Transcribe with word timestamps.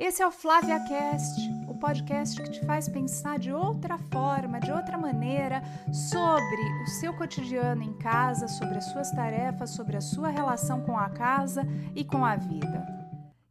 Esse 0.00 0.22
é 0.22 0.26
o 0.26 0.30
Flávia 0.30 0.80
Cast, 0.88 1.38
o 1.68 1.74
podcast 1.74 2.40
que 2.40 2.52
te 2.52 2.64
faz 2.64 2.88
pensar 2.88 3.38
de 3.38 3.52
outra 3.52 3.98
forma, 3.98 4.58
de 4.58 4.72
outra 4.72 4.96
maneira, 4.96 5.62
sobre 5.92 6.82
o 6.82 6.86
seu 6.86 7.12
cotidiano 7.12 7.82
em 7.82 7.92
casa, 7.98 8.48
sobre 8.48 8.78
as 8.78 8.86
suas 8.86 9.10
tarefas, 9.10 9.68
sobre 9.68 9.98
a 9.98 10.00
sua 10.00 10.30
relação 10.30 10.80
com 10.80 10.96
a 10.96 11.10
casa 11.10 11.68
e 11.94 12.02
com 12.02 12.24
a 12.24 12.34
vida. 12.34 12.82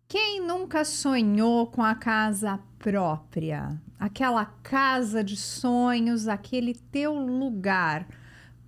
Quem 0.08 0.42
nunca 0.42 0.84
sonhou 0.84 1.68
com 1.68 1.84
a 1.84 1.94
casa 1.94 2.60
própria? 2.80 3.80
Aquela 4.00 4.44
casa 4.44 5.24
de 5.24 5.38
sonhos, 5.38 6.28
aquele 6.28 6.74
teu 6.74 7.14
lugar 7.14 8.08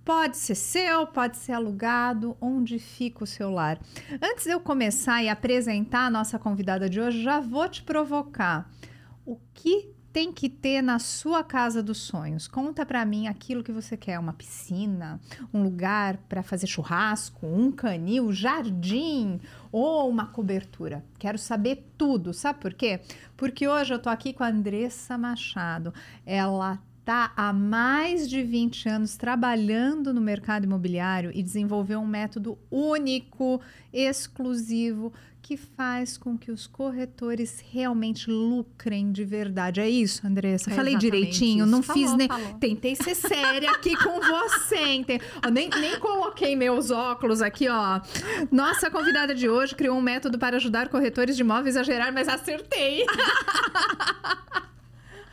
Pode 0.04 0.36
ser 0.36 0.56
seu, 0.56 1.06
pode 1.06 1.36
ser 1.36 1.52
alugado, 1.52 2.36
onde 2.40 2.78
fica 2.80 3.22
o 3.22 3.26
seu 3.26 3.50
lar. 3.50 3.78
Antes 4.20 4.44
de 4.44 4.50
eu 4.50 4.58
começar 4.58 5.22
e 5.22 5.28
apresentar 5.28 6.06
a 6.06 6.10
nossa 6.10 6.40
convidada 6.40 6.90
de 6.90 7.00
hoje, 7.00 7.22
já 7.22 7.38
vou 7.38 7.68
te 7.68 7.84
provocar. 7.84 8.68
O 9.24 9.38
que 9.54 9.92
tem 10.12 10.32
que 10.32 10.48
ter 10.48 10.82
na 10.82 10.98
sua 10.98 11.44
casa 11.44 11.80
dos 11.80 11.98
sonhos? 11.98 12.48
Conta 12.48 12.84
para 12.84 13.04
mim 13.04 13.28
aquilo 13.28 13.62
que 13.62 13.70
você 13.70 13.96
quer: 13.96 14.18
uma 14.18 14.32
piscina, 14.32 15.20
um 15.54 15.62
lugar 15.62 16.16
para 16.28 16.42
fazer 16.42 16.66
churrasco, 16.66 17.46
um 17.46 17.70
canil, 17.70 18.32
jardim 18.32 19.40
ou 19.70 20.10
uma 20.10 20.26
cobertura. 20.26 21.04
Quero 21.16 21.38
saber 21.38 21.92
tudo. 21.96 22.34
Sabe 22.34 22.58
por 22.58 22.74
quê? 22.74 23.00
Porque 23.36 23.68
hoje 23.68 23.94
eu 23.94 24.00
tô 24.00 24.10
aqui 24.10 24.32
com 24.32 24.42
a 24.42 24.48
Andressa 24.48 25.16
Machado. 25.16 25.94
Ela 26.26 26.82
está 27.02 27.32
há 27.36 27.52
mais 27.52 28.30
de 28.30 28.42
20 28.42 28.88
anos 28.88 29.16
trabalhando 29.16 30.14
no 30.14 30.20
mercado 30.20 30.64
imobiliário 30.64 31.32
e 31.34 31.42
desenvolveu 31.42 31.98
um 31.98 32.06
método 32.06 32.56
único, 32.70 33.60
exclusivo, 33.92 35.12
que 35.42 35.56
faz 35.56 36.16
com 36.16 36.38
que 36.38 36.52
os 36.52 36.68
corretores 36.68 37.62
realmente 37.72 38.30
lucrem 38.30 39.10
de 39.10 39.24
verdade. 39.24 39.80
É 39.80 39.90
isso, 39.90 40.24
Andressa? 40.24 40.70
É 40.70 40.74
Falei 40.74 40.96
direitinho, 40.96 41.64
isso. 41.64 41.72
não 41.72 41.82
falou, 41.82 42.02
fiz 42.04 42.16
nem. 42.16 42.28
Falou. 42.28 42.54
Tentei 42.60 42.94
ser 42.94 43.16
séria 43.16 43.72
aqui 43.72 43.96
com 43.96 44.20
você. 44.20 45.04
Nem, 45.52 45.68
nem 45.68 45.98
coloquei 45.98 46.54
meus 46.54 46.92
óculos 46.92 47.42
aqui, 47.42 47.68
ó. 47.68 48.00
Nossa 48.52 48.88
convidada 48.88 49.34
de 49.34 49.48
hoje 49.48 49.74
criou 49.74 49.98
um 49.98 50.02
método 50.02 50.38
para 50.38 50.56
ajudar 50.56 50.88
corretores 50.88 51.34
de 51.34 51.42
imóveis 51.42 51.76
a 51.76 51.82
gerar, 51.82 52.12
mas 52.12 52.28
acertei. 52.28 53.04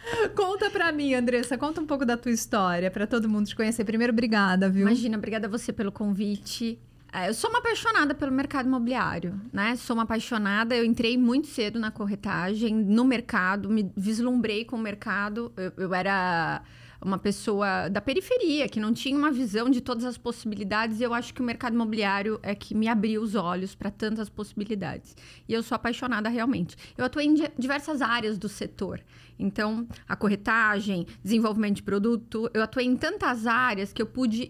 Conta 0.35 0.69
pra 0.69 0.91
mim, 0.91 1.13
Andressa, 1.13 1.57
conta 1.57 1.81
um 1.81 1.85
pouco 1.85 2.05
da 2.05 2.17
tua 2.17 2.31
história, 2.31 2.89
para 2.89 3.05
todo 3.05 3.29
mundo 3.29 3.47
te 3.47 3.55
conhecer. 3.55 3.83
Primeiro, 3.83 4.13
obrigada, 4.13 4.69
viu? 4.69 4.81
Imagina, 4.81 5.17
obrigada 5.17 5.47
a 5.47 5.49
você 5.49 5.71
pelo 5.71 5.91
convite. 5.91 6.79
É, 7.11 7.29
eu 7.29 7.33
sou 7.33 7.49
uma 7.49 7.59
apaixonada 7.59 8.13
pelo 8.13 8.31
mercado 8.31 8.67
imobiliário, 8.67 9.39
né? 9.51 9.75
Sou 9.75 9.95
uma 9.95 10.03
apaixonada. 10.03 10.75
Eu 10.75 10.85
entrei 10.85 11.17
muito 11.17 11.47
cedo 11.47 11.79
na 11.79 11.89
corretagem, 11.89 12.73
no 12.73 13.03
mercado, 13.03 13.69
me 13.69 13.91
vislumbrei 13.97 14.63
com 14.63 14.75
o 14.75 14.79
mercado. 14.79 15.51
Eu, 15.57 15.73
eu 15.77 15.93
era 15.93 16.61
uma 17.01 17.17
pessoa 17.17 17.87
da 17.89 18.01
periferia, 18.01 18.67
que 18.67 18.79
não 18.79 18.93
tinha 18.93 19.17
uma 19.17 19.31
visão 19.31 19.69
de 19.69 19.81
todas 19.81 20.03
as 20.03 20.17
possibilidades. 20.17 20.99
E 20.99 21.03
eu 21.03 21.13
acho 21.13 21.33
que 21.33 21.41
o 21.41 21.43
mercado 21.43 21.73
imobiliário 21.73 22.39
é 22.43 22.53
que 22.53 22.75
me 22.75 22.87
abriu 22.87 23.21
os 23.21 23.35
olhos 23.35 23.73
para 23.73 23.89
tantas 23.89 24.29
possibilidades. 24.29 25.15
E 25.47 25.53
eu 25.53 25.63
sou 25.63 25.75
apaixonada 25.75 26.29
realmente. 26.29 26.75
Eu 26.97 27.05
atuei 27.05 27.25
em 27.25 27.35
diversas 27.57 28.01
áreas 28.01 28.37
do 28.37 28.49
setor. 28.49 29.01
Então, 29.39 29.87
a 30.07 30.17
corretagem, 30.17 31.07
desenvolvimento 31.23 31.77
de 31.77 31.83
produto, 31.83 32.51
eu 32.53 32.61
atuei 32.61 32.85
em 32.85 32.97
tantas 32.97 33.47
áreas 33.47 33.93
que 33.93 34.01
eu 34.01 34.05
pude 34.05 34.47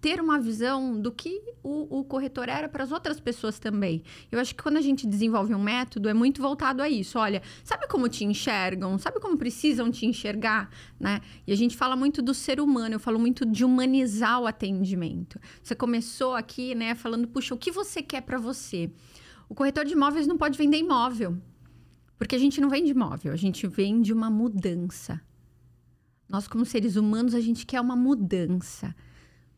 ter 0.00 0.20
uma 0.20 0.38
visão 0.38 1.00
do 1.00 1.10
que 1.10 1.42
o, 1.60 1.98
o 1.98 2.04
corretor 2.04 2.48
era 2.48 2.68
para 2.68 2.84
as 2.84 2.92
outras 2.92 3.18
pessoas 3.18 3.58
também. 3.58 4.04
Eu 4.30 4.38
acho 4.38 4.54
que 4.54 4.62
quando 4.62 4.76
a 4.76 4.80
gente 4.80 5.06
desenvolve 5.08 5.52
um 5.52 5.62
método, 5.62 6.08
é 6.08 6.14
muito 6.14 6.40
voltado 6.40 6.80
a 6.80 6.88
isso. 6.88 7.18
Olha, 7.18 7.42
sabe 7.64 7.88
como 7.88 8.08
te 8.08 8.24
enxergam? 8.24 8.96
Sabe 8.96 9.18
como 9.18 9.36
precisam 9.36 9.90
te 9.90 10.06
enxergar? 10.06 10.70
Né? 11.00 11.20
E 11.44 11.52
a 11.52 11.56
gente 11.56 11.76
fala 11.76 11.96
muito 11.96 12.22
do 12.22 12.32
ser 12.32 12.60
humano, 12.60 12.94
eu 12.94 13.00
falo 13.00 13.18
muito 13.18 13.44
de 13.44 13.64
humanizar 13.64 14.40
o 14.40 14.46
atendimento. 14.46 15.40
Você 15.60 15.74
começou 15.74 16.34
aqui, 16.34 16.76
né, 16.76 16.94
falando, 16.94 17.26
puxa, 17.26 17.54
o 17.54 17.58
que 17.58 17.72
você 17.72 18.02
quer 18.02 18.20
para 18.20 18.38
você? 18.38 18.90
O 19.48 19.54
corretor 19.54 19.84
de 19.84 19.94
imóveis 19.94 20.26
não 20.26 20.36
pode 20.36 20.56
vender 20.56 20.76
imóvel. 20.76 21.38
Porque 22.18 22.34
a 22.34 22.38
gente 22.38 22.60
não 22.60 22.68
vende 22.68 22.90
imóvel, 22.90 23.32
a 23.32 23.36
gente 23.36 23.66
vende 23.66 24.12
uma 24.12 24.28
mudança. 24.28 25.20
Nós, 26.28 26.48
como 26.48 26.66
seres 26.66 26.96
humanos, 26.96 27.34
a 27.34 27.40
gente 27.40 27.64
quer 27.64 27.80
uma 27.80 27.96
mudança. 27.96 28.94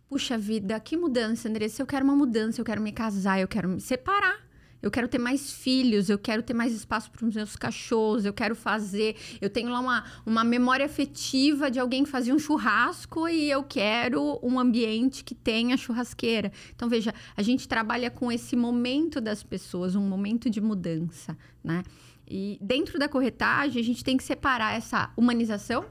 Puxa 0.09 0.37
vida, 0.37 0.79
que 0.79 0.97
mudança, 0.97 1.49
Andressa? 1.49 1.83
Eu 1.83 1.87
quero 1.87 2.05
uma 2.05 2.15
mudança, 2.15 2.61
eu 2.61 2.65
quero 2.65 2.81
me 2.81 2.93
casar, 2.93 3.41
eu 3.41 3.49
quero 3.49 3.69
me 3.69 3.81
separar. 3.81 4.51
Eu 4.83 4.91
quero 4.91 5.09
ter 5.09 5.19
mais 5.19 5.53
filhos, 5.53 6.09
eu 6.09 6.19
quero 6.19 6.43
ter 6.43 6.55
mais 6.55 6.73
espaço 6.73 7.11
para 7.11 7.27
os 7.27 7.35
meus 7.35 7.55
cachorros, 7.55 8.25
eu 8.25 8.33
quero 8.33 8.55
fazer. 8.55 9.15
Eu 9.41 9.51
tenho 9.51 9.69
lá 9.69 9.79
uma, 9.79 10.05
uma 10.25 10.43
memória 10.43 10.87
afetiva 10.87 11.71
de 11.71 11.79
alguém 11.79 12.05
que 12.05 12.11
fazia 12.11 12.35
um 12.35 12.39
churrasco 12.39 13.29
e 13.29 13.51
eu 13.51 13.63
quero 13.63 14.41
um 14.43 14.59
ambiente 14.59 15.23
que 15.23 15.35
tenha 15.35 15.77
churrasqueira. 15.77 16.51
Então, 16.75 16.89
veja, 16.89 17.15
a 17.37 17.43
gente 17.43 17.69
trabalha 17.69 18.11
com 18.11 18.33
esse 18.33 18.57
momento 18.57 19.21
das 19.21 19.43
pessoas, 19.43 19.95
um 19.95 20.09
momento 20.09 20.49
de 20.49 20.61
mudança, 20.61 21.37
né? 21.63 21.83
E 22.31 22.59
dentro 22.63 22.97
da 22.97 23.09
corretagem, 23.09 23.83
a 23.83 23.85
gente 23.85 24.05
tem 24.05 24.17
que 24.17 24.23
separar 24.23 24.77
essa 24.77 25.13
humanização 25.17 25.85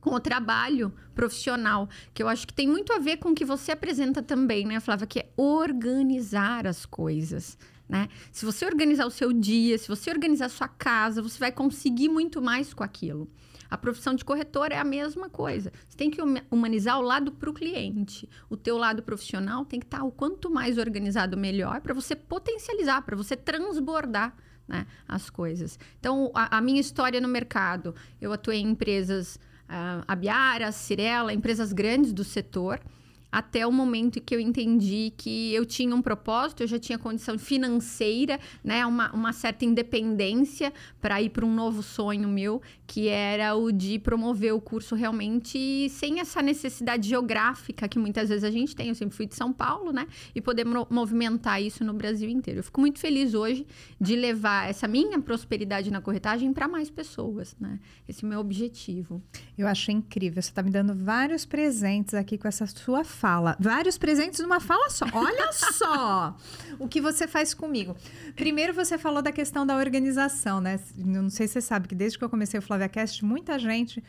com 0.00 0.14
o 0.14 0.20
trabalho 0.20 0.90
profissional, 1.14 1.86
que 2.14 2.22
eu 2.22 2.28
acho 2.28 2.46
que 2.46 2.54
tem 2.54 2.66
muito 2.66 2.94
a 2.94 2.98
ver 2.98 3.18
com 3.18 3.28
o 3.28 3.34
que 3.34 3.44
você 3.44 3.72
apresenta 3.72 4.22
também, 4.22 4.64
né, 4.66 4.80
Flávia, 4.80 5.06
que 5.06 5.18
é 5.18 5.30
organizar 5.36 6.66
as 6.66 6.86
coisas. 6.86 7.58
Né? 7.86 8.08
Se 8.32 8.46
você 8.46 8.64
organizar 8.64 9.04
o 9.04 9.10
seu 9.10 9.34
dia, 9.34 9.76
se 9.76 9.86
você 9.86 10.10
organizar 10.10 10.46
a 10.46 10.48
sua 10.48 10.68
casa, 10.68 11.20
você 11.20 11.38
vai 11.38 11.52
conseguir 11.52 12.08
muito 12.08 12.40
mais 12.40 12.72
com 12.72 12.82
aquilo. 12.82 13.28
A 13.68 13.76
profissão 13.76 14.14
de 14.14 14.24
corretor 14.24 14.72
é 14.72 14.78
a 14.78 14.84
mesma 14.84 15.28
coisa. 15.28 15.70
Você 15.86 15.96
tem 15.96 16.10
que 16.10 16.20
humanizar 16.50 16.98
o 16.98 17.02
lado 17.02 17.32
para 17.32 17.50
o 17.50 17.54
cliente. 17.54 18.28
O 18.48 18.56
teu 18.56 18.78
lado 18.78 19.02
profissional 19.02 19.64
tem 19.64 19.78
que 19.78 19.86
estar 19.86 20.02
o 20.02 20.10
quanto 20.10 20.50
mais 20.50 20.78
organizado, 20.78 21.36
melhor, 21.36 21.80
para 21.80 21.92
você 21.92 22.16
potencializar, 22.16 23.02
para 23.02 23.16
você 23.16 23.36
transbordar 23.36 24.34
né, 24.70 24.86
as 25.06 25.28
coisas. 25.28 25.78
Então, 25.98 26.30
a, 26.32 26.58
a, 26.58 26.60
minha 26.60 26.80
história 26.80 27.20
no 27.20 27.26
mercado, 27.26 27.92
eu 28.20 28.32
atuei 28.32 28.60
em 28.60 28.68
empresas, 28.68 29.34
uh, 29.68 30.04
Abiara, 30.06 30.70
Cirela, 30.70 31.34
empresas 31.34 31.72
grandes 31.72 32.12
do 32.12 32.22
setor, 32.22 32.80
até 33.30 33.66
o 33.66 33.72
momento 33.72 34.20
que 34.20 34.34
eu 34.34 34.40
entendi 34.40 35.12
que 35.16 35.54
eu 35.54 35.64
tinha 35.64 35.94
um 35.94 36.02
propósito, 36.02 36.62
eu 36.62 36.66
já 36.66 36.78
tinha 36.78 36.98
condição 36.98 37.38
financeira, 37.38 38.38
né, 38.62 38.84
uma, 38.84 39.12
uma 39.12 39.32
certa 39.32 39.64
independência 39.64 40.72
para 41.00 41.20
ir 41.22 41.30
para 41.30 41.44
um 41.44 41.54
novo 41.54 41.82
sonho 41.82 42.28
meu, 42.28 42.60
que 42.86 43.08
era 43.08 43.54
o 43.54 43.70
de 43.70 43.98
promover 43.98 44.52
o 44.54 44.60
curso 44.60 44.94
realmente 44.94 45.88
sem 45.90 46.20
essa 46.20 46.42
necessidade 46.42 47.08
geográfica 47.08 47.88
que 47.88 47.98
muitas 47.98 48.28
vezes 48.28 48.44
a 48.44 48.50
gente 48.50 48.74
tem. 48.74 48.88
Eu 48.88 48.94
sempre 48.94 49.16
fui 49.16 49.26
de 49.26 49.34
São 49.34 49.52
Paulo, 49.52 49.92
né, 49.92 50.06
e 50.34 50.40
poder 50.40 50.64
movimentar 50.88 51.62
isso 51.62 51.84
no 51.84 51.94
Brasil 51.94 52.28
inteiro. 52.28 52.60
Eu 52.60 52.64
fico 52.64 52.80
muito 52.80 52.98
feliz 52.98 53.34
hoje 53.34 53.66
de 54.00 54.16
levar 54.16 54.68
essa 54.68 54.88
minha 54.88 55.20
prosperidade 55.20 55.90
na 55.90 56.00
corretagem 56.00 56.52
para 56.52 56.66
mais 56.66 56.90
pessoas, 56.90 57.56
né? 57.60 57.78
Esse 58.08 58.24
é 58.24 58.26
o 58.26 58.30
meu 58.30 58.40
objetivo. 58.40 59.22
Eu 59.56 59.66
acho 59.66 59.90
incrível. 59.90 60.42
Você 60.42 60.50
está 60.50 60.62
me 60.62 60.70
dando 60.70 60.94
vários 60.94 61.44
presentes 61.44 62.14
aqui 62.14 62.36
com 62.36 62.48
essa 62.48 62.66
sua 62.66 63.04
fala. 63.20 63.54
Vários 63.60 63.98
presentes 63.98 64.40
numa 64.40 64.60
fala 64.60 64.88
só. 64.88 65.04
Olha 65.12 65.52
só 65.52 66.34
o 66.78 66.88
que 66.88 67.00
você 67.00 67.28
faz 67.28 67.52
comigo. 67.52 67.94
Primeiro, 68.34 68.72
você 68.72 68.96
falou 68.96 69.20
da 69.20 69.30
questão 69.30 69.66
da 69.66 69.76
organização, 69.76 70.60
né? 70.60 70.80
Não 70.96 71.28
sei 71.28 71.46
se 71.46 71.54
você 71.54 71.60
sabe 71.60 71.86
que 71.86 71.94
desde 71.94 72.18
que 72.18 72.24
eu 72.24 72.30
comecei 72.30 72.58
o 72.58 72.62
FlaviaCast, 72.62 73.22
muita 73.22 73.58
gente. 73.58 74.02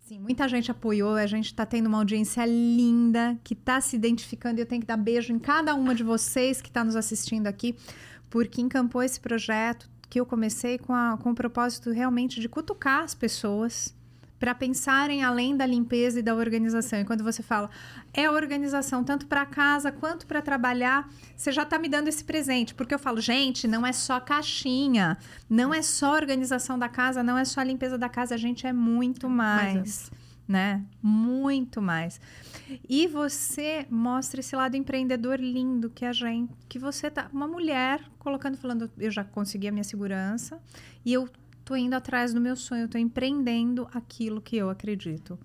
Sim, 0.00 0.18
muita 0.18 0.46
gente 0.48 0.70
apoiou, 0.70 1.14
a 1.14 1.26
gente 1.26 1.46
está 1.46 1.64
tendo 1.64 1.86
uma 1.86 1.98
audiência 1.98 2.44
linda, 2.44 3.38
que 3.42 3.54
está 3.54 3.80
se 3.80 3.96
identificando, 3.96 4.58
e 4.58 4.62
eu 4.62 4.66
tenho 4.66 4.80
que 4.80 4.86
dar 4.86 4.96
beijo 4.96 5.32
em 5.32 5.38
cada 5.38 5.74
uma 5.74 5.94
de 5.94 6.02
vocês 6.02 6.60
que 6.60 6.68
está 6.68 6.84
nos 6.84 6.96
assistindo 6.96 7.46
aqui, 7.46 7.76
porque 8.28 8.60
encampou 8.60 9.02
esse 9.02 9.20
projeto 9.20 9.88
que 10.08 10.18
eu 10.18 10.26
comecei 10.26 10.78
com, 10.78 10.92
a, 10.92 11.16
com 11.16 11.30
o 11.30 11.34
propósito 11.34 11.92
realmente 11.92 12.40
de 12.40 12.48
cutucar 12.48 13.04
as 13.04 13.14
pessoas, 13.14 13.94
para 14.40 14.54
pensarem 14.54 15.22
além 15.22 15.54
da 15.54 15.66
limpeza 15.66 16.18
e 16.18 16.22
da 16.22 16.34
organização. 16.34 16.98
E 16.98 17.04
quando 17.04 17.22
você 17.22 17.42
fala 17.42 17.70
é 18.12 18.28
organização 18.28 19.04
tanto 19.04 19.26
para 19.26 19.44
casa 19.44 19.92
quanto 19.92 20.26
para 20.26 20.40
trabalhar, 20.40 21.08
você 21.36 21.52
já 21.52 21.62
está 21.62 21.78
me 21.78 21.88
dando 21.88 22.08
esse 22.08 22.24
presente, 22.24 22.74
porque 22.74 22.94
eu 22.94 22.98
falo, 22.98 23.20
gente, 23.20 23.68
não 23.68 23.86
é 23.86 23.92
só 23.92 24.18
caixinha, 24.18 25.18
não 25.48 25.72
é 25.74 25.82
só 25.82 26.14
organização 26.14 26.78
da 26.78 26.88
casa, 26.88 27.22
não 27.22 27.36
é 27.36 27.44
só 27.44 27.60
a 27.60 27.64
limpeza 27.64 27.98
da 27.98 28.08
casa, 28.08 28.34
a 28.34 28.38
gente 28.38 28.66
é 28.66 28.72
muito 28.72 29.28
mais. 29.28 30.10
né? 30.48 30.82
Muito 31.00 31.80
mais. 31.80 32.20
E 32.88 33.06
você 33.06 33.86
mostra 33.88 34.40
esse 34.40 34.56
lado 34.56 34.76
empreendedor 34.76 35.38
lindo 35.38 35.88
que 35.88 36.04
a 36.04 36.12
gente, 36.12 36.52
que 36.68 36.76
você 36.76 37.08
tá, 37.08 37.28
uma 37.32 37.46
mulher 37.46 38.00
colocando 38.18 38.56
falando, 38.56 38.90
eu 38.98 39.12
já 39.12 39.22
consegui 39.22 39.68
a 39.68 39.72
minha 39.72 39.84
segurança 39.84 40.60
e 41.04 41.12
eu 41.12 41.28
tô 41.70 41.76
indo 41.76 41.94
atrás 41.94 42.34
do 42.34 42.40
meu 42.40 42.56
sonho, 42.56 42.82
eu 42.82 42.88
tô 42.88 42.98
empreendendo 42.98 43.86
aquilo 43.94 44.40
que 44.40 44.56
eu 44.56 44.68
acredito. 44.68 45.38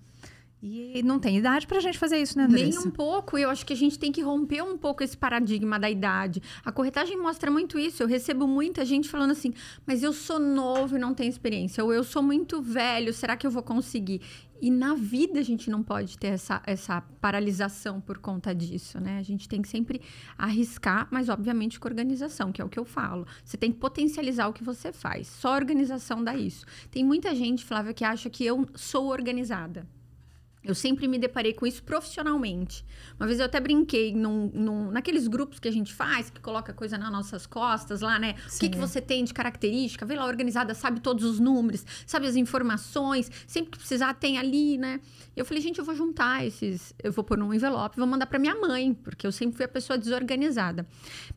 E 0.60 1.00
não 1.04 1.20
tem 1.20 1.38
idade 1.38 1.64
pra 1.68 1.78
gente 1.78 1.96
fazer 1.96 2.16
isso, 2.16 2.36
né, 2.36 2.44
Andressa? 2.44 2.80
Nem 2.80 2.88
um 2.88 2.90
pouco. 2.90 3.38
Eu 3.38 3.48
acho 3.48 3.64
que 3.64 3.72
a 3.72 3.76
gente 3.76 3.96
tem 3.96 4.10
que 4.10 4.20
romper 4.20 4.62
um 4.62 4.76
pouco 4.76 5.04
esse 5.04 5.16
paradigma 5.16 5.78
da 5.78 5.88
idade. 5.88 6.42
A 6.64 6.72
corretagem 6.72 7.16
mostra 7.16 7.48
muito 7.48 7.78
isso. 7.78 8.02
Eu 8.02 8.08
recebo 8.08 8.48
muita 8.48 8.84
gente 8.84 9.08
falando 9.08 9.30
assim, 9.30 9.54
mas 9.86 10.02
eu 10.02 10.12
sou 10.12 10.40
novo 10.40 10.96
e 10.96 10.98
não 10.98 11.14
tenho 11.14 11.28
experiência. 11.28 11.84
Ou 11.84 11.92
eu 11.92 12.02
sou 12.02 12.22
muito 12.22 12.60
velho, 12.60 13.12
será 13.12 13.36
que 13.36 13.46
eu 13.46 13.50
vou 13.50 13.62
conseguir? 13.62 14.20
E 14.60 14.70
na 14.70 14.94
vida 14.94 15.40
a 15.40 15.42
gente 15.42 15.70
não 15.70 15.82
pode 15.82 16.18
ter 16.18 16.28
essa, 16.28 16.62
essa 16.66 17.00
paralisação 17.20 18.00
por 18.00 18.18
conta 18.18 18.54
disso, 18.54 19.00
né? 19.00 19.18
A 19.18 19.22
gente 19.22 19.48
tem 19.48 19.60
que 19.60 19.68
sempre 19.68 20.00
arriscar, 20.36 21.08
mas 21.10 21.28
obviamente 21.28 21.78
com 21.78 21.88
organização, 21.88 22.52
que 22.52 22.60
é 22.60 22.64
o 22.64 22.68
que 22.68 22.78
eu 22.78 22.84
falo. 22.84 23.26
Você 23.44 23.56
tem 23.56 23.72
que 23.72 23.78
potencializar 23.78 24.48
o 24.48 24.52
que 24.52 24.64
você 24.64 24.92
faz. 24.92 25.26
Só 25.26 25.54
organização 25.54 26.22
dá 26.22 26.34
isso. 26.34 26.64
Tem 26.90 27.04
muita 27.04 27.34
gente, 27.34 27.64
Flávia, 27.64 27.92
que 27.92 28.04
acha 28.04 28.30
que 28.30 28.44
eu 28.44 28.66
sou 28.74 29.06
organizada. 29.06 29.86
Eu 30.66 30.74
sempre 30.74 31.06
me 31.06 31.18
deparei 31.18 31.52
com 31.52 31.64
isso 31.66 31.82
profissionalmente. 31.82 32.84
Uma 33.18 33.26
vez 33.26 33.38
eu 33.38 33.46
até 33.46 33.60
brinquei 33.60 34.12
num, 34.12 34.50
num, 34.52 34.90
naqueles 34.90 35.28
grupos 35.28 35.60
que 35.60 35.68
a 35.68 35.70
gente 35.70 35.94
faz, 35.94 36.28
que 36.28 36.40
coloca 36.40 36.72
coisa 36.72 36.98
nas 36.98 37.10
nossas 37.10 37.46
costas 37.46 38.00
lá, 38.00 38.18
né? 38.18 38.34
Sim. 38.48 38.56
O 38.56 38.60
que, 38.60 38.68
que 38.70 38.78
você 38.78 39.00
tem 39.00 39.24
de 39.24 39.32
característica? 39.32 40.04
Vê 40.04 40.16
lá 40.16 40.26
organizada, 40.26 40.74
sabe 40.74 40.98
todos 40.98 41.24
os 41.24 41.38
números, 41.38 41.86
sabe 42.04 42.26
as 42.26 42.34
informações, 42.34 43.30
sempre 43.46 43.70
que 43.70 43.78
precisar 43.78 44.12
tem 44.14 44.38
ali, 44.38 44.76
né? 44.76 45.00
Eu 45.36 45.44
falei, 45.44 45.62
gente, 45.62 45.78
eu 45.78 45.84
vou 45.84 45.94
juntar 45.94 46.44
esses, 46.44 46.92
eu 47.02 47.12
vou 47.12 47.22
pôr 47.22 47.38
num 47.38 47.54
envelope, 47.54 47.96
vou 47.96 48.06
mandar 48.06 48.26
para 48.26 48.38
minha 48.38 48.54
mãe, 48.54 48.92
porque 48.92 49.26
eu 49.26 49.32
sempre 49.32 49.56
fui 49.56 49.64
a 49.64 49.68
pessoa 49.68 49.96
desorganizada. 49.96 50.84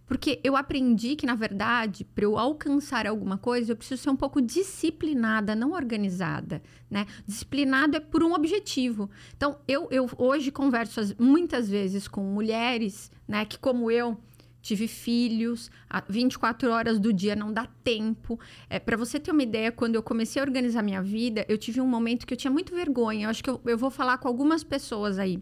Porque 0.10 0.40
eu 0.44 0.58
aprendi 0.58 1.16
que, 1.16 1.28
na 1.28 1.36
verdade, 1.36 2.04
para 2.04 2.26
eu 2.26 2.36
alcançar 2.36 3.06
alguma 3.06 3.38
coisa, 3.38 3.72
eu 3.72 3.76
preciso 3.76 4.02
ser 4.02 4.10
um 4.10 4.16
pouco 4.16 4.42
disciplinada, 4.42 5.56
não 5.56 5.72
organizada, 5.74 6.64
né? 6.90 7.06
Disciplinado 7.28 7.96
é 7.96 8.00
por 8.00 8.24
um 8.24 8.34
objetivo. 8.34 9.08
Então, 9.38 9.60
eu, 9.68 9.88
eu 9.92 10.10
hoje 10.18 10.50
converso 10.52 11.00
muitas 11.20 11.70
vezes 11.70 12.08
com 12.08 12.24
mulheres, 12.24 13.12
né, 13.28 13.46
que 13.46 13.60
como 13.60 13.92
eu 13.92 14.18
tive 14.64 14.88
filhos, 14.88 15.70
24 16.10 16.72
horas 16.72 17.00
do 17.00 17.14
dia 17.14 17.36
não 17.36 17.54
dá 17.54 17.68
tempo. 17.84 18.40
É, 18.68 18.80
para 18.80 18.98
você 18.98 19.20
ter 19.20 19.30
uma 19.30 19.44
ideia, 19.44 19.72
quando 19.72 19.94
eu 19.94 20.02
comecei 20.02 20.42
a 20.42 20.46
organizar 20.46 20.82
minha 20.82 21.04
vida, 21.04 21.46
eu 21.48 21.58
tive 21.58 21.80
um 21.80 21.88
momento 21.88 22.26
que 22.26 22.34
eu 22.34 22.38
tinha 22.38 22.52
muito 22.52 22.74
vergonha. 22.74 23.26
Eu 23.26 23.30
acho 23.30 23.44
que 23.44 23.50
eu, 23.50 23.62
eu 23.64 23.78
vou 23.78 23.92
falar 23.92 24.18
com 24.18 24.28
algumas 24.28 24.64
pessoas 24.64 25.20
aí. 25.20 25.40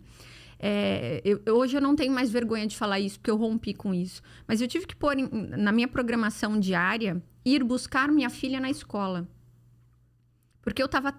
É, 0.60 1.22
eu, 1.24 1.42
hoje 1.56 1.78
eu 1.78 1.82
não 1.82 1.96
tenho 1.96 2.12
mais 2.12 2.32
vergonha 2.32 2.66
de 2.66 2.76
falar 2.76 3.00
isso, 3.00 3.20
porque 3.20 3.32
eu 3.32 3.38
rompi 3.38 3.74
com 3.74 3.94
isso. 3.94 4.22
Mas 4.48 4.62
eu 4.62 4.68
tive 4.68 4.88
que 4.88 4.96
pôr 4.96 5.18
em, 5.18 5.30
na 5.32 5.72
minha 5.72 5.88
programação 5.88 6.60
diária 6.60 7.22
ir 7.46 7.64
buscar 7.64 8.12
minha 8.12 8.30
filha 8.30 8.60
na 8.60 8.70
escola. 8.70 9.28
Porque 10.62 10.82
eu 10.82 10.88
estava 10.88 11.14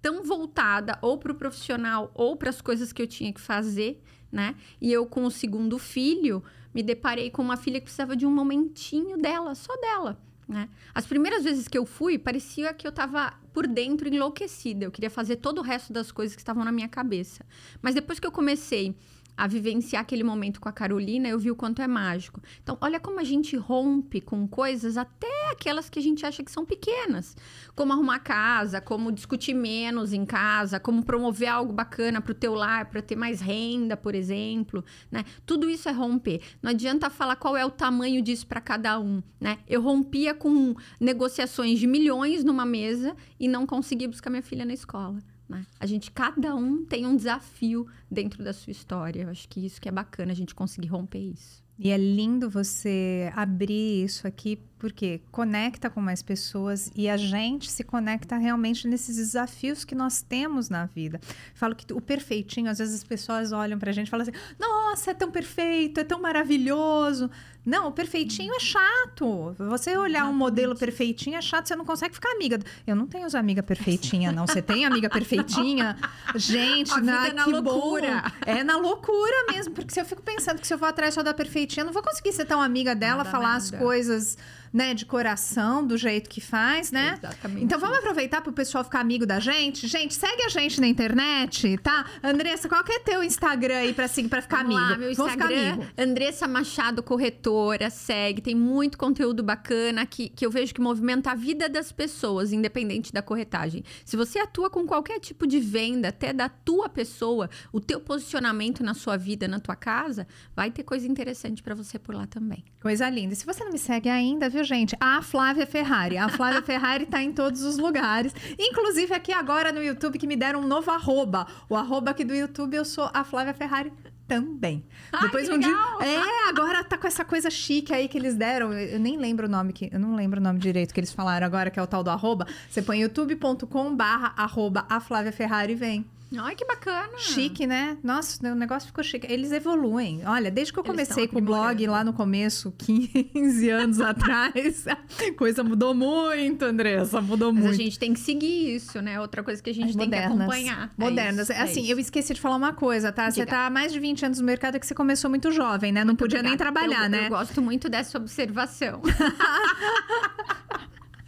tão 0.00 0.22
voltada 0.22 0.98
ou 1.00 1.18
para 1.18 1.32
o 1.32 1.34
profissional 1.34 2.10
ou 2.14 2.36
para 2.36 2.50
as 2.50 2.60
coisas 2.60 2.92
que 2.92 3.02
eu 3.02 3.06
tinha 3.06 3.32
que 3.32 3.40
fazer, 3.40 4.02
né? 4.30 4.54
E 4.80 4.92
eu, 4.92 5.06
com 5.06 5.24
o 5.24 5.30
segundo 5.30 5.78
filho, 5.78 6.42
me 6.74 6.82
deparei 6.82 7.30
com 7.30 7.42
uma 7.42 7.56
filha 7.56 7.80
que 7.80 7.84
precisava 7.84 8.16
de 8.16 8.26
um 8.26 8.30
momentinho 8.30 9.16
dela, 9.16 9.54
só 9.54 9.74
dela. 9.76 10.20
Né? 10.46 10.68
As 10.94 11.06
primeiras 11.06 11.44
vezes 11.44 11.68
que 11.68 11.76
eu 11.76 11.86
fui, 11.86 12.18
parecia 12.18 12.72
que 12.74 12.86
eu 12.86 12.90
estava 12.90 13.32
por 13.52 13.66
dentro 13.66 14.08
enlouquecida. 14.08 14.84
Eu 14.84 14.90
queria 14.90 15.10
fazer 15.10 15.36
todo 15.36 15.58
o 15.58 15.62
resto 15.62 15.92
das 15.92 16.12
coisas 16.12 16.36
que 16.36 16.42
estavam 16.42 16.64
na 16.64 16.72
minha 16.72 16.88
cabeça. 16.88 17.44
Mas 17.80 17.94
depois 17.94 18.20
que 18.20 18.26
eu 18.26 18.32
comecei 18.32 18.94
a 19.36 19.46
vivenciar 19.46 20.02
aquele 20.02 20.22
momento 20.22 20.60
com 20.60 20.68
a 20.68 20.72
Carolina, 20.72 21.28
eu 21.28 21.38
vi 21.38 21.50
o 21.50 21.56
quanto 21.56 21.82
é 21.82 21.86
mágico. 21.86 22.40
Então, 22.62 22.78
olha 22.80 23.00
como 23.00 23.20
a 23.20 23.24
gente 23.24 23.56
rompe 23.56 24.20
com 24.20 24.46
coisas, 24.46 24.96
até 24.96 25.50
aquelas 25.50 25.90
que 25.90 25.98
a 25.98 26.02
gente 26.02 26.24
acha 26.24 26.42
que 26.42 26.50
são 26.50 26.64
pequenas, 26.64 27.36
como 27.74 27.92
arrumar 27.92 28.20
casa, 28.20 28.80
como 28.80 29.10
discutir 29.10 29.54
menos 29.54 30.12
em 30.12 30.24
casa, 30.24 30.78
como 30.78 31.04
promover 31.04 31.48
algo 31.48 31.72
bacana 31.72 32.20
para 32.20 32.32
o 32.32 32.34
teu 32.34 32.54
lar, 32.54 32.86
para 32.86 33.02
ter 33.02 33.16
mais 33.16 33.40
renda, 33.40 33.96
por 33.96 34.14
exemplo, 34.14 34.84
né? 35.10 35.24
Tudo 35.44 35.68
isso 35.68 35.88
é 35.88 35.92
romper. 35.92 36.40
Não 36.62 36.70
adianta 36.70 37.10
falar 37.10 37.36
qual 37.36 37.56
é 37.56 37.64
o 37.64 37.70
tamanho 37.70 38.22
disso 38.22 38.46
para 38.46 38.60
cada 38.60 38.98
um, 38.98 39.22
né? 39.40 39.58
Eu 39.68 39.80
rompia 39.82 40.34
com 40.34 40.74
negociações 41.00 41.78
de 41.78 41.86
milhões 41.86 42.44
numa 42.44 42.64
mesa 42.64 43.16
e 43.38 43.48
não 43.48 43.66
conseguia 43.66 44.08
buscar 44.08 44.30
minha 44.30 44.42
filha 44.42 44.64
na 44.64 44.72
escola. 44.72 45.18
Né? 45.54 45.66
A 45.78 45.86
gente, 45.86 46.10
cada 46.10 46.54
um 46.54 46.84
tem 46.84 47.06
um 47.06 47.16
desafio 47.16 47.86
dentro 48.10 48.42
da 48.42 48.52
sua 48.52 48.70
história. 48.70 49.22
Eu 49.22 49.28
acho 49.30 49.48
que 49.48 49.64
isso 49.64 49.80
que 49.80 49.88
é 49.88 49.92
bacana, 49.92 50.32
a 50.32 50.34
gente 50.34 50.54
conseguir 50.54 50.88
romper 50.88 51.18
isso. 51.18 51.62
E 51.78 51.90
é 51.90 51.96
lindo 51.96 52.48
você 52.48 53.32
abrir 53.34 54.04
isso 54.04 54.26
aqui, 54.26 54.60
porque 54.84 55.22
conecta 55.32 55.88
com 55.88 55.98
mais 55.98 56.20
pessoas 56.20 56.92
e 56.94 57.08
a 57.08 57.16
gente 57.16 57.70
se 57.70 57.82
conecta 57.82 58.36
realmente 58.36 58.86
nesses 58.86 59.16
desafios 59.16 59.82
que 59.82 59.94
nós 59.94 60.20
temos 60.20 60.68
na 60.68 60.84
vida. 60.84 61.18
Falo 61.54 61.74
que 61.74 61.90
o 61.90 62.02
perfeitinho, 62.02 62.70
às 62.70 62.76
vezes 62.76 62.96
as 62.96 63.02
pessoas 63.02 63.50
olham 63.50 63.78
pra 63.78 63.92
gente 63.92 64.08
e 64.08 64.10
falam 64.10 64.24
assim: 64.28 64.38
nossa, 64.60 65.12
é 65.12 65.14
tão 65.14 65.30
perfeito, 65.30 66.00
é 66.00 66.04
tão 66.04 66.20
maravilhoso. 66.20 67.30
Não, 67.64 67.88
o 67.88 67.92
perfeitinho 67.92 68.54
é 68.54 68.60
chato. 68.60 69.54
Você 69.58 69.96
olhar 69.96 70.26
um 70.26 70.34
modelo 70.34 70.76
perfeitinho 70.76 71.36
é 71.36 71.40
chato, 71.40 71.66
você 71.66 71.74
não 71.74 71.86
consegue 71.86 72.14
ficar 72.14 72.30
amiga. 72.32 72.58
Eu 72.86 72.94
não 72.94 73.06
tenho 73.06 73.26
amiga 73.34 73.62
perfeitinha, 73.62 74.30
não. 74.30 74.46
Você 74.46 74.60
tem 74.60 74.84
amiga 74.84 75.08
perfeitinha? 75.08 75.96
Gente, 76.34 76.92
a 76.92 77.00
na, 77.00 77.28
é 77.28 77.32
na 77.32 77.46
loucura. 77.46 78.22
Bom. 78.22 78.30
É 78.44 78.62
na 78.62 78.76
loucura 78.76 79.46
mesmo, 79.50 79.72
porque 79.72 79.94
se 79.94 80.00
eu 80.00 80.04
fico 80.04 80.20
pensando 80.20 80.60
que 80.60 80.66
se 80.66 80.74
eu 80.74 80.78
vou 80.78 80.86
atrás 80.86 81.14
só 81.14 81.22
da 81.22 81.32
perfeitinha, 81.32 81.82
eu 81.82 81.86
não 81.86 81.92
vou 81.94 82.02
conseguir 82.02 82.34
ser 82.34 82.44
tão 82.44 82.60
amiga 82.60 82.94
dela, 82.94 83.24
nada, 83.24 83.30
falar 83.30 83.52
nada. 83.54 83.56
as 83.56 83.70
coisas 83.70 84.36
né, 84.74 84.92
de 84.92 85.06
coração, 85.06 85.86
do 85.86 85.96
jeito 85.96 86.28
que 86.28 86.40
faz, 86.40 86.90
né? 86.90 87.14
Exatamente. 87.16 87.64
Então 87.64 87.78
vamos 87.78 87.98
aproveitar 87.98 88.40
para 88.40 88.50
o 88.50 88.52
pessoal 88.52 88.82
ficar 88.82 88.98
amigo 88.98 89.24
da 89.24 89.38
gente. 89.38 89.86
Gente, 89.86 90.14
segue 90.14 90.42
a 90.42 90.48
gente 90.48 90.80
na 90.80 90.88
internet, 90.88 91.78
tá? 91.78 92.04
Andressa, 92.20 92.68
qual 92.68 92.82
que 92.82 92.90
é 92.90 92.98
teu 92.98 93.22
Instagram 93.22 93.76
aí 93.76 93.94
para 93.94 94.06
assim, 94.06 94.28
para 94.28 94.42
ficar 94.42 94.64
vamos 94.64 94.74
amigo? 94.74 94.90
Lá, 94.90 94.98
meu 94.98 95.12
Instagram, 95.12 95.78
Andressa 95.96 96.48
Machado 96.48 97.04
Corretora, 97.04 97.88
segue, 97.88 98.42
tem 98.42 98.56
muito 98.56 98.98
conteúdo 98.98 99.44
bacana 99.44 100.04
que, 100.04 100.28
que 100.28 100.44
eu 100.44 100.50
vejo 100.50 100.74
que 100.74 100.80
movimenta 100.80 101.30
a 101.30 101.34
vida 101.36 101.68
das 101.68 101.92
pessoas, 101.92 102.52
independente 102.52 103.12
da 103.12 103.22
corretagem. 103.22 103.84
Se 104.04 104.16
você 104.16 104.40
atua 104.40 104.68
com 104.68 104.84
qualquer 104.84 105.20
tipo 105.20 105.46
de 105.46 105.60
venda, 105.60 106.08
até 106.08 106.32
da 106.32 106.48
tua 106.48 106.88
pessoa, 106.88 107.48
o 107.72 107.78
teu 107.78 108.00
posicionamento 108.00 108.82
na 108.82 108.92
sua 108.92 109.16
vida, 109.16 109.46
na 109.46 109.60
tua 109.60 109.76
casa, 109.76 110.26
vai 110.56 110.72
ter 110.72 110.82
coisa 110.82 111.06
interessante 111.06 111.62
para 111.62 111.76
você 111.76 111.96
por 111.96 112.12
lá 112.12 112.26
também. 112.26 112.64
Coisa 112.82 113.08
linda. 113.08 113.34
E 113.34 113.36
se 113.36 113.46
você 113.46 113.62
não 113.62 113.70
me 113.70 113.78
segue 113.78 114.08
ainda, 114.08 114.48
viu, 114.48 114.63
gente? 114.64 114.96
A 115.00 115.22
Flávia 115.22 115.66
Ferrari. 115.66 116.18
A 116.18 116.28
Flávia 116.28 116.60
Ferrari 116.62 117.06
tá 117.06 117.22
em 117.22 117.32
todos 117.32 117.62
os 117.62 117.78
lugares. 117.78 118.34
Inclusive 118.58 119.14
aqui 119.14 119.32
agora 119.32 119.72
no 119.72 119.82
YouTube 119.82 120.18
que 120.18 120.26
me 120.26 120.36
deram 120.36 120.60
um 120.60 120.66
novo 120.66 120.90
arroba. 120.90 121.46
O 121.68 121.76
arroba 121.76 122.10
aqui 122.10 122.24
do 122.24 122.34
YouTube 122.34 122.74
eu 122.74 122.84
sou 122.84 123.10
a 123.12 123.24
Flávia 123.24 123.54
Ferrari 123.54 123.92
também. 124.26 124.84
Ai, 125.12 125.22
Depois 125.22 125.48
um 125.48 125.52
legal. 125.52 125.98
dia. 125.98 126.08
É, 126.08 126.48
agora 126.48 126.82
tá 126.82 126.96
com 126.96 127.06
essa 127.06 127.24
coisa 127.24 127.50
chique 127.50 127.92
aí 127.92 128.08
que 128.08 128.16
eles 128.16 128.34
deram. 128.34 128.72
Eu 128.72 128.98
nem 128.98 129.16
lembro 129.16 129.46
o 129.46 129.50
nome 129.50 129.72
que. 129.72 129.90
Eu 129.92 130.00
não 130.00 130.14
lembro 130.14 130.40
o 130.40 130.42
nome 130.42 130.58
direito 130.58 130.92
que 130.94 131.00
eles 131.00 131.12
falaram 131.12 131.46
agora, 131.46 131.70
que 131.70 131.78
é 131.78 131.82
o 131.82 131.86
tal 131.86 132.02
do 132.02 132.10
arroba. 132.10 132.46
Você 132.68 132.80
põe 132.82 133.00
youtube.com 133.00 133.94
barra 133.94 134.32
arroba 134.36 134.86
a 134.88 135.00
Flávia 135.00 135.32
Ferrari 135.32 135.74
vem. 135.74 136.06
Ai, 136.38 136.54
que 136.54 136.64
bacana. 136.64 137.18
Chique, 137.18 137.66
né? 137.66 137.96
Nossa, 138.02 138.38
o 138.52 138.54
negócio 138.54 138.86
ficou 138.86 139.02
chique. 139.04 139.26
Eles 139.30 139.52
evoluem. 139.52 140.22
Olha, 140.26 140.50
desde 140.50 140.72
que 140.72 140.78
eu 140.78 140.84
comecei 140.84 141.28
com 141.28 141.38
o 141.38 141.42
blog 141.42 141.86
lá 141.86 142.02
no 142.04 142.12
começo, 142.12 142.72
15 142.78 143.70
anos 143.70 144.00
atrás, 144.02 144.86
a 144.86 144.96
coisa 145.36 145.62
mudou 145.64 145.94
muito, 145.94 146.64
Andressa. 146.64 147.20
Mudou 147.20 147.52
Mas 147.52 147.62
muito. 147.64 147.74
a 147.74 147.84
gente 147.84 147.98
tem 147.98 148.12
que 148.12 148.20
seguir 148.20 148.74
isso, 148.76 149.00
né? 149.00 149.20
Outra 149.20 149.42
coisa 149.42 149.62
que 149.62 149.70
a 149.70 149.74
gente 149.74 149.90
As 149.90 149.96
tem 149.96 150.06
modernas, 150.06 150.28
que 150.28 150.42
acompanhar. 150.42 150.92
É 150.98 151.02
modernas. 151.02 151.50
É, 151.50 151.54
é 151.54 151.62
assim, 151.62 151.86
eu 151.90 151.98
esqueci 151.98 152.34
de 152.34 152.40
falar 152.40 152.56
uma 152.56 152.72
coisa, 152.72 153.12
tá? 153.12 153.28
Diga. 153.28 153.34
Você 153.34 153.46
tá 153.46 153.66
há 153.66 153.70
mais 153.70 153.92
de 153.92 154.00
20 154.00 154.26
anos 154.26 154.40
no 154.40 154.46
mercado 154.46 154.76
é 154.76 154.78
que 154.78 154.86
você 154.86 154.94
começou 154.94 155.30
muito 155.30 155.50
jovem, 155.50 155.92
né? 155.92 156.00
Não 156.00 156.08
muito 156.08 156.20
podia 156.20 156.40
obrigada. 156.40 156.48
nem 156.48 156.56
trabalhar, 156.56 157.04
eu, 157.04 157.10
né? 157.10 157.26
Eu 157.26 157.30
gosto 157.30 157.62
muito 157.62 157.88
dessa 157.88 158.18
observação. 158.18 159.00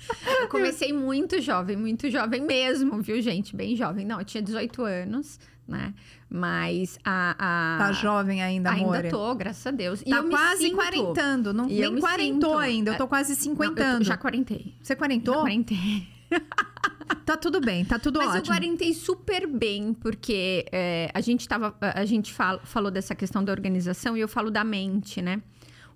Eu 0.41 0.49
comecei 0.49 0.93
muito 0.93 1.41
jovem, 1.41 1.77
muito 1.77 2.11
jovem 2.11 2.41
mesmo, 2.43 3.01
viu, 3.01 3.21
gente? 3.21 3.57
Bem 3.57 3.75
jovem. 3.75 4.05
Não, 4.05 4.19
eu 4.21 4.25
tinha 4.25 4.43
18 4.43 4.83
anos 4.83 5.39
né? 5.67 5.95
Mas 6.29 6.99
a, 7.05 7.35
a... 7.39 7.79
Tá 7.79 7.93
jovem 7.93 8.43
ainda, 8.43 8.71
amor. 8.71 8.97
Ainda 8.97 9.11
tô, 9.11 9.35
graças 9.35 9.67
a 9.67 9.71
Deus. 9.71 10.03
E 10.03 10.11
tá 10.11 10.23
quase 10.23 10.63
sinto... 10.63 10.77
quarentando. 10.77 11.53
Não, 11.53 11.69
e 11.69 11.81
nem 11.81 11.99
quarentou 11.99 12.51
sinto... 12.51 12.59
ainda. 12.59 12.93
Eu 12.93 12.97
tô 12.97 13.09
quase 13.09 13.35
cinquentando. 13.37 13.99
Não, 13.99 14.05
já 14.05 14.17
quarentei. 14.17 14.75
Você 14.81 14.95
quarentou? 14.95 15.35
Já 15.35 15.41
quarentei. 15.41 16.09
tá 17.25 17.37
tudo 17.37 17.61
bem, 17.61 17.85
tá 17.85 17.99
tudo 17.99 18.19
Mas 18.19 18.29
ótimo. 18.29 18.41
Mas 18.41 18.49
eu 18.49 18.55
quarentei 18.55 18.95
super 18.95 19.47
bem, 19.47 19.95
porque 19.95 20.67
é, 20.73 21.11
a 21.15 21.21
gente 21.21 21.47
tava. 21.49 21.77
A 21.81 22.05
gente 22.05 22.33
fala, 22.33 22.61
falou 22.65 22.91
dessa 22.91 23.15
questão 23.15 23.45
da 23.45 23.53
organização 23.53 24.17
e 24.17 24.21
eu 24.21 24.29
falo 24.29 24.51
da 24.51 24.65
mente, 24.65 25.23
né? 25.23 25.43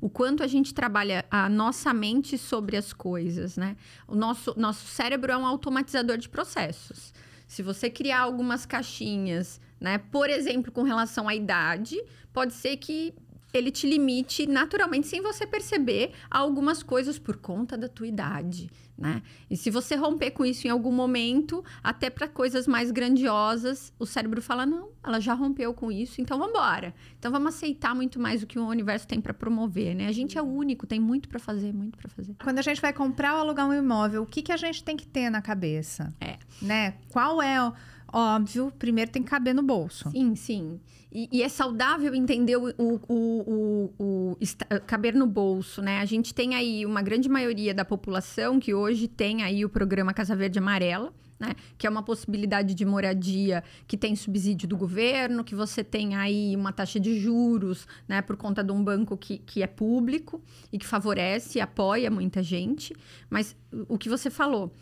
O 0.00 0.08
quanto 0.08 0.42
a 0.42 0.46
gente 0.46 0.72
trabalha 0.72 1.24
a 1.30 1.48
nossa 1.48 1.92
mente 1.92 2.38
sobre 2.38 2.76
as 2.76 2.92
coisas, 2.92 3.56
né? 3.56 3.76
O 4.08 4.14
nosso, 4.14 4.54
nosso 4.56 4.86
cérebro 4.86 5.30
é 5.30 5.36
um 5.36 5.46
automatizador 5.46 6.16
de 6.16 6.28
processos. 6.28 7.12
Se 7.46 7.62
você 7.62 7.90
criar 7.90 8.20
algumas 8.20 8.64
caixinhas, 8.64 9.60
né? 9.78 9.98
Por 9.98 10.30
exemplo, 10.30 10.72
com 10.72 10.82
relação 10.82 11.28
à 11.28 11.34
idade, 11.34 12.02
pode 12.32 12.54
ser 12.54 12.76
que 12.76 13.14
ele 13.52 13.70
te 13.70 13.86
limite 13.86 14.46
naturalmente 14.46 15.06
sem 15.06 15.20
você 15.20 15.46
perceber 15.46 16.12
algumas 16.30 16.82
coisas 16.82 17.18
por 17.18 17.36
conta 17.36 17.76
da 17.76 17.88
tua 17.88 18.06
idade, 18.06 18.70
né? 18.96 19.22
E 19.50 19.56
se 19.56 19.70
você 19.70 19.96
romper 19.96 20.30
com 20.32 20.44
isso 20.44 20.66
em 20.66 20.70
algum 20.70 20.92
momento, 20.92 21.64
até 21.82 22.10
para 22.10 22.28
coisas 22.28 22.66
mais 22.66 22.90
grandiosas, 22.90 23.92
o 23.98 24.06
cérebro 24.06 24.42
fala 24.42 24.66
não, 24.66 24.90
ela 25.02 25.18
já 25.20 25.34
rompeu 25.34 25.72
com 25.72 25.90
isso, 25.90 26.20
então 26.20 26.38
vamos 26.38 26.54
embora. 26.54 26.94
Então 27.18 27.32
vamos 27.32 27.54
aceitar 27.54 27.94
muito 27.94 28.20
mais 28.20 28.42
o 28.42 28.46
que 28.46 28.58
o 28.58 28.66
universo 28.66 29.06
tem 29.06 29.20
para 29.20 29.32
promover, 29.32 29.94
né? 29.94 30.06
A 30.06 30.12
gente 30.12 30.36
é 30.36 30.42
único, 30.42 30.86
tem 30.86 31.00
muito 31.00 31.28
para 31.28 31.38
fazer, 31.38 31.72
muito 31.72 31.98
para 31.98 32.08
fazer. 32.08 32.36
Quando 32.42 32.58
a 32.58 32.62
gente 32.62 32.80
vai 32.80 32.92
comprar 32.92 33.34
ou 33.34 33.40
alugar 33.40 33.66
um 33.66 33.72
imóvel, 33.72 34.22
o 34.22 34.26
que 34.26 34.42
que 34.42 34.52
a 34.52 34.56
gente 34.56 34.84
tem 34.84 34.96
que 34.96 35.06
ter 35.06 35.30
na 35.30 35.40
cabeça? 35.40 36.14
É, 36.20 36.38
né? 36.60 36.94
Qual 37.10 37.40
é 37.40 37.62
o 37.62 37.72
óbvio, 38.12 38.72
primeiro 38.78 39.10
tem 39.10 39.22
que 39.22 39.30
caber 39.30 39.54
no 39.54 39.62
bolso. 39.62 40.10
Sim, 40.10 40.34
sim. 40.34 40.80
E, 41.12 41.28
e 41.32 41.42
é 41.42 41.48
saudável 41.48 42.14
entender 42.14 42.56
o, 42.56 42.72
o, 42.78 43.00
o, 43.08 43.94
o, 43.98 44.36
caber 44.86 45.14
no 45.14 45.26
bolso, 45.26 45.82
né? 45.82 45.98
A 45.98 46.04
gente 46.04 46.32
tem 46.32 46.54
aí 46.54 46.86
uma 46.86 47.02
grande 47.02 47.28
maioria 47.28 47.74
da 47.74 47.84
população 47.84 48.60
que 48.60 48.72
hoje 48.72 49.08
tem 49.08 49.42
aí 49.42 49.64
o 49.64 49.68
programa 49.68 50.14
Casa 50.14 50.36
Verde 50.36 50.60
Amarela, 50.60 51.12
né? 51.40 51.54
Que 51.76 51.86
é 51.86 51.90
uma 51.90 52.02
possibilidade 52.02 52.74
de 52.74 52.84
moradia 52.84 53.64
que 53.88 53.96
tem 53.96 54.14
subsídio 54.14 54.68
do 54.68 54.76
governo, 54.76 55.42
que 55.42 55.54
você 55.54 55.82
tem 55.82 56.14
aí 56.14 56.54
uma 56.54 56.72
taxa 56.72 57.00
de 57.00 57.18
juros, 57.18 57.88
né? 58.06 58.22
Por 58.22 58.36
conta 58.36 58.62
de 58.62 58.70
um 58.70 58.84
banco 58.84 59.16
que, 59.16 59.38
que 59.38 59.62
é 59.64 59.66
público 59.66 60.40
e 60.72 60.78
que 60.78 60.86
favorece 60.86 61.58
e 61.58 61.60
apoia 61.60 62.10
muita 62.10 62.40
gente. 62.40 62.94
Mas 63.28 63.56
o 63.88 63.98
que 63.98 64.08
você 64.08 64.30
falou, 64.30 64.72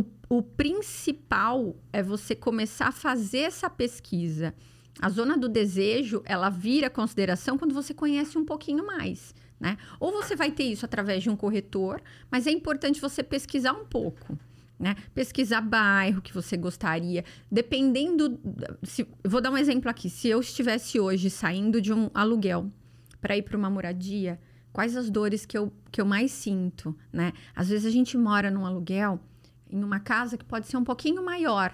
o, 0.00 0.04
o 0.38 0.42
principal 0.42 1.76
é 1.92 2.02
você 2.02 2.34
começar 2.34 2.88
a 2.88 2.92
fazer 2.92 3.38
essa 3.40 3.70
pesquisa 3.70 4.54
a 5.00 5.10
zona 5.10 5.36
do 5.36 5.48
desejo, 5.48 6.22
ela 6.24 6.48
vira 6.48 6.88
consideração 6.88 7.58
quando 7.58 7.74
você 7.74 7.92
conhece 7.92 8.38
um 8.38 8.44
pouquinho 8.44 8.86
mais, 8.86 9.34
né? 9.60 9.76
Ou 10.00 10.10
você 10.10 10.34
vai 10.34 10.50
ter 10.50 10.64
isso 10.64 10.84
através 10.84 11.22
de 11.22 11.28
um 11.28 11.36
corretor, 11.36 12.00
mas 12.30 12.46
é 12.46 12.50
importante 12.50 13.00
você 13.00 13.22
pesquisar 13.22 13.72
um 13.72 13.84
pouco. 13.84 14.38
Né? 14.78 14.94
Pesquisar 15.14 15.62
bairro 15.62 16.20
que 16.20 16.34
você 16.34 16.54
gostaria, 16.54 17.24
dependendo. 17.50 18.38
Se, 18.82 19.08
vou 19.24 19.40
dar 19.40 19.50
um 19.50 19.56
exemplo 19.56 19.90
aqui. 19.90 20.10
Se 20.10 20.28
eu 20.28 20.38
estivesse 20.38 21.00
hoje 21.00 21.30
saindo 21.30 21.80
de 21.80 21.94
um 21.94 22.10
aluguel 22.12 22.70
para 23.18 23.34
ir 23.38 23.42
para 23.42 23.56
uma 23.56 23.70
moradia, 23.70 24.38
quais 24.74 24.94
as 24.94 25.08
dores 25.08 25.46
que 25.46 25.56
eu, 25.56 25.72
que 25.90 25.98
eu 25.98 26.04
mais 26.04 26.30
sinto, 26.30 26.94
né? 27.10 27.32
Às 27.54 27.70
vezes 27.70 27.86
a 27.86 27.90
gente 27.90 28.18
mora 28.18 28.50
num 28.50 28.66
aluguel 28.66 29.18
em 29.76 29.84
uma 29.84 30.00
casa 30.00 30.38
que 30.38 30.44
pode 30.44 30.66
ser 30.66 30.76
um 30.76 30.84
pouquinho 30.84 31.24
maior, 31.24 31.72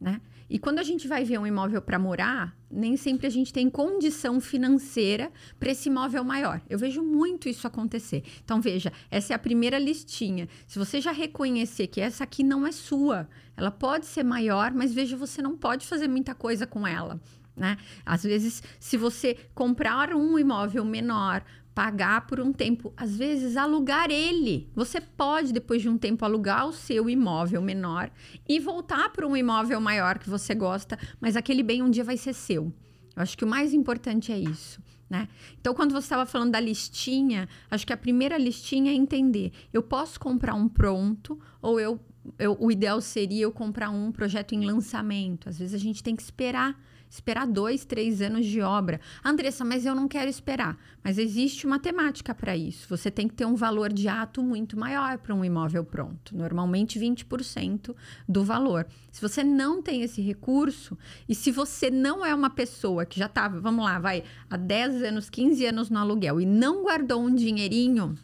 né? 0.00 0.20
E 0.48 0.60
quando 0.60 0.78
a 0.78 0.82
gente 0.84 1.08
vai 1.08 1.24
ver 1.24 1.38
um 1.40 1.46
imóvel 1.46 1.82
para 1.82 1.98
morar, 1.98 2.56
nem 2.70 2.96
sempre 2.96 3.26
a 3.26 3.30
gente 3.30 3.52
tem 3.52 3.68
condição 3.68 4.40
financeira 4.40 5.32
para 5.58 5.72
esse 5.72 5.88
imóvel 5.88 6.22
maior. 6.22 6.60
Eu 6.70 6.78
vejo 6.78 7.02
muito 7.02 7.48
isso 7.48 7.66
acontecer. 7.66 8.22
Então, 8.44 8.60
veja, 8.60 8.92
essa 9.10 9.32
é 9.32 9.36
a 9.36 9.40
primeira 9.40 9.76
listinha. 9.76 10.48
Se 10.64 10.78
você 10.78 11.00
já 11.00 11.10
reconhecer 11.10 11.88
que 11.88 12.00
essa 12.00 12.22
aqui 12.22 12.44
não 12.44 12.64
é 12.64 12.70
sua, 12.70 13.28
ela 13.56 13.72
pode 13.72 14.06
ser 14.06 14.22
maior, 14.22 14.72
mas 14.72 14.94
veja, 14.94 15.16
você 15.16 15.42
não 15.42 15.56
pode 15.56 15.84
fazer 15.84 16.06
muita 16.06 16.32
coisa 16.32 16.64
com 16.64 16.86
ela. 16.86 17.20
Né? 17.56 17.76
Às 18.04 18.22
vezes, 18.22 18.62
se 18.78 18.96
você 18.96 19.36
comprar 19.52 20.14
um 20.14 20.38
imóvel 20.38 20.84
menor 20.84 21.42
pagar 21.76 22.26
por 22.26 22.40
um 22.40 22.54
tempo, 22.54 22.90
às 22.96 23.18
vezes 23.18 23.54
alugar 23.54 24.10
ele. 24.10 24.66
Você 24.74 24.98
pode 24.98 25.52
depois 25.52 25.82
de 25.82 25.90
um 25.90 25.98
tempo 25.98 26.24
alugar 26.24 26.66
o 26.66 26.72
seu 26.72 27.10
imóvel 27.10 27.60
menor 27.60 28.10
e 28.48 28.58
voltar 28.58 29.10
para 29.10 29.26
um 29.26 29.36
imóvel 29.36 29.78
maior 29.78 30.18
que 30.18 30.30
você 30.30 30.54
gosta, 30.54 30.98
mas 31.20 31.36
aquele 31.36 31.62
bem 31.62 31.82
um 31.82 31.90
dia 31.90 32.02
vai 32.02 32.16
ser 32.16 32.32
seu. 32.32 32.72
Eu 33.14 33.22
acho 33.22 33.36
que 33.36 33.44
o 33.44 33.46
mais 33.46 33.74
importante 33.74 34.32
é 34.32 34.38
isso. 34.38 34.80
Né? 35.08 35.28
Então, 35.60 35.74
quando 35.74 35.92
você 35.92 36.06
estava 36.06 36.24
falando 36.24 36.52
da 36.52 36.60
listinha, 36.60 37.46
acho 37.70 37.86
que 37.86 37.92
a 37.92 37.96
primeira 37.96 38.38
listinha 38.38 38.90
é 38.90 38.94
entender: 38.94 39.52
eu 39.70 39.82
posso 39.82 40.18
comprar 40.18 40.54
um 40.54 40.66
pronto 40.66 41.38
ou 41.60 41.78
eu, 41.78 42.00
eu 42.38 42.56
o 42.58 42.72
ideal 42.72 43.02
seria 43.02 43.42
eu 43.42 43.52
comprar 43.52 43.90
um 43.90 44.10
projeto 44.10 44.54
em 44.54 44.64
lançamento. 44.64 45.46
Às 45.46 45.58
vezes 45.58 45.74
a 45.74 45.78
gente 45.78 46.02
tem 46.02 46.16
que 46.16 46.22
esperar 46.22 46.74
esperar 47.08 47.46
dois, 47.46 47.84
três 47.84 48.20
anos 48.20 48.46
de 48.46 48.60
obra. 48.60 49.00
Andressa, 49.24 49.64
mas 49.64 49.86
eu 49.86 49.94
não 49.94 50.08
quero 50.08 50.28
esperar. 50.28 50.78
Mas 51.02 51.18
existe 51.18 51.66
uma 51.66 51.78
temática 51.78 52.34
para 52.34 52.56
isso. 52.56 52.88
Você 52.88 53.10
tem 53.10 53.28
que 53.28 53.34
ter 53.34 53.46
um 53.46 53.54
valor 53.54 53.92
de 53.92 54.08
ato 54.08 54.42
muito 54.42 54.78
maior 54.78 55.18
para 55.18 55.34
um 55.34 55.44
imóvel 55.44 55.84
pronto. 55.84 56.36
Normalmente 56.36 56.98
20% 56.98 57.94
do 58.28 58.44
valor. 58.44 58.86
Se 59.10 59.20
você 59.20 59.42
não 59.42 59.80
tem 59.80 60.02
esse 60.02 60.20
recurso, 60.20 60.96
e 61.28 61.34
se 61.34 61.50
você 61.50 61.90
não 61.90 62.24
é 62.24 62.34
uma 62.34 62.50
pessoa 62.50 63.06
que 63.06 63.18
já 63.18 63.26
estava, 63.26 63.60
vamos 63.60 63.84
lá, 63.84 63.98
vai, 63.98 64.24
há 64.50 64.56
10 64.56 65.02
anos, 65.04 65.30
15 65.30 65.66
anos 65.66 65.90
no 65.90 65.98
aluguel 65.98 66.40
e 66.40 66.46
não 66.46 66.82
guardou 66.82 67.22
um 67.22 67.34
dinheirinho 67.34 68.14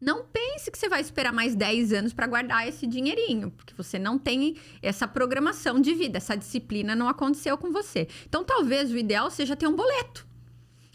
não 0.00 0.24
pense 0.24 0.70
que 0.70 0.78
você 0.78 0.88
vai 0.88 1.00
esperar 1.00 1.32
mais 1.32 1.54
10 1.54 1.92
anos 1.92 2.12
para 2.12 2.26
guardar 2.26 2.68
esse 2.68 2.86
dinheirinho, 2.86 3.50
porque 3.50 3.74
você 3.74 3.98
não 3.98 4.18
tem 4.18 4.56
essa 4.80 5.08
programação 5.08 5.80
de 5.80 5.94
vida, 5.94 6.18
essa 6.18 6.36
disciplina 6.36 6.94
não 6.94 7.08
aconteceu 7.08 7.58
com 7.58 7.72
você. 7.72 8.06
Então, 8.26 8.44
talvez 8.44 8.92
o 8.92 8.98
ideal 8.98 9.30
seja 9.30 9.56
ter 9.56 9.66
um 9.66 9.74
boleto. 9.74 10.26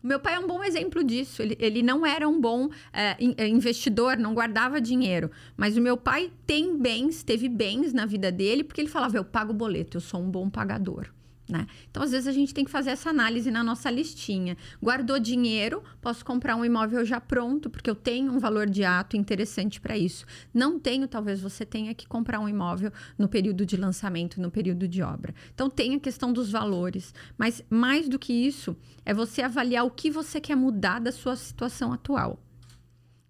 Meu 0.04 0.20
pai 0.20 0.36
é 0.36 0.40
um 0.40 0.46
bom 0.46 0.62
exemplo 0.62 1.02
disso. 1.02 1.42
Ele, 1.42 1.58
ele 1.60 1.82
não 1.82 2.06
era 2.06 2.28
um 2.28 2.40
bom 2.40 2.70
é 2.92 3.48
investidor, 3.48 4.18
não 4.18 4.34
guardava 4.34 4.82
dinheiro. 4.82 5.32
Mas 5.56 5.78
o 5.78 5.82
meu 5.82 5.96
pai 5.96 6.30
tem 6.46 6.78
bens, 6.78 7.24
teve 7.24 7.48
bens 7.48 7.94
na 7.94 8.06
vida 8.06 8.30
dele, 8.30 8.66
porque 8.66 8.82
ele 8.82 8.90
falava: 8.90 9.16
eu 9.16 9.24
pago 9.24 9.54
boleto, 9.54 9.96
eu 9.96 10.02
sou 10.02 10.22
um 10.22 10.30
bom 10.30 10.50
pagador. 10.50 11.08
Né? 11.48 11.68
Então, 11.92 12.02
às 12.02 12.12
vezes, 12.12 12.28
a 12.28 12.32
gente 12.32 12.54
tem 12.54 12.64
que 12.64 12.72
fazer 12.72 12.92
essa 12.92 13.10
análise 13.10 13.52
na 13.52 13.64
nossa 13.64 13.92
listinha. 13.92 14.58
Guardou 14.82 15.20
dinheiro, 15.20 15.84
posso 16.02 16.24
comprar 16.24 16.56
um 16.56 16.64
imóvel 16.64 17.04
já 17.04 17.20
pronto, 17.20 17.70
porque 17.70 17.90
eu 17.90 17.96
tenho 17.96 18.32
um 18.32 18.40
valor 18.40 18.70
de 18.70 18.86
ato 18.86 19.18
interessante 19.18 19.82
para 19.82 19.98
isso. 19.98 20.26
Não 20.54 20.80
tenho, 20.80 21.08
talvez 21.08 21.42
você 21.42 21.66
tenha 21.66 21.94
que 21.94 22.08
comprar 22.08 22.40
um 22.40 22.48
imóvel 22.48 22.92
no 23.18 23.28
período 23.28 23.66
de 23.66 23.76
lançamento, 23.76 24.42
no 24.42 24.50
período 24.50 24.88
de 24.88 25.02
obra. 25.02 25.36
Então, 25.54 25.70
tem 25.70 25.96
a 25.96 26.00
questão 26.00 26.32
dos 26.32 26.50
valores. 26.50 27.14
Mas, 27.38 27.62
mais 27.70 28.08
do 28.08 28.18
que 28.18 28.32
isso, 28.32 28.76
é 29.06 29.14
você 29.14 29.42
avaliar 29.42 29.86
o 29.86 29.92
que 29.92 30.10
você 30.10 30.40
quer 30.40 30.56
mudar 30.56 31.00
da 31.00 31.12
sua 31.12 31.36
situação 31.36 31.92
atual. 31.92 32.40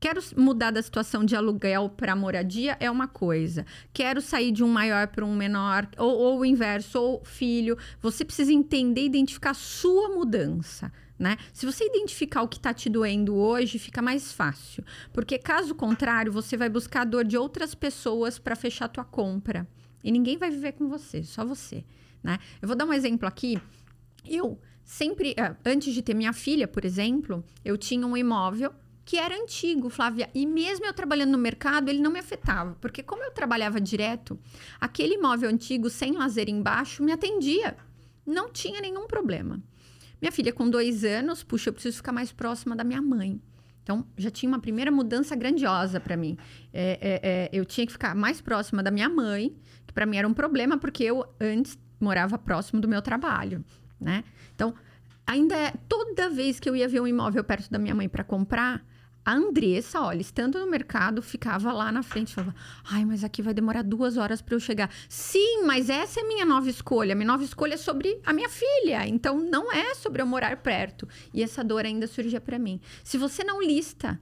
Quero 0.04 0.20
mudar 0.36 0.72
da 0.72 0.82
situação 0.82 1.24
de 1.24 1.34
aluguel 1.34 1.88
para 1.88 2.14
moradia 2.14 2.76
é 2.78 2.92
uma 2.92 3.08
coisa. 3.08 3.66
Quero 3.94 4.20
sair 4.20 4.52
de 4.52 4.62
um 4.62 4.68
maior 4.68 5.08
para 5.08 5.24
um 5.24 5.34
menor, 5.34 5.88
ou, 5.98 6.12
ou 6.12 6.40
o 6.40 6.46
inverso, 6.46 7.00
ou 7.00 7.24
filho. 7.24 7.78
Você 8.02 8.26
precisa 8.26 8.52
entender 8.52 9.00
e 9.00 9.06
identificar 9.06 9.52
a 9.52 9.54
sua 9.54 10.10
mudança. 10.10 10.92
Né? 11.18 11.38
Se 11.54 11.66
você 11.66 11.86
identificar 11.86 12.42
o 12.42 12.50
que 12.50 12.58
está 12.58 12.74
te 12.74 12.90
doendo 12.90 13.34
hoje, 13.34 13.80
fica 13.80 14.02
mais 14.02 14.34
fácil. 14.34 14.84
Porque 15.14 15.38
caso 15.38 15.74
contrário, 15.74 16.34
você 16.34 16.58
vai 16.58 16.68
buscar 16.68 17.04
a 17.04 17.06
dor 17.06 17.24
de 17.24 17.38
outras 17.38 17.74
pessoas 17.74 18.38
para 18.38 18.58
fechar 18.58 18.88
a 18.88 18.90
tua 18.90 19.06
compra. 19.06 19.66
E 20.04 20.12
ninguém 20.12 20.38
vai 20.38 20.52
viver 20.52 20.74
com 20.74 20.90
você, 20.90 21.24
só 21.24 21.46
você. 21.46 21.86
Né? 22.22 22.40
Eu 22.62 22.68
vou 22.68 22.76
dar 22.76 22.84
um 22.84 22.92
exemplo 22.92 23.26
aqui. 23.26 23.58
Eu 24.28 24.60
sempre, 24.84 25.34
ah, 25.40 25.56
antes 25.66 25.94
de 25.94 26.02
ter 26.02 26.14
minha 26.14 26.34
filha, 26.34 26.68
por 26.68 26.84
exemplo, 26.84 27.42
eu 27.64 27.78
tinha 27.78 28.06
um 28.06 28.18
imóvel 28.18 28.74
que 29.06 29.18
era 29.18 29.36
antigo, 29.36 29.90
Flávia. 29.90 30.30
E 30.34 30.46
mesmo 30.46 30.86
eu 30.86 30.94
trabalhando 30.94 31.32
no 31.32 31.38
mercado, 31.38 31.90
ele 31.90 32.00
não 32.00 32.12
me 32.12 32.20
afetava. 32.20 32.78
Porque 32.80 33.04
como 33.04 33.24
eu 33.24 33.32
trabalhava 33.32 33.80
direto, 33.82 34.40
aquele 34.80 35.16
imóvel 35.16 35.50
antigo, 35.50 35.90
sem 35.90 36.14
lazer 36.14 36.50
embaixo, 36.50 37.04
me 37.04 37.12
atendia. 37.12 37.76
Não 38.26 38.52
tinha 38.52 38.80
nenhum 38.80 39.06
problema. 39.08 39.62
Minha 40.22 40.32
filha 40.32 40.54
com 40.54 40.70
dois 40.70 41.04
anos, 41.04 41.44
puxa, 41.44 41.70
eu 41.70 41.74
preciso 41.74 41.98
ficar 41.98 42.14
mais 42.14 42.32
próxima 42.32 42.76
da 42.76 42.84
minha 42.84 43.02
mãe. 43.02 43.42
Então, 43.84 44.08
já 44.18 44.32
tinha 44.32 44.50
uma 44.50 44.60
primeira 44.60 44.90
mudança 44.90 45.36
grandiosa 45.36 46.00
para 46.00 46.16
mim. 46.16 46.38
É, 46.72 46.98
é, 47.02 47.30
é, 47.30 47.50
eu 47.52 47.66
tinha 47.66 47.86
que 47.86 47.92
ficar 47.92 48.16
mais 48.16 48.40
próxima 48.40 48.82
da 48.82 48.90
minha 48.90 49.10
mãe, 49.10 49.54
que 49.86 49.94
para 49.94 50.06
mim 50.06 50.16
era 50.16 50.26
um 50.26 50.34
problema, 50.34 50.78
porque 50.78 51.04
eu 51.04 51.26
antes 51.40 51.78
morava 52.00 52.38
próximo 52.38 52.80
do 52.80 52.88
meu 52.88 53.02
trabalho, 53.02 53.64
né? 54.00 54.24
Então, 54.56 54.74
ainda 55.28 55.56
é, 55.56 55.74
toda 55.90 56.30
vez 56.30 56.60
que 56.60 56.70
eu 56.70 56.76
ia 56.76 56.88
ver 56.88 57.02
um 57.02 57.08
imóvel 57.08 57.44
perto 57.44 57.70
da 57.70 57.78
minha 57.78 57.94
mãe 57.94 58.08
para 58.08 58.24
comprar, 58.24 58.82
a 59.26 59.34
Andressa, 59.34 60.02
olha, 60.02 60.22
estando 60.22 60.60
no 60.60 60.70
mercado, 60.70 61.22
ficava 61.22 61.72
lá 61.72 61.92
na 61.92 62.04
frente, 62.04 62.34
falava: 62.34 62.54
ai, 62.84 63.06
mas 63.06 63.24
aqui 63.24 63.42
vai 63.42 63.54
demorar 63.54 63.82
duas 63.82 64.18
horas 64.18 64.42
para 64.42 64.56
eu 64.56 64.60
chegar. 64.60 64.90
Sim, 65.08 65.64
mas 65.66 65.90
essa 65.90 66.20
é 66.20 66.24
minha 66.24 66.46
nova 66.46 66.70
escolha. 66.70 67.16
Minha 67.16 67.28
nova 67.28 67.44
escolha 67.44 67.76
é 67.76 67.78
sobre 67.78 68.20
a 68.26 68.34
minha 68.34 68.50
filha. 68.50 69.08
Então, 69.08 69.40
não 69.40 69.72
é 69.72 69.96
sobre 69.96 70.22
eu 70.22 70.26
morar 70.26 70.58
perto. 70.58 71.08
E 71.34 71.42
essa 71.42 71.64
dor 71.64 71.86
ainda 71.86 72.06
surgia 72.06 72.42
para 72.42 72.60
mim. 72.60 72.82
Se 73.04 73.18
você 73.18 73.44
não 73.44 73.62
lista, 73.62 74.20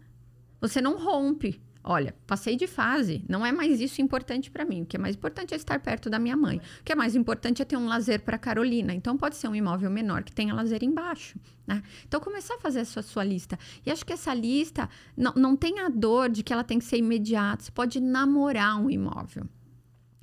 você 0.60 0.80
não 0.80 0.98
rompe 0.98 1.60
Olha, 1.84 2.14
passei 2.28 2.56
de 2.56 2.68
fase, 2.68 3.26
não 3.28 3.44
é 3.44 3.52
mais 3.52 3.82
isso 3.82 4.02
importante 4.02 4.52
para 4.52 4.64
mim. 4.64 4.84
O 4.84 4.86
que 4.86 4.96
é 4.96 5.00
mais 5.00 5.16
importante 5.16 5.54
é 5.54 5.58
estar 5.58 5.80
perto 5.80 6.10
da 6.10 6.20
minha 6.20 6.38
mãe. 6.38 6.58
O 6.80 6.84
que 6.84 6.92
é 6.92 6.96
mais 6.96 7.16
importante 7.16 7.62
é 7.62 7.66
ter 7.66 7.76
um 7.76 7.88
lazer 7.88 8.22
para 8.22 8.38
Carolina. 8.38 8.94
Então 8.94 9.18
pode 9.18 9.36
ser 9.36 9.48
um 9.48 9.56
imóvel 9.56 9.90
menor 9.90 10.24
que 10.24 10.32
tenha 10.32 10.54
lazer 10.54 10.84
embaixo, 10.84 11.40
né? 11.66 11.82
Então 12.08 12.20
começar 12.20 12.56
a 12.56 12.60
fazer 12.60 12.82
a 12.82 12.86
sua, 12.86 13.24
lista. 13.24 13.58
E 13.84 13.90
acho 13.90 14.06
que 14.06 14.14
essa 14.14 14.34
lista 14.34 14.88
não, 15.18 15.34
não 15.34 15.56
tem 15.56 15.80
a 15.80 15.90
dor 15.90 16.30
de 16.30 16.44
que 16.44 16.54
ela 16.54 16.64
tem 16.64 16.78
que 16.78 16.86
ser 16.86 16.98
imediata. 16.98 17.64
Você 17.64 17.72
pode 17.72 18.00
namorar 18.00 18.80
um 18.80 18.90
imóvel. 18.90 19.48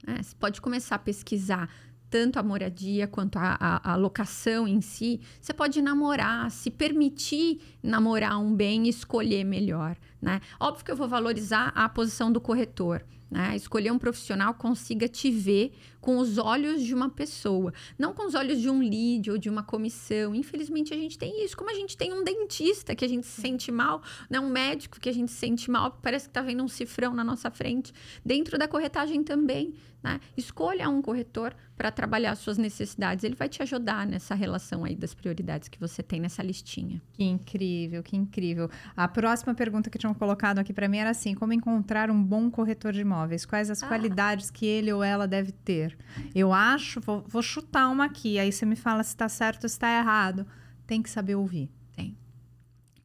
Né? 0.07 0.23
Você 0.23 0.37
pode 0.37 0.61
começar 0.61 0.95
a 0.95 0.99
pesquisar 0.99 1.69
tanto 2.11 2.39
a 2.39 2.43
moradia 2.43 3.07
quanto 3.07 3.39
a, 3.39 3.57
a, 3.61 3.93
a, 3.93 3.97
locação 3.97 4.67
em 4.67 4.81
si, 4.81 5.21
você 5.41 5.53
pode 5.53 5.81
namorar, 5.83 6.51
se 6.51 6.71
permitir 6.71 7.61
namorar 7.83 8.39
um 8.41 8.55
bem 8.55 8.87
e 8.87 8.91
escolher 8.91 9.45
melhor. 9.45 9.97
Né? 10.21 10.41
Óbvio 10.59 10.85
que 10.85 10.91
eu 10.91 10.97
vou 10.97 11.09
valorizar 11.09 11.73
a 11.75 11.89
posição 11.89 12.33
do 12.33 12.41
corretor. 12.41 13.05
Né? 13.31 13.55
Escolher 13.57 13.93
um 13.93 13.99
profissional 13.99 14.55
consiga 14.55 15.07
te 15.07 15.31
ver 15.31 15.73
com 16.01 16.19
os 16.19 16.39
olhos 16.39 16.83
de 16.83 16.95
uma 16.95 17.09
pessoa, 17.09 17.73
não 17.99 18.13
com 18.13 18.27
os 18.27 18.35
olhos 18.35 18.61
de 18.61 18.71
um 18.71 18.81
lead 18.81 19.31
ou 19.31 19.39
de 19.39 19.49
uma 19.49 19.63
comissão. 19.63 20.35
Infelizmente, 20.35 20.95
a 20.95 20.97
gente 20.97 21.19
tem 21.19 21.45
isso. 21.45 21.57
Como 21.57 21.71
a 21.71 21.75
gente 21.75 21.97
tem 21.97 22.13
um 22.13 22.25
dentista 22.25 22.95
que 22.95 23.05
a 23.05 23.09
gente 23.09 23.27
se 23.27 23.41
sente 23.41 23.71
mal, 23.71 24.03
né? 24.31 24.39
um 24.41 24.49
médico 24.49 25.01
que 25.01 25.09
a 25.09 25.13
gente 25.13 25.31
se 25.31 25.39
sente 25.39 25.71
mal, 25.71 25.99
parece 26.03 26.27
que 26.27 26.31
está 26.31 26.43
vendo 26.43 26.63
um 26.63 26.69
cifrão 26.69 27.15
na 27.15 27.25
nossa 27.25 27.51
frente. 27.51 27.93
Dentro 28.25 28.59
da 28.59 28.69
corretagem 28.69 29.23
também. 29.23 29.75
Né? 30.03 30.21
Escolha 30.37 30.89
um 30.89 31.03
corretor 31.03 31.55
para 31.77 31.91
trabalhar 31.91 32.33
as 32.33 32.39
suas 32.39 32.57
necessidades. 32.57 33.25
Ele 33.25 33.35
vai 33.35 33.49
te 33.49 33.63
ajudar 33.63 34.07
nessa 34.07 34.35
relação 34.35 34.85
aí 34.85 34.95
das 34.95 35.13
prioridades 35.15 35.69
que 35.69 35.79
você 35.79 36.03
tem 36.03 36.21
nessa 36.21 36.43
listinha. 36.43 37.03
Que 37.13 37.25
incrível, 37.25 38.03
que 38.03 38.17
incrível. 38.17 38.71
A 38.97 39.09
próxima 39.09 39.55
pergunta 39.55 39.91
que 39.91 39.99
tinham 39.99 40.15
colocado 40.15 40.59
aqui 40.59 40.73
para 40.73 40.89
mim 40.89 40.99
era 40.99 41.11
assim: 41.11 41.35
como 41.35 41.53
encontrar 41.53 42.11
um 42.11 42.23
bom 42.23 42.51
corretor 42.51 42.93
de 42.93 43.01
imóveis? 43.01 43.45
Quais 43.45 43.71
as 43.71 43.83
ah. 43.83 43.89
qualidades 43.89 44.51
que 44.51 44.67
ele 44.67 44.93
ou 44.93 45.03
ela 45.03 45.27
deve 45.27 45.53
ter? 45.53 45.88
Eu 46.35 46.53
acho, 46.53 47.01
vou, 47.01 47.25
vou 47.27 47.43
chutar 47.43 47.89
uma 47.89 48.05
aqui, 48.05 48.39
aí 48.39 48.53
você 48.53 48.67
me 48.67 48.77
fala 48.77 49.03
se 49.03 49.11
está 49.11 49.29
certo 49.29 49.65
ou 49.65 49.69
se 49.69 49.77
está 49.77 49.99
errado. 49.99 50.47
Tem 50.87 51.03
que 51.03 51.11
saber 51.11 51.35
ouvir. 51.35 51.71
Tem. 51.95 52.17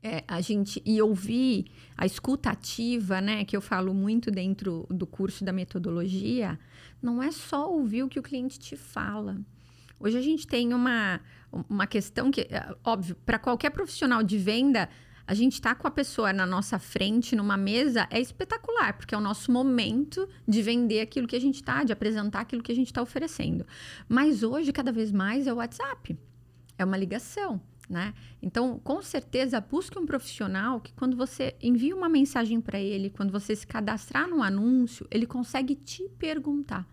É, 0.02 0.24
a 0.28 0.42
gente 0.42 0.82
e 0.86 1.02
ouvir 1.02 1.66
a 1.98 2.06
escuta 2.06 2.50
ativa, 2.50 3.22
né, 3.22 3.46
que 3.46 3.56
eu 3.56 3.62
falo 3.62 3.94
muito 3.94 4.30
dentro 4.30 4.86
do 4.90 5.08
curso 5.08 5.46
da 5.46 5.54
metodologia, 5.54 6.60
não 7.02 7.22
é 7.22 7.32
só 7.32 7.72
ouvir 7.72 8.04
o 8.04 8.10
que 8.10 8.20
o 8.20 8.24
cliente 8.24 8.60
te 8.60 8.75
fala. 8.75 9.40
Hoje 10.00 10.18
a 10.18 10.22
gente 10.22 10.46
tem 10.46 10.74
uma, 10.74 11.22
uma 11.70 11.88
questão 11.88 12.30
que, 12.30 12.42
é, 12.42 12.75
óbvio, 12.84 13.16
para 13.25 13.40
qualquer 13.40 13.70
profissional 13.70 14.22
de 14.22 14.38
venda, 14.38 14.90
a 15.25 15.34
gente 15.34 15.62
tá 15.62 15.74
com 15.74 15.88
a 15.88 15.92
pessoa 15.92 16.34
na 16.34 16.46
nossa 16.46 16.77
frente, 16.77 17.36
numa 17.36 17.56
mesa, 17.56 18.08
é 18.10 18.20
espetacular, 18.20 18.98
porque 18.98 19.15
é 19.15 19.18
o 19.18 19.22
nosso 19.22 19.51
momento 19.51 20.27
de 20.48 20.62
vender 20.62 21.00
aquilo 21.00 21.27
que 21.27 21.36
a 21.36 21.42
gente 21.42 21.56
está, 21.56 21.84
de 21.84 21.94
apresentar 21.94 22.42
aquilo 22.42 22.62
que 22.62 22.72
a 22.72 22.75
gente 22.75 22.88
está 22.88 23.01
oferecendo. 23.01 23.65
Mas 24.08 24.44
hoje, 24.44 24.74
cada 24.74 24.92
vez 24.92 25.12
mais, 25.12 25.48
é 25.48 25.53
o 25.53 25.58
WhatsApp. 25.58 26.18
É 26.77 26.84
uma 26.84 26.98
ligação. 26.98 27.62
Né? 27.89 28.13
Então, 28.42 28.80
com 28.80 29.01
certeza, 29.01 29.60
busque 29.60 30.00
um 30.00 30.06
profissional 30.06 30.80
que, 30.80 30.94
quando 30.94 31.15
você 31.15 31.56
envia 31.62 31.96
uma 31.96 32.10
mensagem 32.10 32.60
para 32.60 32.80
ele, 32.80 33.10
quando 33.10 33.32
você 33.32 33.56
se 33.56 33.68
cadastrar 33.68 34.27
no 34.27 34.42
anúncio, 34.42 35.06
ele 35.12 35.25
consegue 35.25 35.75
te 35.75 36.08
perguntar. 36.18 36.88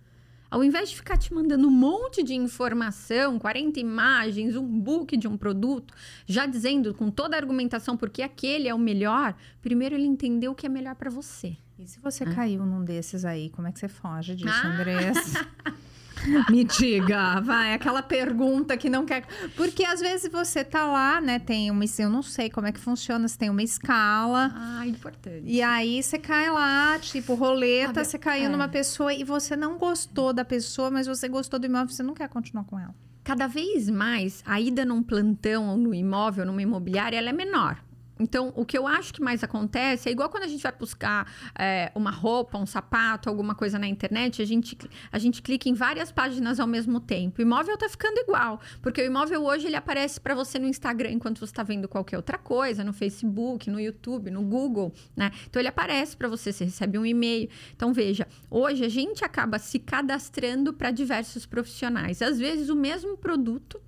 Ao 0.50 0.64
invés 0.64 0.90
de 0.90 0.96
ficar 0.96 1.16
te 1.16 1.32
mandando 1.32 1.68
um 1.68 1.70
monte 1.70 2.22
de 2.22 2.34
informação, 2.34 3.38
40 3.38 3.78
imagens, 3.78 4.56
um 4.56 4.66
book 4.66 5.16
de 5.16 5.28
um 5.28 5.36
produto, 5.36 5.94
já 6.26 6.44
dizendo 6.44 6.92
com 6.92 7.10
toda 7.10 7.36
a 7.36 7.38
argumentação 7.38 7.96
porque 7.96 8.20
aquele 8.20 8.66
é 8.66 8.74
o 8.74 8.78
melhor, 8.78 9.34
primeiro 9.62 9.94
ele 9.94 10.06
entendeu 10.06 10.52
o 10.52 10.54
que 10.54 10.66
é 10.66 10.68
melhor 10.68 10.96
para 10.96 11.08
você. 11.08 11.56
E 11.78 11.86
se 11.86 12.00
você 12.00 12.24
ah. 12.24 12.34
caiu 12.34 12.66
num 12.66 12.84
desses 12.84 13.24
aí, 13.24 13.48
como 13.50 13.68
é 13.68 13.72
que 13.72 13.78
você 13.78 13.88
foge 13.88 14.34
disso, 14.34 14.52
ah. 14.52 14.66
Andressa? 14.66 15.46
Me 16.50 16.64
diga, 16.64 17.40
vai, 17.40 17.74
aquela 17.74 18.02
pergunta 18.02 18.76
que 18.76 18.88
não 18.88 19.04
quer. 19.04 19.24
Porque 19.56 19.84
às 19.84 20.00
vezes 20.00 20.30
você 20.30 20.64
tá 20.64 20.84
lá, 20.84 21.20
né? 21.20 21.38
Tem 21.38 21.70
uma. 21.70 21.84
Eu 21.98 22.10
não 22.10 22.22
sei 22.22 22.48
como 22.48 22.66
é 22.66 22.72
que 22.72 22.80
funciona, 22.80 23.26
se 23.26 23.36
tem 23.36 23.50
uma 23.50 23.62
escala. 23.62 24.52
Ah, 24.54 24.86
importante. 24.86 25.42
E 25.44 25.60
aí 25.62 26.02
você 26.02 26.18
cai 26.18 26.50
lá, 26.50 26.98
tipo, 26.98 27.34
roleta, 27.34 28.04
você 28.04 28.18
caiu 28.18 28.46
é. 28.46 28.48
numa 28.48 28.68
pessoa 28.68 29.12
e 29.12 29.24
você 29.24 29.56
não 29.56 29.78
gostou 29.78 30.32
da 30.32 30.44
pessoa, 30.44 30.90
mas 30.90 31.06
você 31.06 31.28
gostou 31.28 31.58
do 31.58 31.66
imóvel, 31.66 31.88
você 31.88 32.02
não 32.02 32.14
quer 32.14 32.28
continuar 32.28 32.64
com 32.64 32.78
ela. 32.78 32.94
Cada 33.22 33.46
vez 33.46 33.88
mais, 33.88 34.42
a 34.46 34.60
ida 34.60 34.84
num 34.84 35.02
plantão 35.02 35.68
ou 35.68 35.76
no 35.76 35.94
imóvel, 35.94 36.46
numa 36.46 36.62
imobiliária, 36.62 37.18
ela 37.18 37.30
é 37.30 37.32
menor. 37.32 37.82
Então, 38.20 38.52
o 38.54 38.66
que 38.66 38.76
eu 38.76 38.86
acho 38.86 39.14
que 39.14 39.22
mais 39.22 39.42
acontece 39.42 40.08
é 40.08 40.12
igual 40.12 40.28
quando 40.28 40.44
a 40.44 40.48
gente 40.48 40.62
vai 40.62 40.72
buscar 40.72 41.26
é, 41.58 41.90
uma 41.94 42.10
roupa, 42.10 42.58
um 42.58 42.66
sapato, 42.66 43.30
alguma 43.30 43.54
coisa 43.54 43.78
na 43.78 43.88
internet, 43.88 44.42
a 44.42 44.44
gente, 44.44 44.76
a 45.10 45.18
gente 45.18 45.40
clica 45.40 45.68
em 45.68 45.72
várias 45.72 46.12
páginas 46.12 46.60
ao 46.60 46.66
mesmo 46.66 47.00
tempo. 47.00 47.38
O 47.38 47.42
imóvel 47.42 47.76
tá 47.78 47.88
ficando 47.88 48.18
igual, 48.18 48.60
porque 48.82 49.00
o 49.00 49.04
imóvel 49.06 49.42
hoje 49.42 49.66
ele 49.66 49.76
aparece 49.76 50.20
para 50.20 50.34
você 50.34 50.58
no 50.58 50.66
Instagram 50.66 51.12
enquanto 51.12 51.38
você 51.38 51.46
está 51.46 51.62
vendo 51.62 51.88
qualquer 51.88 52.18
outra 52.18 52.36
coisa, 52.36 52.84
no 52.84 52.92
Facebook, 52.92 53.70
no 53.70 53.80
YouTube, 53.80 54.30
no 54.30 54.42
Google, 54.42 54.92
né? 55.16 55.30
Então 55.48 55.60
ele 55.60 55.68
aparece 55.68 56.14
para 56.14 56.28
você, 56.28 56.52
você 56.52 56.64
recebe 56.64 56.98
um 56.98 57.06
e-mail. 57.06 57.48
Então 57.74 57.92
veja, 57.92 58.28
hoje 58.50 58.84
a 58.84 58.88
gente 58.88 59.24
acaba 59.24 59.58
se 59.58 59.78
cadastrando 59.78 60.74
para 60.74 60.90
diversos 60.90 61.46
profissionais. 61.46 62.20
Às 62.20 62.38
vezes 62.38 62.68
o 62.68 62.76
mesmo 62.76 63.16
produto 63.16 63.80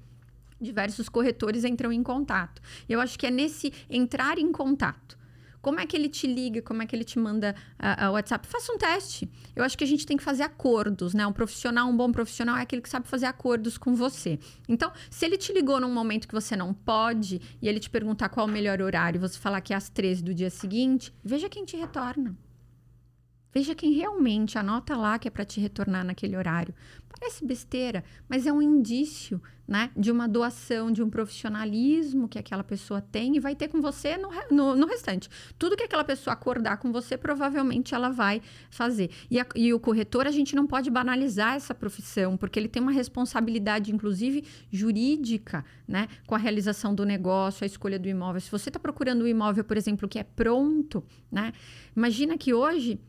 diversos 0.62 1.08
corretores 1.08 1.64
entram 1.64 1.92
em 1.92 2.02
contato. 2.02 2.62
Eu 2.88 3.00
acho 3.00 3.18
que 3.18 3.26
é 3.26 3.30
nesse 3.30 3.72
entrar 3.90 4.38
em 4.38 4.50
contato. 4.52 5.20
Como 5.62 5.78
é 5.78 5.86
que 5.86 5.96
ele 5.96 6.08
te 6.08 6.26
liga? 6.26 6.60
Como 6.60 6.82
é 6.82 6.86
que 6.86 6.94
ele 6.94 7.04
te 7.04 7.18
manda 7.20 7.54
uh, 7.78 8.08
uh, 8.08 8.12
WhatsApp? 8.12 8.48
Faça 8.48 8.72
um 8.72 8.76
teste. 8.76 9.30
Eu 9.54 9.62
acho 9.62 9.78
que 9.78 9.84
a 9.84 9.86
gente 9.86 10.04
tem 10.04 10.16
que 10.16 10.22
fazer 10.22 10.42
acordos, 10.42 11.14
né? 11.14 11.24
Um 11.24 11.32
profissional, 11.32 11.88
um 11.88 11.96
bom 11.96 12.10
profissional 12.10 12.56
é 12.56 12.62
aquele 12.62 12.82
que 12.82 12.88
sabe 12.88 13.06
fazer 13.06 13.26
acordos 13.26 13.78
com 13.78 13.94
você. 13.94 14.40
Então, 14.68 14.92
se 15.08 15.24
ele 15.24 15.38
te 15.38 15.52
ligou 15.52 15.80
num 15.80 15.92
momento 15.92 16.26
que 16.26 16.34
você 16.34 16.56
não 16.56 16.74
pode 16.74 17.40
e 17.62 17.68
ele 17.68 17.78
te 17.78 17.88
perguntar 17.88 18.28
qual 18.28 18.46
o 18.46 18.50
melhor 18.50 18.82
horário, 18.82 19.20
você 19.20 19.38
falar 19.38 19.60
que 19.60 19.72
é 19.72 19.76
às 19.76 19.88
13 19.88 20.24
do 20.24 20.34
dia 20.34 20.50
seguinte, 20.50 21.14
veja 21.22 21.48
quem 21.48 21.64
te 21.64 21.76
retorna. 21.76 22.36
Veja 23.52 23.74
quem 23.74 23.92
realmente 23.92 24.58
anota 24.58 24.96
lá 24.96 25.18
que 25.18 25.28
é 25.28 25.30
para 25.30 25.44
te 25.44 25.60
retornar 25.60 26.04
naquele 26.04 26.36
horário. 26.36 26.74
Parece 27.08 27.44
besteira, 27.44 28.02
mas 28.28 28.46
é 28.46 28.52
um 28.52 28.62
indício 28.62 29.40
né, 29.68 29.90
de 29.96 30.10
uma 30.10 30.26
doação, 30.26 30.90
de 30.90 31.02
um 31.02 31.08
profissionalismo 31.08 32.28
que 32.28 32.38
aquela 32.38 32.64
pessoa 32.64 33.00
tem 33.00 33.36
e 33.36 33.40
vai 33.40 33.54
ter 33.54 33.68
com 33.68 33.80
você 33.80 34.16
no, 34.16 34.28
no, 34.50 34.74
no 34.74 34.86
restante. 34.86 35.28
Tudo 35.58 35.76
que 35.76 35.84
aquela 35.84 36.02
pessoa 36.02 36.34
acordar 36.34 36.78
com 36.78 36.90
você, 36.90 37.16
provavelmente 37.16 37.94
ela 37.94 38.10
vai 38.10 38.42
fazer. 38.70 39.10
E, 39.30 39.38
a, 39.38 39.46
e 39.54 39.72
o 39.72 39.78
corretor, 39.78 40.26
a 40.26 40.30
gente 40.30 40.56
não 40.56 40.66
pode 40.66 40.90
banalizar 40.90 41.54
essa 41.54 41.74
profissão, 41.74 42.36
porque 42.36 42.58
ele 42.58 42.68
tem 42.68 42.82
uma 42.82 42.92
responsabilidade, 42.92 43.92
inclusive 43.92 44.44
jurídica, 44.70 45.64
né, 45.86 46.08
com 46.26 46.34
a 46.34 46.38
realização 46.38 46.94
do 46.94 47.04
negócio, 47.04 47.64
a 47.64 47.66
escolha 47.66 47.98
do 47.98 48.08
imóvel. 48.08 48.40
Se 48.40 48.50
você 48.50 48.68
está 48.68 48.80
procurando 48.80 49.22
um 49.22 49.28
imóvel, 49.28 49.64
por 49.64 49.76
exemplo, 49.76 50.08
que 50.08 50.18
é 50.18 50.24
pronto, 50.24 51.04
né, 51.30 51.52
imagina 51.94 52.36
que 52.36 52.52
hoje 52.52 53.00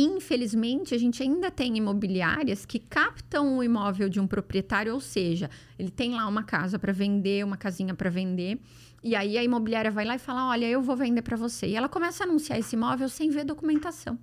Infelizmente, 0.00 0.94
a 0.94 0.98
gente 0.98 1.20
ainda 1.20 1.50
tem 1.50 1.76
imobiliárias 1.76 2.64
que 2.64 2.78
captam 2.78 3.58
o 3.58 3.64
imóvel 3.64 4.08
de 4.08 4.20
um 4.20 4.28
proprietário, 4.28 4.94
ou 4.94 5.00
seja, 5.00 5.50
ele 5.76 5.90
tem 5.90 6.14
lá 6.14 6.28
uma 6.28 6.44
casa 6.44 6.78
para 6.78 6.92
vender, 6.92 7.44
uma 7.44 7.56
casinha 7.56 7.92
para 7.92 8.08
vender, 8.08 8.60
e 9.02 9.16
aí 9.16 9.36
a 9.36 9.42
imobiliária 9.42 9.90
vai 9.90 10.04
lá 10.04 10.14
e 10.14 10.18
fala: 10.20 10.48
Olha, 10.50 10.66
eu 10.66 10.80
vou 10.80 10.94
vender 10.94 11.22
para 11.22 11.36
você. 11.36 11.66
E 11.66 11.74
ela 11.74 11.88
começa 11.88 12.22
a 12.22 12.26
anunciar 12.28 12.60
esse 12.60 12.76
imóvel 12.76 13.08
sem 13.08 13.28
ver 13.28 13.44
documentação. 13.44 14.16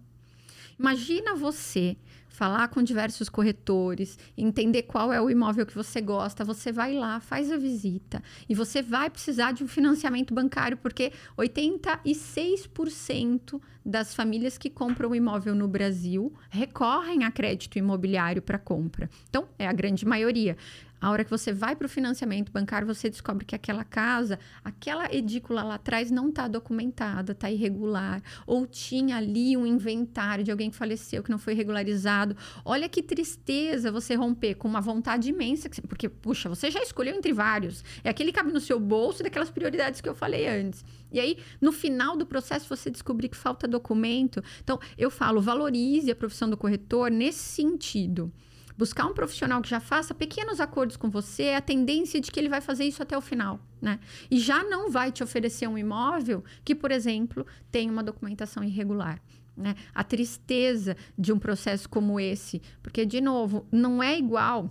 Imagina 0.77 1.35
você 1.35 1.95
falar 2.35 2.67
com 2.67 2.83
diversos 2.83 3.29
corretores, 3.29 4.19
entender 4.37 4.83
qual 4.83 5.13
é 5.13 5.21
o 5.21 5.29
imóvel 5.29 5.65
que 5.65 5.73
você 5.73 6.01
gosta, 6.01 6.43
você 6.43 6.69
vai 6.69 6.93
lá, 6.93 7.21
faz 7.21 7.49
a 7.49 7.57
visita 7.57 8.21
e 8.49 8.53
você 8.53 8.81
vai 8.81 9.09
precisar 9.09 9.53
de 9.53 9.63
um 9.63 9.67
financiamento 9.67 10.33
bancário, 10.33 10.75
porque 10.75 11.13
86% 11.37 13.61
das 13.85 14.13
famílias 14.13 14.57
que 14.57 14.69
compram 14.69 15.11
um 15.11 15.15
imóvel 15.15 15.55
no 15.55 15.67
Brasil 15.67 16.33
recorrem 16.49 17.23
a 17.23 17.31
crédito 17.31 17.77
imobiliário 17.77 18.41
para 18.41 18.59
compra. 18.59 19.09
Então, 19.29 19.47
é 19.57 19.65
a 19.65 19.73
grande 19.73 20.05
maioria. 20.05 20.57
A 20.99 21.11
hora 21.11 21.23
que 21.23 21.29
você 21.29 21.51
vai 21.51 21.75
para 21.75 21.85
o 21.85 21.89
financiamento 21.89 22.51
bancário, 22.51 22.87
você 22.87 23.09
descobre 23.09 23.45
que 23.45 23.53
aquela 23.53 23.83
casa, 23.83 24.39
aquela 24.63 25.13
edícula 25.13 25.63
lá 25.63 25.75
atrás 25.75 26.09
não 26.09 26.29
está 26.29 26.47
documentada, 26.47 27.33
está 27.33 27.51
irregular, 27.51 28.21
ou 28.47 28.65
tinha 28.65 29.17
ali 29.17 29.57
um 29.57 29.65
inventário 29.65 30.43
de 30.43 30.51
alguém 30.51 30.69
que 30.69 30.75
faleceu 30.75 31.21
que 31.21 31.29
não 31.29 31.37
foi 31.37 31.53
regularizado. 31.53 32.35
Olha 32.63 32.87
que 32.87 33.03
tristeza 33.03 33.91
você 33.91 34.15
romper 34.15 34.55
com 34.55 34.67
uma 34.67 34.81
vontade 34.81 35.29
imensa, 35.29 35.69
porque, 35.87 36.07
puxa, 36.09 36.49
você 36.49 36.71
já 36.71 36.81
escolheu 36.81 37.15
entre 37.15 37.33
vários. 37.33 37.83
É 38.03 38.09
aquele 38.09 38.31
que 38.31 38.37
cabe 38.37 38.51
no 38.51 38.59
seu 38.59 38.79
bolso 38.79 39.21
daquelas 39.21 39.49
prioridades 39.49 40.01
que 40.01 40.09
eu 40.09 40.15
falei 40.15 40.47
antes. 40.47 40.83
E 41.11 41.19
aí, 41.19 41.37
no 41.61 41.71
final 41.71 42.17
do 42.17 42.25
processo, 42.25 42.67
você 42.67 42.89
descobrir 42.89 43.29
que 43.29 43.37
falta 43.37 43.67
documento. 43.67 44.43
Então, 44.63 44.79
eu 44.97 45.11
falo, 45.11 45.41
valorize 45.41 46.09
a 46.09 46.15
profissão 46.15 46.49
do 46.49 46.57
corretor 46.57 47.11
nesse 47.11 47.39
sentido 47.39 48.31
buscar 48.77 49.05
um 49.05 49.13
profissional 49.13 49.61
que 49.61 49.69
já 49.69 49.79
faça 49.79 50.13
pequenos 50.13 50.59
acordos 50.59 50.97
com 50.97 51.09
você, 51.09 51.49
a 51.49 51.61
tendência 51.61 52.19
de 52.19 52.31
que 52.31 52.39
ele 52.39 52.49
vai 52.49 52.61
fazer 52.61 52.85
isso 52.85 53.01
até 53.01 53.17
o 53.17 53.21
final, 53.21 53.59
né? 53.81 53.99
E 54.29 54.39
já 54.39 54.63
não 54.63 54.91
vai 54.91 55.11
te 55.11 55.23
oferecer 55.23 55.67
um 55.67 55.77
imóvel 55.77 56.43
que, 56.63 56.75
por 56.75 56.91
exemplo, 56.91 57.45
tem 57.71 57.89
uma 57.89 58.03
documentação 58.03 58.63
irregular. 58.63 59.21
Né? 59.55 59.73
A 59.93 60.03
tristeza 60.03 60.97
de 61.17 61.31
um 61.31 61.39
processo 61.39 61.87
como 61.87 62.19
esse, 62.19 62.61
porque, 62.83 63.05
de 63.05 63.21
novo, 63.21 63.65
não 63.71 64.03
é 64.03 64.17
igual 64.17 64.69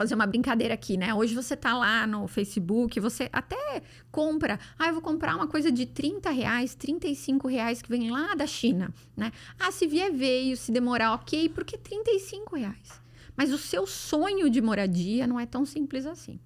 fazer 0.00 0.14
uma 0.14 0.26
brincadeira 0.26 0.72
aqui, 0.72 0.96
né? 0.96 1.12
Hoje 1.12 1.34
você 1.34 1.54
tá 1.54 1.76
lá 1.76 2.06
no 2.06 2.26
Facebook, 2.26 2.98
você 3.00 3.28
até 3.32 3.82
compra, 4.10 4.58
ah, 4.78 4.88
eu 4.88 4.94
vou 4.94 5.02
comprar 5.02 5.36
uma 5.36 5.46
coisa 5.46 5.70
de 5.70 5.84
30 5.84 6.30
reais, 6.30 6.74
35 6.74 7.46
reais 7.46 7.82
que 7.82 7.88
vem 7.90 8.10
lá 8.10 8.34
da 8.34 8.46
China, 8.46 8.94
né? 9.14 9.30
Ah, 9.58 9.70
se 9.70 9.86
vier 9.86 10.10
veio, 10.10 10.56
se 10.56 10.72
demorar, 10.72 11.12
ok, 11.12 11.50
porque 11.50 11.76
35 11.76 12.56
reais. 12.56 13.00
Mas 13.36 13.52
o 13.52 13.58
seu 13.58 13.86
sonho 13.86 14.50
de 14.50 14.60
moradia 14.60 15.26
não 15.26 15.38
é 15.38 15.46
tão 15.46 15.64
simples 15.64 16.06
assim. 16.06 16.38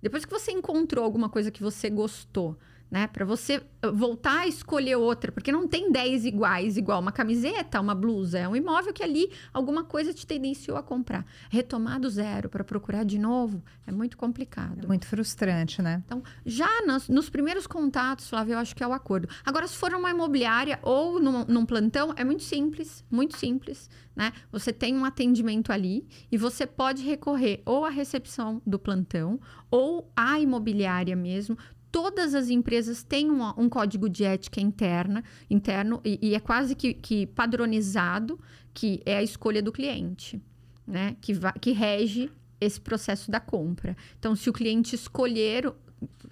Depois 0.00 0.24
que 0.24 0.30
você 0.32 0.50
encontrou 0.50 1.04
alguma 1.04 1.28
coisa 1.28 1.50
que 1.50 1.62
você 1.62 1.88
gostou, 1.88 2.58
né? 2.92 3.06
Para 3.06 3.24
você 3.24 3.56
uh, 3.56 3.90
voltar 3.90 4.40
a 4.40 4.46
escolher 4.46 4.96
outra, 4.96 5.32
porque 5.32 5.50
não 5.50 5.66
tem 5.66 5.90
10 5.90 6.26
iguais, 6.26 6.76
igual 6.76 7.00
uma 7.00 7.10
camiseta, 7.10 7.80
uma 7.80 7.94
blusa, 7.94 8.40
é 8.40 8.46
um 8.46 8.54
imóvel 8.54 8.92
que 8.92 9.02
ali 9.02 9.32
alguma 9.50 9.82
coisa 9.82 10.12
te 10.12 10.26
tendenciou 10.26 10.76
a 10.76 10.82
comprar. 10.82 11.24
Retomar 11.48 11.98
do 11.98 12.10
zero 12.10 12.50
para 12.50 12.62
procurar 12.62 13.02
de 13.04 13.18
novo 13.18 13.64
é 13.86 13.90
muito 13.90 14.18
complicado. 14.18 14.84
É 14.84 14.86
muito 14.86 15.06
frustrante, 15.06 15.80
né? 15.80 16.02
Então, 16.04 16.22
já 16.44 16.68
nos, 16.86 17.08
nos, 17.08 17.30
primeiros 17.30 17.66
contatos, 17.66 18.28
Flávio, 18.28 18.52
eu 18.52 18.58
acho 18.58 18.76
que 18.76 18.84
é 18.84 18.86
o 18.86 18.92
acordo. 18.92 19.26
Agora, 19.42 19.66
se 19.66 19.74
for 19.74 19.90
numa 19.90 20.10
imobiliária 20.10 20.78
ou 20.82 21.18
num, 21.18 21.46
num 21.46 21.64
plantão, 21.64 22.12
é 22.14 22.22
muito 22.22 22.42
simples, 22.42 23.02
muito 23.10 23.38
simples, 23.38 23.88
né? 24.14 24.34
Você 24.52 24.70
tem 24.70 24.94
um 24.94 25.06
atendimento 25.06 25.72
ali 25.72 26.06
e 26.30 26.36
você 26.36 26.66
pode 26.66 27.02
recorrer 27.02 27.62
ou 27.64 27.86
à 27.86 27.88
recepção 27.88 28.60
do 28.66 28.78
plantão 28.78 29.40
ou 29.70 30.12
à 30.14 30.38
imobiliária 30.38 31.16
mesmo 31.16 31.56
todas 31.92 32.34
as 32.34 32.48
empresas 32.48 33.02
têm 33.02 33.30
um, 33.30 33.42
um 33.56 33.68
código 33.68 34.08
de 34.08 34.24
ética 34.24 34.60
interna, 34.60 35.22
interno 35.50 36.00
e, 36.02 36.18
e 36.22 36.34
é 36.34 36.40
quase 36.40 36.74
que, 36.74 36.94
que, 36.94 37.26
padronizado, 37.26 38.40
que 38.72 39.02
é 39.04 39.18
a 39.18 39.22
escolha 39.22 39.62
do 39.62 39.70
cliente, 39.70 40.42
né? 40.86 41.14
Que, 41.20 41.34
que 41.60 41.72
rege 41.72 42.30
esse 42.58 42.80
processo 42.80 43.30
da 43.30 43.38
compra. 43.38 43.94
Então, 44.18 44.34
se 44.34 44.48
o 44.48 44.52
cliente 44.52 44.94
escolher 44.94 45.72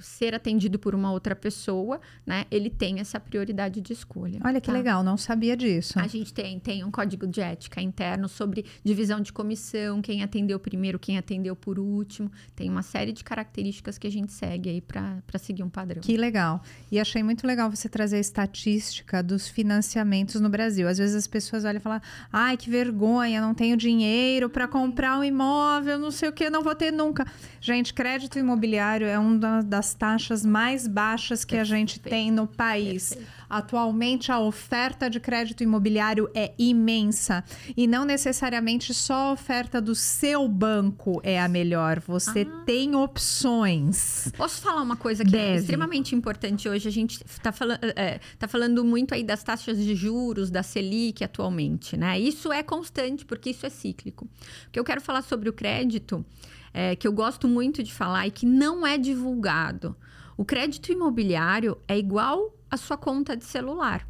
ser 0.00 0.34
atendido 0.34 0.78
por 0.78 0.94
uma 0.94 1.12
outra 1.12 1.36
pessoa, 1.36 2.00
né? 2.26 2.46
Ele 2.50 2.70
tem 2.70 3.00
essa 3.00 3.20
prioridade 3.20 3.80
de 3.80 3.92
escolha. 3.92 4.40
Olha 4.44 4.60
que 4.60 4.66
tá? 4.68 4.72
legal, 4.72 5.02
não 5.02 5.16
sabia 5.16 5.56
disso. 5.56 5.98
A 5.98 6.06
gente 6.06 6.32
tem, 6.32 6.58
tem 6.58 6.84
um 6.84 6.90
código 6.90 7.26
de 7.26 7.40
ética 7.40 7.80
interno 7.80 8.28
sobre 8.28 8.64
divisão 8.84 9.20
de 9.20 9.32
comissão, 9.32 10.00
quem 10.02 10.22
atendeu 10.22 10.58
primeiro, 10.58 10.98
quem 10.98 11.18
atendeu 11.18 11.54
por 11.54 11.78
último. 11.78 12.30
Tem 12.54 12.68
uma 12.68 12.82
série 12.82 13.12
de 13.12 13.22
características 13.22 13.98
que 13.98 14.06
a 14.06 14.10
gente 14.10 14.32
segue 14.32 14.70
aí 14.70 14.80
para 14.80 15.38
seguir 15.38 15.62
um 15.62 15.70
padrão. 15.70 16.00
Que 16.00 16.16
legal. 16.16 16.62
E 16.90 16.98
achei 16.98 17.22
muito 17.22 17.46
legal 17.46 17.70
você 17.70 17.88
trazer 17.88 18.16
a 18.16 18.20
estatística 18.20 19.22
dos 19.22 19.48
financiamentos 19.48 20.40
no 20.40 20.48
Brasil. 20.48 20.88
Às 20.88 20.98
vezes 20.98 21.14
as 21.14 21.26
pessoas 21.26 21.64
olham 21.64 21.78
e 21.78 21.80
falam: 21.80 22.00
ai, 22.32 22.56
que 22.56 22.70
vergonha, 22.70 23.40
não 23.40 23.54
tenho 23.54 23.76
dinheiro 23.76 24.48
para 24.48 24.66
comprar 24.66 25.18
um 25.18 25.24
imóvel, 25.24 25.98
não 25.98 26.10
sei 26.10 26.28
o 26.28 26.32
que, 26.32 26.48
não 26.50 26.62
vou 26.62 26.74
ter 26.74 26.92
nunca. 26.92 27.26
Gente, 27.60 27.92
crédito 27.92 28.38
imobiliário 28.38 29.06
é 29.06 29.18
uma 29.18 29.62
das 29.62 29.89
taxas 29.94 30.44
mais 30.44 30.86
baixas 30.86 31.44
que 31.44 31.56
Perfeito. 31.56 31.74
a 31.74 31.76
gente 31.76 32.00
tem 32.00 32.30
no 32.30 32.46
país. 32.46 33.10
Perfeito. 33.10 33.40
Atualmente, 33.50 34.30
a 34.30 34.38
oferta 34.38 35.10
de 35.10 35.18
crédito 35.18 35.64
imobiliário 35.64 36.30
é 36.32 36.52
imensa. 36.56 37.42
E 37.76 37.86
não 37.86 38.04
necessariamente 38.04 38.94
só 38.94 39.30
a 39.30 39.32
oferta 39.32 39.80
do 39.80 39.92
seu 39.92 40.46
banco 40.46 41.20
é 41.24 41.40
a 41.40 41.48
melhor. 41.48 41.98
Você 42.06 42.46
ah. 42.48 42.62
tem 42.64 42.94
opções. 42.94 44.30
Posso 44.36 44.60
falar 44.60 44.82
uma 44.82 44.96
coisa 44.96 45.24
que 45.24 45.34
é 45.34 45.38
Deve. 45.38 45.52
é 45.52 45.56
extremamente 45.56 46.14
importante 46.14 46.68
hoje? 46.68 46.86
A 46.86 46.92
gente 46.92 47.24
está 47.24 47.50
fala 47.50 47.78
é, 47.96 48.20
tá 48.38 48.46
falando 48.46 48.84
muito 48.84 49.14
aí 49.14 49.24
das 49.24 49.42
taxas 49.42 49.78
de 49.78 49.96
juros, 49.96 50.48
da 50.48 50.62
Selic 50.62 51.24
atualmente, 51.24 51.96
né? 51.96 52.20
Isso 52.20 52.52
é 52.52 52.62
constante, 52.62 53.24
porque 53.24 53.50
isso 53.50 53.66
é 53.66 53.70
cíclico. 53.70 54.26
O 54.68 54.70
que 54.70 54.78
eu 54.78 54.84
quero 54.84 55.00
falar 55.00 55.22
sobre 55.22 55.48
o 55.48 55.52
crédito 55.52 56.24
é, 56.72 56.94
que 56.96 57.06
eu 57.06 57.12
gosto 57.12 57.48
muito 57.48 57.82
de 57.82 57.92
falar 57.92 58.26
e 58.26 58.30
que 58.30 58.46
não 58.46 58.86
é 58.86 58.96
divulgado. 58.96 59.96
O 60.36 60.44
crédito 60.44 60.90
imobiliário 60.90 61.76
é 61.86 61.98
igual 61.98 62.56
a 62.70 62.76
sua 62.76 62.96
conta 62.96 63.36
de 63.36 63.44
celular. 63.44 64.08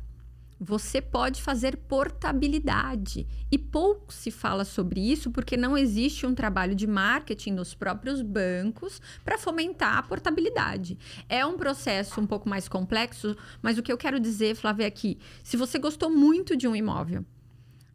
Você 0.63 1.01
pode 1.01 1.41
fazer 1.41 1.79
portabilidade. 1.79 3.27
E 3.51 3.57
pouco 3.57 4.13
se 4.13 4.31
fala 4.31 4.63
sobre 4.63 5.01
isso 5.01 5.31
porque 5.31 5.57
não 5.57 5.77
existe 5.77 6.27
um 6.27 6.35
trabalho 6.35 6.75
de 6.75 6.87
marketing 6.87 7.53
nos 7.53 7.75
próprios 7.75 8.21
bancos 8.21 9.01
para 9.25 9.39
fomentar 9.39 9.97
a 9.97 10.03
portabilidade. 10.03 10.99
É 11.31 11.47
um 11.47 11.57
processo 11.57 12.21
um 12.21 12.27
pouco 12.27 12.47
mais 12.47 12.69
complexo, 12.69 13.35
mas 13.63 13.79
o 13.79 13.83
que 13.83 13.91
eu 13.91 13.97
quero 13.97 14.21
dizer, 14.21 14.55
Flávia, 14.55 14.85
é 14.85 14.91
que 14.91 15.19
se 15.43 15.57
você 15.57 15.79
gostou 15.79 16.11
muito 16.11 16.55
de 16.55 16.69
um 16.69 16.77
imóvel, 16.77 17.25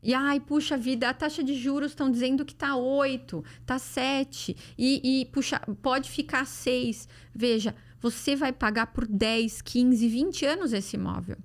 e 0.06 0.14
ai, 0.14 0.40
puxa 0.40 0.78
vida, 0.78 1.10
a 1.10 1.14
taxa 1.16 1.44
de 1.44 1.56
juros 1.56 1.92
estão 1.92 2.12
dizendo 2.12 2.46
que 2.46 2.54
tá 2.54 2.76
8, 2.76 3.44
tá 3.66 3.80
7 3.80 4.56
e, 4.78 5.22
e 5.22 5.26
puxa, 5.26 5.60
pode 5.82 6.12
ficar 6.12 6.46
6. 6.46 7.10
Veja, 7.34 7.74
você 8.00 8.36
vai 8.36 8.54
pagar 8.54 8.94
por 8.94 9.08
10, 9.08 9.64
15, 9.64 10.08
20 10.08 10.46
anos 10.46 10.74
esse 10.74 10.96
imóvel. 10.96 11.38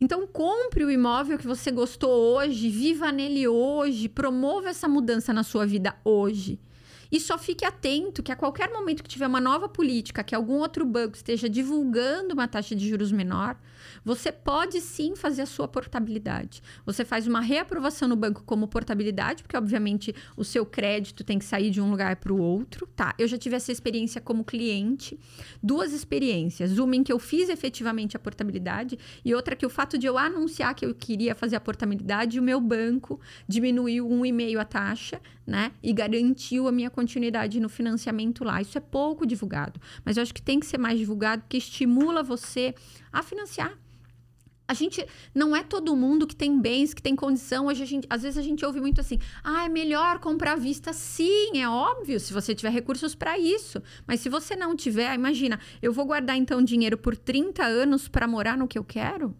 Então, 0.00 0.26
compre 0.26 0.86
o 0.86 0.90
imóvel 0.90 1.36
que 1.36 1.46
você 1.46 1.70
gostou 1.70 2.10
hoje, 2.10 2.70
viva 2.70 3.12
nele 3.12 3.46
hoje, 3.46 4.08
promova 4.08 4.70
essa 4.70 4.88
mudança 4.88 5.34
na 5.34 5.42
sua 5.42 5.66
vida 5.66 5.94
hoje. 6.02 6.58
E 7.12 7.20
só 7.20 7.36
fique 7.36 7.64
atento 7.64 8.22
que 8.22 8.32
a 8.32 8.36
qualquer 8.36 8.70
momento 8.70 9.02
que 9.02 9.08
tiver 9.08 9.26
uma 9.26 9.40
nova 9.40 9.68
política, 9.68 10.24
que 10.24 10.34
algum 10.34 10.60
outro 10.60 10.84
banco 10.86 11.14
esteja 11.14 11.46
divulgando 11.46 12.32
uma 12.32 12.48
taxa 12.48 12.74
de 12.74 12.88
juros 12.88 13.12
menor, 13.12 13.56
você 14.04 14.30
pode 14.30 14.80
sim 14.80 15.14
fazer 15.16 15.42
a 15.42 15.46
sua 15.46 15.68
portabilidade. 15.68 16.62
Você 16.84 17.04
faz 17.04 17.26
uma 17.26 17.40
reaprovação 17.40 18.08
no 18.08 18.16
banco 18.16 18.42
como 18.44 18.68
portabilidade, 18.68 19.42
porque 19.42 19.56
obviamente 19.56 20.14
o 20.36 20.44
seu 20.44 20.64
crédito 20.64 21.24
tem 21.24 21.38
que 21.38 21.44
sair 21.44 21.70
de 21.70 21.80
um 21.80 21.90
lugar 21.90 22.16
para 22.16 22.32
o 22.32 22.40
outro, 22.40 22.86
tá? 22.94 23.14
Eu 23.18 23.28
já 23.28 23.38
tive 23.38 23.56
essa 23.56 23.72
experiência 23.72 24.20
como 24.20 24.44
cliente, 24.44 25.18
duas 25.62 25.92
experiências, 25.92 26.78
uma 26.78 26.96
em 26.96 27.02
que 27.02 27.12
eu 27.12 27.18
fiz 27.18 27.48
efetivamente 27.48 28.16
a 28.16 28.20
portabilidade 28.20 28.98
e 29.24 29.34
outra 29.34 29.56
que 29.56 29.66
o 29.66 29.70
fato 29.70 29.98
de 29.98 30.06
eu 30.06 30.18
anunciar 30.18 30.74
que 30.74 30.84
eu 30.84 30.94
queria 30.94 31.34
fazer 31.34 31.56
a 31.56 31.60
portabilidade, 31.60 32.38
o 32.38 32.42
meu 32.42 32.60
banco 32.60 33.20
diminuiu 33.48 34.08
um 34.10 34.24
e 34.24 34.32
meio 34.32 34.60
a 34.60 34.64
taxa, 34.64 35.20
né? 35.46 35.72
E 35.82 35.92
garantiu 35.92 36.66
a 36.66 36.72
minha 36.72 36.90
continuidade 36.90 37.60
no 37.60 37.68
financiamento 37.68 38.42
lá. 38.42 38.60
Isso 38.60 38.76
é 38.76 38.80
pouco 38.80 39.26
divulgado, 39.26 39.80
mas 40.04 40.16
eu 40.16 40.22
acho 40.22 40.34
que 40.34 40.42
tem 40.42 40.58
que 40.58 40.66
ser 40.66 40.78
mais 40.78 40.98
divulgado 40.98 41.42
porque 41.42 41.56
estimula 41.56 42.22
você 42.22 42.74
a 43.12 43.22
financiar. 43.22 43.78
A 44.68 44.74
gente 44.74 45.06
não 45.34 45.54
é 45.54 45.62
todo 45.62 45.94
mundo 45.94 46.26
que 46.26 46.34
tem 46.34 46.60
bens, 46.60 46.92
que 46.92 47.00
tem 47.00 47.14
condição. 47.14 47.66
Hoje 47.66 47.82
a 47.82 47.86
gente, 47.86 48.06
às 48.10 48.22
vezes 48.22 48.36
a 48.36 48.42
gente 48.42 48.64
ouve 48.64 48.80
muito 48.80 49.00
assim: 49.00 49.18
"Ah, 49.44 49.64
é 49.64 49.68
melhor 49.68 50.18
comprar 50.18 50.52
à 50.52 50.56
vista". 50.56 50.92
Sim, 50.92 51.60
é 51.60 51.68
óbvio, 51.68 52.18
se 52.18 52.32
você 52.32 52.54
tiver 52.54 52.70
recursos 52.70 53.14
para 53.14 53.38
isso. 53.38 53.80
Mas 54.06 54.20
se 54.20 54.28
você 54.28 54.56
não 54.56 54.74
tiver, 54.74 55.14
imagina, 55.14 55.60
eu 55.80 55.92
vou 55.92 56.04
guardar 56.04 56.36
então 56.36 56.62
dinheiro 56.62 56.98
por 56.98 57.16
30 57.16 57.64
anos 57.64 58.08
para 58.08 58.26
morar 58.26 58.56
no 58.56 58.66
que 58.66 58.78
eu 58.78 58.84
quero? 58.84 59.36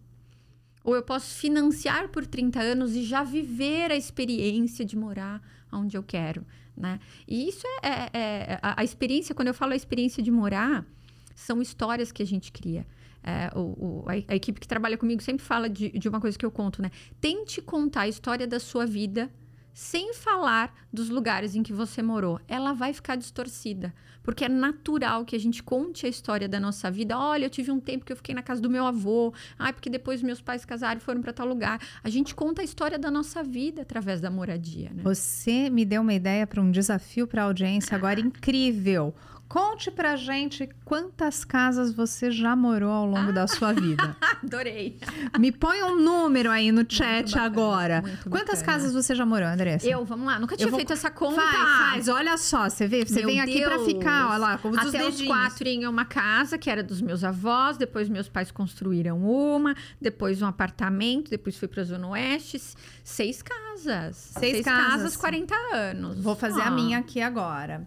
Ou 0.85 0.95
eu 0.95 1.03
posso 1.03 1.35
financiar 1.35 2.09
por 2.11 2.25
30 2.25 2.61
anos 2.61 2.95
e 2.95 3.03
já 3.03 3.25
viver 3.25 3.91
a 3.91 3.97
experiência 3.97 4.85
de 4.85 4.97
morar 4.97 5.43
onde 5.73 5.97
eu 5.97 6.03
quero, 6.03 6.47
né? 6.77 7.01
E 7.27 7.49
isso 7.49 7.67
é, 7.83 7.89
é, 7.89 8.11
é 8.13 8.59
a, 8.63 8.81
a 8.81 8.85
experiência, 8.85 9.35
quando 9.35 9.49
eu 9.49 9.55
falo 9.55 9.73
a 9.73 9.77
experiência 9.77 10.23
de 10.23 10.31
morar, 10.31 10.87
são 11.35 11.61
histórias 11.61 12.13
que 12.13 12.23
a 12.23 12.27
gente 12.27 12.53
cria. 12.53 12.87
É, 13.27 13.51
o, 13.59 13.61
o, 13.61 14.05
a, 14.07 14.13
a, 14.13 14.37
equipe 14.37 14.61
que 14.61 14.69
trabalha 14.69 14.97
comigo 14.97 15.21
sempre 15.21 15.45
fala 15.45 15.69
de, 15.69 15.91
de 15.91 16.09
uma 16.09 16.21
coisa 16.21 16.39
que 16.39 16.47
eu 16.47 16.51
conto, 16.51 16.81
né? 16.81 16.93
Tente 17.21 17.61
contar 17.61 18.03
a 18.03 18.09
história 18.09 18.47
da 18.47 18.61
sua 18.61 18.87
vida 18.87 19.29
sem 19.77 20.15
falar 20.15 20.75
dos 20.91 21.11
lugares 21.11 21.55
em 21.55 21.63
que 21.63 21.71
você 21.71 22.01
morou. 22.03 22.41
Ela 22.49 22.73
vai 22.73 22.95
ficar 22.95 23.15
distorcida. 23.15 23.93
Porque 24.23 24.47
é 24.47 24.49
natural 24.49 25.23
que 25.25 25.37
a 25.37 25.39
gente 25.39 25.63
conte 25.63 26.07
a 26.07 26.09
história 26.09 26.49
da 26.49 26.59
nossa 26.59 26.91
vida. 26.91 27.17
Olha, 27.19 27.45
eu 27.45 27.51
tive 27.51 27.71
um 27.71 27.79
tempo 27.79 28.03
que 28.03 28.11
eu 28.11 28.17
fiquei 28.17 28.35
na 28.35 28.43
casa 28.43 28.61
do 28.61 28.71
meu 28.71 28.87
avô. 28.87 29.35
Ah, 29.59 29.71
porque 29.73 29.91
depois 29.91 30.23
meus 30.23 30.41
pais 30.41 30.65
casaram 30.65 30.99
e 30.99 31.01
foram 31.03 31.21
para 31.21 31.31
tal 31.31 31.47
lugar. 31.47 31.79
A 32.03 32.09
gente 32.09 32.35
conta 32.35 32.63
a 32.63 32.65
história 32.65 32.99
da 32.99 33.11
nossa 33.11 33.43
vida 33.43 33.83
através 33.83 34.19
da 34.19 34.31
moradia. 34.31 34.91
Né? 34.95 35.03
Você 35.03 35.69
me 35.69 35.85
deu 35.85 36.01
uma 36.01 36.15
ideia 36.15 36.47
para 36.47 36.63
um 36.63 36.71
desafio 36.71 37.27
para 37.27 37.43
a 37.43 37.45
audiência 37.45 37.95
agora 37.95 38.19
incrível. 38.19 39.15
Conte 39.49 39.93
pra 39.93 40.17
gente 40.17 40.69
quantas 40.85 41.45
casas 41.45 41.93
você 41.93 42.33
já 42.33 42.57
morou 42.57 42.91
ao 42.91 43.07
longo 43.07 43.31
ah, 43.31 43.33
da 43.33 43.47
sua 43.47 43.73
vida. 43.73 44.17
Adorei. 44.43 44.99
Me 45.39 45.53
põe 45.53 45.83
um 45.85 45.95
número 45.95 46.51
aí 46.51 46.73
no 46.73 46.85
chat 46.89 47.31
bacana, 47.31 47.47
agora. 47.47 48.03
Quantas 48.29 48.61
bacana. 48.61 48.65
casas 48.65 48.93
você 48.93 49.15
já 49.15 49.25
morou, 49.25 49.47
Andressa? 49.47 49.87
Eu, 49.87 50.05
vamos 50.05 50.27
lá, 50.27 50.41
nunca 50.41 50.57
tinha 50.57 50.69
vou... 50.69 50.79
feito 50.79 50.93
essa 50.93 51.11
conta. 51.11 51.41
Faz, 51.41 51.91
faz, 51.91 52.09
olha 52.09 52.37
só, 52.37 52.69
você 52.69 52.89
vê, 52.89 53.05
você 53.05 53.21
Meu 53.21 53.27
vem 53.27 53.41
aqui 53.41 53.63
para 53.63 53.79
ficar, 53.85 54.31
olha 54.31 54.39
lá, 54.39 54.59
como 54.59 54.79
Até 54.79 55.07
os 55.07 55.23
quatro 55.23 55.69
em 55.69 55.87
uma 55.87 56.05
casa 56.05 56.59
que 56.59 56.69
era 56.69 56.83
dos 56.83 57.01
meus 57.01 57.23
avós, 57.23 57.77
depois 57.77 58.09
meus 58.09 58.29
pais 58.29 58.51
construíram 58.51 59.19
uma, 59.23 59.77
depois 60.01 60.43
um 60.43 60.47
apartamento, 60.47 61.31
depois 61.31 61.57
fui 61.57 61.69
pra 61.69 61.85
Zona 61.85 62.09
Oeste, 62.09 62.61
seis 63.05 63.43
casas. 63.43 64.17
Seis, 64.17 64.53
seis 64.53 64.65
casas, 64.65 64.87
casas, 64.87 65.17
40 65.17 65.55
anos. 65.73 66.19
Vou 66.19 66.35
fazer 66.35 66.63
ah. 66.63 66.69
a 66.69 66.71
minha 66.71 66.99
aqui 66.99 67.21
agora. 67.21 67.87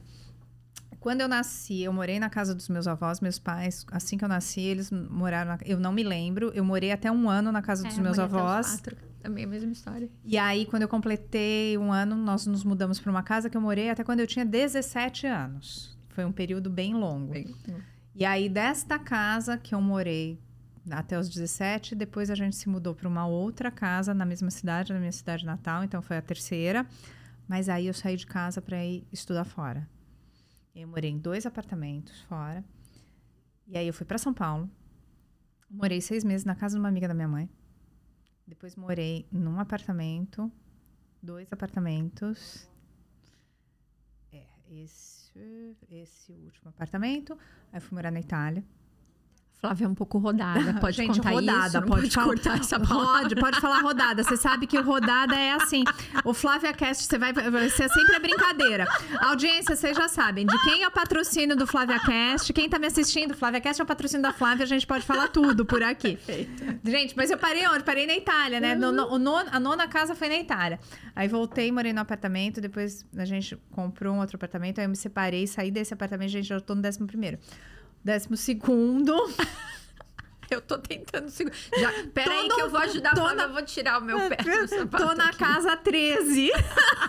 Quando 0.99 1.21
eu 1.21 1.27
nasci, 1.27 1.81
eu 1.81 1.93
morei 1.93 2.19
na 2.19 2.29
casa 2.29 2.53
dos 2.53 2.67
meus 2.67 2.87
avós, 2.87 3.21
meus 3.21 3.39
pais. 3.39 3.85
Assim 3.91 4.17
que 4.17 4.23
eu 4.23 4.27
nasci, 4.27 4.59
eles 4.59 4.91
moraram. 4.91 5.51
Na... 5.51 5.59
Eu 5.65 5.79
não 5.79 5.93
me 5.93 6.03
lembro. 6.03 6.51
Eu 6.53 6.63
morei 6.63 6.91
até 6.91 7.09
um 7.11 7.29
ano 7.29 7.51
na 7.51 7.61
casa 7.61 7.85
é, 7.85 7.89
dos 7.89 7.97
meus 7.97 8.19
avós. 8.19 8.81
Também 9.21 9.45
a 9.45 9.47
mesma 9.47 9.71
história. 9.71 10.09
E 10.25 10.37
aí, 10.37 10.65
quando 10.65 10.83
eu 10.83 10.87
completei 10.87 11.77
um 11.77 11.91
ano, 11.91 12.15
nós 12.15 12.45
nos 12.45 12.63
mudamos 12.63 12.99
para 12.99 13.11
uma 13.11 13.23
casa 13.23 13.49
que 13.49 13.55
eu 13.55 13.61
morei 13.61 13.89
até 13.89 14.03
quando 14.03 14.19
eu 14.19 14.27
tinha 14.27 14.45
17 14.45 15.27
anos. 15.27 15.97
Foi 16.09 16.25
um 16.25 16.31
período 16.31 16.69
bem 16.69 16.93
longo. 16.93 17.31
Bem... 17.31 17.55
E 18.13 18.25
aí, 18.25 18.49
desta 18.49 18.99
casa 18.99 19.57
que 19.57 19.73
eu 19.73 19.81
morei 19.81 20.39
até 20.89 21.17
os 21.17 21.29
17, 21.29 21.95
depois 21.95 22.29
a 22.29 22.35
gente 22.35 22.55
se 22.55 22.67
mudou 22.67 22.95
para 22.95 23.07
uma 23.07 23.25
outra 23.27 23.69
casa 23.69 24.13
na 24.13 24.25
mesma 24.25 24.49
cidade, 24.49 24.91
na 24.91 24.99
minha 24.99 25.11
cidade 25.11 25.45
natal, 25.45 25.83
então 25.83 26.01
foi 26.01 26.17
a 26.17 26.21
terceira. 26.21 26.85
Mas 27.47 27.69
aí 27.69 27.87
eu 27.87 27.93
saí 27.93 28.15
de 28.15 28.25
casa 28.25 28.61
para 28.61 28.83
ir 28.83 29.05
estudar 29.11 29.43
fora. 29.43 29.87
Eu 30.75 30.87
morei 30.87 31.11
em 31.11 31.17
dois 31.17 31.45
apartamentos 31.45 32.21
fora. 32.21 32.63
E 33.67 33.77
aí 33.77 33.87
eu 33.87 33.93
fui 33.93 34.05
para 34.05 34.17
São 34.17 34.33
Paulo. 34.33 34.69
Morei 35.69 36.01
seis 36.01 36.23
meses 36.23 36.45
na 36.45 36.55
casa 36.55 36.75
de 36.75 36.79
uma 36.79 36.89
amiga 36.89 37.07
da 37.07 37.13
minha 37.13 37.27
mãe. 37.27 37.49
Depois 38.47 38.75
morei 38.75 39.27
num 39.31 39.59
apartamento, 39.59 40.51
dois 41.21 41.53
apartamentos. 41.53 42.67
É, 44.31 44.43
esse, 44.71 45.77
esse 45.89 46.31
último 46.31 46.69
apartamento. 46.69 47.37
Aí 47.71 47.79
fui 47.79 47.95
morar 47.95 48.11
na 48.11 48.19
Itália. 48.19 48.63
Flávia 49.61 49.85
é 49.85 49.87
um 49.89 49.93
pouco 49.93 50.17
rodada, 50.19 50.73
pode 50.79 50.95
Gente, 50.95 51.17
contar 51.17 51.31
rodada, 51.31 51.67
isso, 51.67 51.81
pode, 51.81 51.89
pode, 51.89 52.09
falar- 52.11 52.27
cortar 52.27 52.59
essa 52.59 52.79
palavra. 52.79 53.21
Pode, 53.23 53.35
pode 53.35 53.59
falar 53.59 53.81
rodada. 53.81 54.23
Você 54.23 54.37
sabe 54.37 54.65
que 54.65 54.77
o 54.77 54.83
rodada 54.83 55.35
é 55.35 55.51
assim. 55.51 55.83
O 56.23 56.33
Flávia 56.33 56.71
Cast, 56.71 57.03
você 57.03 57.17
vai, 57.17 57.33
vai 57.33 57.69
ser 57.69 57.89
sempre 57.89 58.15
a 58.15 58.19
brincadeira. 58.19 58.87
Audiência, 59.19 59.75
vocês 59.75 59.97
já 59.97 60.07
sabem. 60.07 60.45
De 60.45 60.57
quem 60.63 60.83
é 60.83 60.87
o 60.87 60.91
patrocínio 60.91 61.57
do 61.57 61.67
Flávia 61.67 61.99
Cast? 61.99 62.53
Quem 62.53 62.69
tá 62.69 62.79
me 62.79 62.87
assistindo? 62.87 63.35
Flávia 63.35 63.59
Cast 63.59 63.81
é 63.81 63.83
o 63.83 63.87
patrocínio 63.87 64.23
da 64.23 64.31
Flávia, 64.31 64.63
a 64.63 64.67
gente 64.67 64.87
pode 64.87 65.05
falar 65.05 65.27
tudo 65.27 65.65
por 65.65 65.83
aqui. 65.83 66.17
Gente, 66.85 67.13
mas 67.17 67.29
eu 67.29 67.37
parei 67.37 67.67
onde? 67.67 67.83
Parei 67.83 68.07
na 68.07 68.15
Itália, 68.15 68.61
né? 68.61 68.75
No- 68.75 68.93
no- 69.19 69.35
a 69.51 69.59
nona 69.59 69.89
casa 69.89 70.15
foi 70.15 70.29
na 70.29 70.35
Itália. 70.37 70.79
Aí 71.13 71.27
voltei, 71.27 71.69
morei 71.69 71.91
no 71.91 71.99
apartamento, 71.99 72.61
depois 72.61 73.05
a 73.17 73.25
gente 73.25 73.57
comprou 73.71 74.13
um 74.15 74.19
outro 74.21 74.37
apartamento, 74.37 74.79
aí 74.79 74.85
eu 74.85 74.89
me 74.89 74.95
separei, 74.95 75.45
saí 75.47 75.69
desse 75.69 75.93
apartamento, 75.93 76.29
gente, 76.29 76.49
eu 76.53 76.61
tô 76.61 76.75
no 76.75 76.81
décimo 76.81 77.05
primeiro. 77.07 77.37
Décimo 78.03 78.35
segundo. 78.37 79.13
Eu 80.51 80.61
tô 80.61 80.79
tentando 80.79 81.29
segurar. 81.29 81.55
Já, 81.77 81.91
pera 82.11 82.31
aí 82.33 82.47
Tô 82.47 82.55
que 82.55 82.61
no- 82.61 82.65
eu 82.65 82.71
vou 82.71 82.79
ajudar 82.79 83.11
a 83.11 83.13
tô 83.13 83.21
Flávia, 83.21 83.35
na- 83.37 83.43
eu 83.43 83.53
vou 83.53 83.61
tirar 83.61 83.99
o 83.99 84.03
meu 84.03 84.17
pé 84.29 84.35
do 84.37 84.67
sapato 84.67 85.05
Tô 85.05 85.13
na 85.13 85.25
aqui. 85.29 85.37
casa 85.37 85.77
13. 85.77 86.49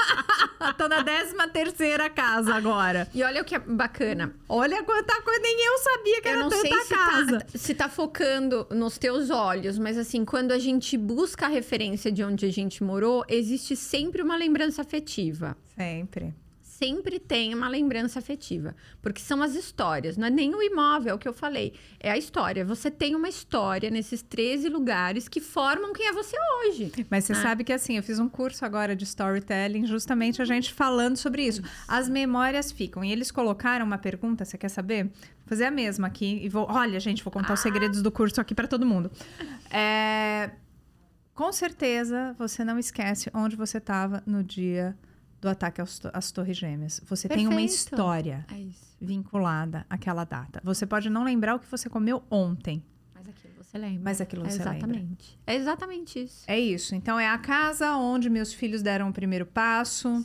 Tô 0.76 0.88
na 0.88 1.02
13 1.02 1.34
terceira 1.50 2.10
casa 2.10 2.54
agora. 2.54 3.08
E 3.14 3.22
olha 3.22 3.40
o 3.40 3.44
que 3.46 3.54
é 3.54 3.58
bacana. 3.58 4.34
Olha 4.46 4.82
quanta 4.82 5.22
coisa, 5.22 5.40
nem 5.40 5.56
eu 5.66 5.78
sabia 5.78 6.20
que 6.20 6.28
Eu 6.28 6.32
era 6.32 6.40
não 6.42 6.50
tanta 6.50 6.68
sei 6.68 6.80
se 6.82 6.88
casa. 6.94 7.40
tá, 7.40 7.46
se 7.58 7.74
tá 7.74 7.88
focando 7.88 8.66
nos 8.70 8.98
teus 8.98 9.30
olhos, 9.30 9.78
mas 9.78 9.96
assim, 9.96 10.22
quando 10.22 10.52
a 10.52 10.58
gente 10.58 10.98
busca 10.98 11.46
a 11.46 11.48
referência 11.48 12.12
de 12.12 12.22
onde 12.22 12.44
a 12.44 12.52
gente 12.52 12.84
morou, 12.84 13.24
existe 13.26 13.74
sempre 13.74 14.20
uma 14.20 14.36
lembrança 14.36 14.82
afetiva. 14.82 15.56
Sempre. 15.74 16.34
Sempre 16.82 17.20
tem 17.20 17.52
uma 17.54 17.68
lembrança 17.68 18.18
afetiva. 18.18 18.74
Porque 19.02 19.20
são 19.20 19.42
as 19.42 19.54
histórias, 19.54 20.16
não 20.16 20.26
é 20.26 20.30
nem 20.30 20.54
o 20.54 20.62
imóvel, 20.62 21.10
é 21.12 21.14
o 21.14 21.18
que 21.18 21.28
eu 21.28 21.32
falei. 21.34 21.74
É 22.00 22.10
a 22.10 22.16
história. 22.16 22.64
Você 22.64 22.90
tem 22.90 23.14
uma 23.14 23.28
história 23.28 23.90
nesses 23.90 24.22
13 24.22 24.68
lugares 24.70 25.28
que 25.28 25.40
formam 25.40 25.92
quem 25.92 26.06
é 26.08 26.12
você 26.12 26.36
hoje. 26.64 26.90
Mas 27.10 27.24
você 27.24 27.32
Ah. 27.34 27.42
sabe 27.42 27.64
que 27.64 27.72
assim, 27.72 27.96
eu 27.98 28.02
fiz 28.02 28.18
um 28.18 28.28
curso 28.30 28.64
agora 28.64 28.96
de 28.96 29.04
storytelling, 29.04 29.84
justamente 29.86 30.40
a 30.40 30.44
gente 30.46 30.72
falando 30.72 31.18
sobre 31.18 31.46
isso. 31.46 31.60
As 31.86 32.08
memórias 32.08 32.72
ficam. 32.72 33.04
E 33.04 33.12
eles 33.12 33.30
colocaram 33.30 33.84
uma 33.84 33.98
pergunta, 33.98 34.44
você 34.46 34.56
quer 34.56 34.70
saber? 34.70 35.04
Vou 35.04 35.12
fazer 35.46 35.64
a 35.66 35.70
mesma 35.70 36.06
aqui 36.06 36.40
e 36.42 36.48
vou. 36.48 36.66
Olha, 36.70 36.98
gente, 36.98 37.22
vou 37.22 37.30
contar 37.30 37.52
os 37.52 37.60
segredos 37.60 38.00
do 38.00 38.10
curso 38.10 38.40
aqui 38.40 38.54
para 38.54 38.66
todo 38.66 38.86
mundo. 38.86 39.10
É, 39.70 40.50
Com 41.34 41.52
certeza 41.52 42.34
você 42.38 42.64
não 42.64 42.78
esquece 42.78 43.30
onde 43.32 43.56
você 43.56 43.78
estava 43.78 44.22
no 44.26 44.42
dia 44.44 44.94
do 45.40 45.48
ataque 45.48 45.82
to- 45.82 46.10
às 46.12 46.30
Torres 46.30 46.56
Gêmeas. 46.56 47.00
Você 47.06 47.28
tem 47.28 47.46
uma 47.46 47.56
Perfeito. 47.56 47.70
história 47.74 48.46
É 48.52 48.66
vinculada 49.00 49.86
àquela 49.88 50.24
data. 50.24 50.60
Você 50.62 50.84
pode 50.86 51.08
não 51.08 51.24
lembrar 51.24 51.54
o 51.54 51.58
que 51.58 51.70
você 51.70 51.88
comeu 51.88 52.22
ontem. 52.30 52.82
Mas 53.14 53.26
aquilo 53.28 53.54
você 53.62 53.78
lembra. 53.78 54.00
Mas 54.04 54.20
aquilo 54.20 54.46
é 54.46 54.50
você 54.50 54.58
lembra. 54.58 54.76
exatamente. 54.76 55.38
É 55.46 55.54
exatamente 55.54 56.22
isso. 56.22 56.44
É 56.46 56.58
isso. 56.60 56.94
Então, 56.94 57.18
é 57.18 57.26
a 57.28 57.38
casa 57.38 57.94
onde 57.96 58.28
meus 58.28 58.52
filhos 58.52 58.82
deram 58.82 59.08
o 59.08 59.12
primeiro 59.12 59.46
passo. 59.46 60.24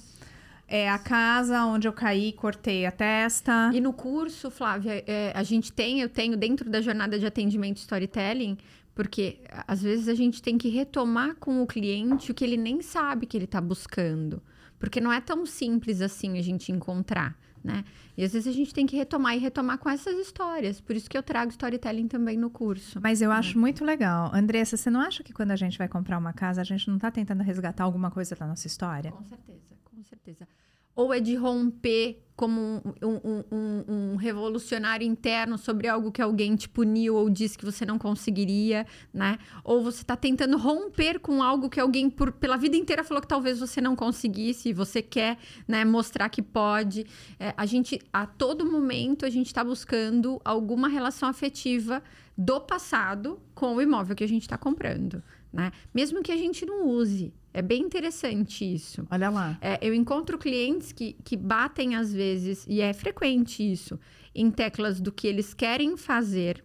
É 0.67 0.89
a 0.89 0.97
casa 0.97 1.63
onde 1.65 1.88
eu 1.88 1.93
caí, 1.93 2.34
cortei 2.34 2.86
a 2.88 2.91
testa. 2.91 3.69
E 3.73 3.80
no 3.80 3.93
curso, 3.93 4.49
Flávia, 4.49 5.04
é, 5.06 5.32
a 5.36 5.43
gente 5.43 5.71
tem, 5.71 6.01
eu 6.01 6.10
tenho 6.10 6.36
dentro 6.36 6.69
da 6.69 6.82
jornada 6.82 7.19
de 7.19 7.25
atendimento 7.25 7.78
storytelling, 7.78 8.58
porque 8.95 9.41
às 9.67 9.84
vezes 9.84 10.08
a 10.08 10.15
gente 10.15 10.41
tem 10.41 10.58
que 10.58 10.67
retomar 10.69 11.36
com 11.36 11.62
o 11.62 11.67
cliente 11.67 12.32
o 12.32 12.34
que 12.34 12.43
ele 12.43 12.58
nem 12.58 12.82
sabe 12.82 13.28
que 13.28 13.38
ele 13.38 13.45
está 13.45 13.62
buscando. 13.62 14.41
Porque 14.80 15.00
não 15.00 15.12
é 15.12 15.22
tão 15.22 15.46
simples 15.46 16.02
assim 16.02 16.38
a 16.38 16.42
gente 16.42 16.72
encontrar, 16.72 17.38
né? 17.64 17.84
E 18.18 18.24
às 18.24 18.34
vezes 18.34 18.48
a 18.48 18.52
gente 18.52 18.74
tem 18.74 18.86
que 18.86 18.96
retomar 18.96 19.36
e 19.36 19.40
retomar 19.40 19.78
com 19.78 19.90
essas 19.90 20.16
histórias. 20.18 20.80
Por 20.80 20.96
isso 20.96 21.10
que 21.10 21.18
eu 21.18 21.24
trago 21.24 21.52
storytelling 21.52 22.08
também 22.08 22.38
no 22.38 22.50
curso. 22.50 23.00
Mas 23.02 23.22
eu 23.22 23.32
acho 23.32 23.60
muito 23.60 23.84
legal. 23.84 24.32
Andressa, 24.34 24.78
você 24.78 24.90
não 24.90 25.02
acha 25.02 25.24
que 25.24 25.34
quando 25.34 25.52
a 25.52 25.56
gente 25.56 25.78
vai 25.78 25.88
comprar 25.88 26.18
uma 26.18 26.34
casa, 26.34 26.62
a 26.62 26.64
gente 26.64 26.90
não 26.90 26.98
tá 26.98 27.12
tentando 27.12 27.44
resgatar 27.44 27.84
alguma 27.84 28.10
coisa 28.12 28.36
da 28.36 28.46
nossa 28.46 28.68
história? 28.68 29.12
Com 29.12 29.26
certeza, 29.26 29.76
com 29.84 30.04
certeza. 30.04 30.48
Ou 30.95 31.13
é 31.13 31.19
de 31.19 31.36
romper 31.36 32.21
como 32.36 32.81
um, 33.01 33.08
um- 33.08 33.43
um- 33.51 33.84
um 34.12 34.15
revolucionário 34.17 35.08
interno 35.08 35.58
sobre 35.58 35.88
algo 35.88 36.12
que 36.12 36.21
alguém 36.21 36.55
te 36.55 36.67
puniu 36.67 37.15
ou 37.15 37.29
disse 37.29 37.58
que 37.58 37.63
você 37.63 37.86
não 37.86 37.97
conseguiria, 37.97 38.86
né? 39.13 39.38
Ou 39.63 39.81
você 39.81 40.01
está 40.01 40.17
tentando 40.17 40.58
romper 40.58 41.19
com 41.19 41.41
algo 41.41 41.69
que 41.69 41.79
alguém 41.79 42.10
por, 42.10 42.34
pela 42.34 42.58
vida 42.58 42.75
inteira 42.75 43.05
falou 43.05 43.21
que 43.21 43.27
talvez 43.27 43.60
você 43.60 43.79
não 43.79 43.95
conseguisse 43.95 44.69
e 44.69 44.73
você 44.73 45.01
quer 45.01 45.38
né, 45.65 45.86
mostrar 45.86 46.27
que 46.27 46.41
pode. 46.41 47.05
É, 47.39 47.53
a 47.55 47.65
gente, 47.65 48.01
a 48.12 48.25
todo 48.25 48.69
momento, 48.69 49.25
a 49.25 49.29
gente 49.29 49.47
está 49.47 49.63
buscando 49.63 50.41
alguma 50.43 50.89
relação 50.89 51.29
afetiva 51.29 52.03
do 52.38 52.60
passado 52.60 53.39
com 53.53 53.75
o 53.75 53.81
imóvel 53.81 54.13
que 54.13 54.23
a 54.25 54.27
gente 54.27 54.41
está 54.41 54.58
comprando, 54.58 55.23
né? 55.56 55.72
Mesmo 55.94 56.22
que 56.22 56.34
a 56.34 56.38
gente 56.38 56.65
não 56.65 56.86
use. 56.86 57.34
É 57.54 57.62
bem 57.62 57.82
interessante 57.82 58.65
isso. 58.65 59.08
Olha 59.10 59.30
lá. 59.30 59.58
É, 59.62 59.80
eu 59.82 59.94
encontro 59.94 60.38
clientes 60.38 60.91
que, 60.91 61.15
que 61.24 61.38
batem 61.38 61.96
às 61.96 62.13
vezes, 62.13 62.65
e 62.68 62.82
é 62.82 62.91
frequente 62.91 63.63
isso, 63.63 63.98
em 64.36 64.52
teclas 64.52 65.00
do 65.00 65.13
que 65.13 65.26
eles 65.26 65.54
querem 65.54 65.96
fazer 65.96 66.62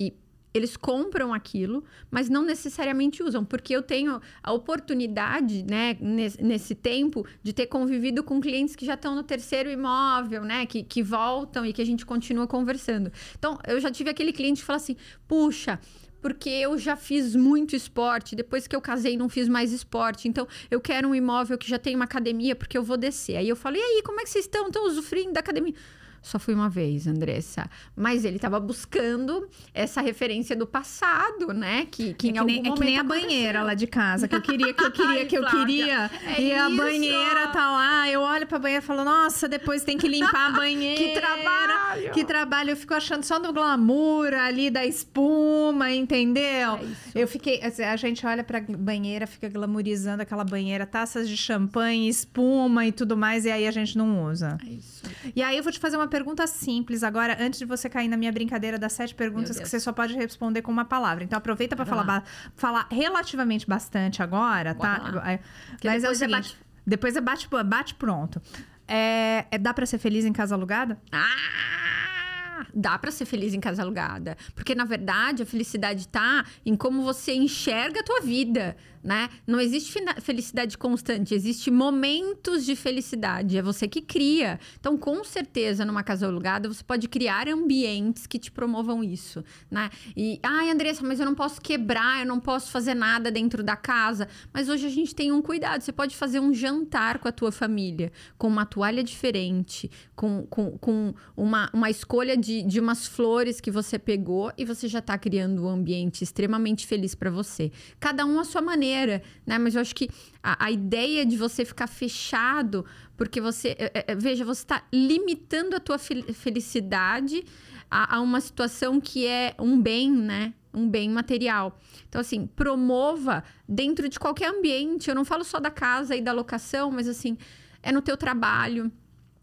e 0.00 0.14
eles 0.54 0.74
compram 0.74 1.34
aquilo, 1.34 1.84
mas 2.10 2.30
não 2.30 2.42
necessariamente 2.42 3.22
usam, 3.22 3.44
porque 3.44 3.76
eu 3.76 3.82
tenho 3.82 4.18
a 4.42 4.52
oportunidade, 4.54 5.62
né, 5.62 5.94
nesse, 6.00 6.42
nesse 6.42 6.74
tempo, 6.74 7.26
de 7.42 7.52
ter 7.52 7.66
convivido 7.66 8.24
com 8.24 8.40
clientes 8.40 8.74
que 8.74 8.86
já 8.86 8.94
estão 8.94 9.14
no 9.14 9.22
terceiro 9.22 9.70
imóvel, 9.70 10.42
né, 10.42 10.64
que, 10.64 10.82
que 10.82 11.02
voltam 11.02 11.66
e 11.66 11.74
que 11.74 11.82
a 11.82 11.86
gente 11.86 12.06
continua 12.06 12.46
conversando. 12.46 13.12
Então, 13.38 13.58
eu 13.66 13.78
já 13.78 13.90
tive 13.90 14.08
aquele 14.08 14.32
cliente 14.32 14.60
que 14.60 14.66
fala 14.66 14.78
assim: 14.78 14.96
puxa. 15.28 15.78
Porque 16.20 16.50
eu 16.50 16.76
já 16.78 16.96
fiz 16.96 17.34
muito 17.34 17.74
esporte, 17.74 18.36
depois 18.36 18.66
que 18.66 18.76
eu 18.76 18.80
casei 18.80 19.16
não 19.16 19.28
fiz 19.28 19.48
mais 19.48 19.72
esporte. 19.72 20.28
Então, 20.28 20.46
eu 20.70 20.80
quero 20.80 21.08
um 21.08 21.14
imóvel 21.14 21.56
que 21.56 21.68
já 21.68 21.78
tem 21.78 21.96
uma 21.96 22.04
academia, 22.04 22.54
porque 22.54 22.76
eu 22.76 22.82
vou 22.82 22.96
descer. 22.96 23.36
Aí 23.36 23.48
eu 23.48 23.56
falei, 23.56 23.80
e 23.80 23.84
aí, 23.84 24.02
como 24.02 24.20
é 24.20 24.24
que 24.24 24.30
vocês 24.30 24.44
estão? 24.44 24.66
Estão 24.66 24.86
usufruindo 24.86 25.32
da 25.32 25.40
academia? 25.40 25.74
Só 26.22 26.38
fui 26.38 26.54
uma 26.54 26.68
vez, 26.68 27.06
Andressa. 27.06 27.68
Mas 27.96 28.24
ele 28.24 28.36
estava 28.36 28.60
buscando 28.60 29.48
essa 29.72 30.00
referência 30.00 30.54
do 30.54 30.66
passado, 30.66 31.52
né? 31.54 31.86
Que, 31.90 32.14
que 32.14 32.26
É 32.28 32.30
em 32.30 32.32
que, 32.34 32.38
algum 32.38 32.52
nem, 32.52 32.66
é 32.66 32.74
que 32.74 32.80
nem 32.84 32.98
a 32.98 33.04
banheira 33.04 33.62
lá 33.62 33.74
de 33.74 33.86
casa, 33.86 34.28
que 34.28 34.34
eu 34.34 34.42
queria, 34.42 34.72
que 34.74 34.84
eu 34.84 34.90
queria, 34.92 35.26
que 35.26 35.36
eu 35.36 35.44
queria. 35.46 36.10
é 36.36 36.40
e 36.40 36.52
a 36.52 36.68
isso! 36.68 36.76
banheira 36.76 37.48
tá 37.48 37.70
lá, 37.70 38.08
eu 38.08 38.20
olho 38.20 38.46
pra 38.46 38.58
banheira 38.58 38.84
e 38.84 38.86
falo, 38.86 39.04
nossa, 39.04 39.48
depois 39.48 39.82
tem 39.82 39.96
que 39.96 40.08
limpar 40.08 40.48
a 40.48 40.50
banheira. 40.56 40.96
Que 40.96 41.20
trabalho! 41.20 42.12
Que 42.12 42.24
trabalho. 42.24 42.70
Eu 42.70 42.76
fico 42.76 42.94
achando 42.94 43.24
só 43.24 43.38
no 43.38 43.52
glamour 43.52 44.32
ali 44.34 44.70
da 44.70 44.84
espuma, 44.86 45.90
entendeu? 45.92 46.74
É. 47.14 47.22
Eu 47.22 47.26
fiquei. 47.28 47.60
A 47.62 47.96
gente 47.96 48.26
olha 48.26 48.44
pra 48.44 48.60
banheira, 48.60 49.26
fica 49.26 49.48
glamourizando 49.48 50.22
aquela 50.22 50.44
banheira, 50.44 50.86
taças 50.86 51.28
de 51.28 51.36
champanhe, 51.36 52.08
espuma 52.08 52.86
e 52.86 52.92
tudo 52.92 53.16
mais, 53.16 53.44
e 53.44 53.50
aí 53.50 53.66
a 53.66 53.70
gente 53.70 53.96
não 53.96 54.24
usa. 54.30 54.58
É 54.66 54.70
isso. 54.70 55.02
E 55.34 55.42
aí 55.42 55.56
eu 55.56 55.62
vou 55.62 55.72
te 55.72 55.78
fazer 55.78 55.96
uma 55.96 56.08
pergunta 56.10 56.46
simples 56.46 57.02
agora, 57.02 57.36
antes 57.40 57.58
de 57.58 57.64
você 57.64 57.88
cair 57.88 58.08
na 58.08 58.16
minha 58.16 58.30
brincadeira 58.32 58.78
das 58.78 58.92
sete 58.92 59.14
perguntas 59.14 59.58
que 59.58 59.66
você 59.66 59.80
só 59.80 59.92
pode 59.92 60.14
responder 60.14 60.60
com 60.60 60.70
uma 60.70 60.84
palavra. 60.84 61.24
Então 61.24 61.38
aproveita 61.38 61.74
pra 61.74 61.84
Bora 61.86 61.96
falar, 62.04 62.20
ba- 62.20 62.26
falar 62.56 62.86
relativamente 62.90 63.66
bastante 63.66 64.22
agora, 64.22 64.74
Bora 64.74 65.00
tá? 65.00 65.10
lá. 65.10 65.32
É, 65.32 65.40
Mas 65.84 66.04
é 66.04 66.08
o 66.08 66.12
depois 66.12 66.22
é 66.22 66.26
seguinte, 66.26 66.48
bate- 66.52 66.56
depois 66.86 67.16
é 67.16 67.20
bate, 67.20 67.48
bate 67.64 67.94
pronto. 67.94 68.42
É, 68.86 69.46
é- 69.50 69.58
dá 69.58 69.72
pra 69.72 69.86
ser 69.86 69.98
feliz 69.98 70.24
em 70.24 70.32
casa 70.32 70.54
alugada? 70.54 71.00
Ah! 71.12 72.66
Dá 72.74 72.98
pra 72.98 73.10
ser 73.10 73.24
feliz 73.24 73.54
em 73.54 73.60
casa 73.60 73.82
alugada. 73.82 74.36
Porque, 74.54 74.74
na 74.74 74.84
verdade, 74.84 75.42
a 75.42 75.46
felicidade 75.46 76.06
tá 76.06 76.44
em 76.64 76.76
como 76.76 77.02
você 77.02 77.32
enxerga 77.34 78.00
a 78.00 78.02
tua 78.04 78.20
vida, 78.20 78.76
né? 79.02 79.30
Não 79.46 79.60
existe 79.60 79.92
felicidade 80.20 80.76
constante, 80.76 81.34
existe 81.34 81.70
momentos 81.70 82.64
de 82.64 82.76
felicidade. 82.76 83.56
É 83.56 83.62
você 83.62 83.88
que 83.88 84.02
cria. 84.02 84.60
Então, 84.78 84.96
com 84.96 85.24
certeza, 85.24 85.84
numa 85.84 86.02
casa 86.02 86.26
alugada, 86.26 86.68
você 86.68 86.84
pode 86.84 87.08
criar 87.08 87.48
ambientes 87.48 88.26
que 88.26 88.38
te 88.38 88.50
promovam 88.50 89.02
isso, 89.02 89.42
né? 89.70 89.90
E, 90.16 90.38
ai, 90.42 90.70
Andressa, 90.70 91.02
mas 91.06 91.18
eu 91.18 91.26
não 91.26 91.34
posso 91.34 91.60
quebrar, 91.60 92.20
eu 92.20 92.26
não 92.26 92.38
posso 92.38 92.70
fazer 92.70 92.94
nada 92.94 93.30
dentro 93.30 93.62
da 93.62 93.76
casa. 93.76 94.28
Mas 94.52 94.68
hoje 94.68 94.86
a 94.86 94.90
gente 94.90 95.14
tem 95.14 95.32
um 95.32 95.40
cuidado. 95.40 95.80
Você 95.80 95.92
pode 95.92 96.14
fazer 96.14 96.40
um 96.40 96.52
jantar 96.52 97.18
com 97.18 97.28
a 97.28 97.32
tua 97.32 97.50
família, 97.50 98.12
com 98.36 98.48
uma 98.48 98.66
toalha 98.66 99.02
diferente, 99.02 99.90
com, 100.14 100.46
com, 100.48 100.76
com 100.78 101.14
uma, 101.36 101.70
uma 101.72 101.88
escolha 101.88 102.36
de, 102.36 102.62
de 102.62 102.78
umas 102.78 103.06
flores 103.06 103.60
que 103.60 103.70
você 103.70 103.98
pegou 103.98 104.52
e 104.58 104.64
você 104.64 104.86
já 104.86 104.98
está 104.98 105.16
criando 105.16 105.64
um 105.64 105.68
ambiente 105.68 106.22
extremamente 106.22 106.86
feliz 106.86 107.14
para 107.14 107.30
você. 107.30 107.72
Cada 107.98 108.26
um 108.26 108.38
à 108.38 108.44
sua 108.44 108.60
maneira 108.60 108.89
maneira, 108.90 109.22
né? 109.46 109.58
Mas 109.58 109.74
eu 109.74 109.80
acho 109.80 109.94
que 109.94 110.08
a, 110.42 110.66
a 110.66 110.70
ideia 110.70 111.24
de 111.24 111.36
você 111.36 111.64
ficar 111.64 111.86
fechado, 111.86 112.84
porque 113.16 113.40
você. 113.40 113.76
É, 113.78 114.04
é, 114.08 114.14
veja, 114.14 114.44
você 114.44 114.62
está 114.62 114.82
limitando 114.92 115.76
a 115.76 115.80
tua 115.80 115.98
felicidade 115.98 117.44
a, 117.90 118.16
a 118.16 118.20
uma 118.20 118.40
situação 118.40 119.00
que 119.00 119.26
é 119.26 119.54
um 119.58 119.80
bem, 119.80 120.10
né? 120.10 120.54
um 120.72 120.88
bem 120.88 121.10
material. 121.10 121.76
Então, 122.08 122.20
assim, 122.20 122.46
promova 122.46 123.42
dentro 123.68 124.08
de 124.08 124.20
qualquer 124.20 124.54
ambiente. 124.54 125.08
Eu 125.08 125.16
não 125.16 125.24
falo 125.24 125.42
só 125.42 125.58
da 125.58 125.70
casa 125.70 126.14
e 126.14 126.22
da 126.22 126.32
locação, 126.32 126.92
mas 126.92 127.08
assim, 127.08 127.36
é 127.82 127.90
no 127.90 128.00
teu 128.00 128.16
trabalho, 128.16 128.90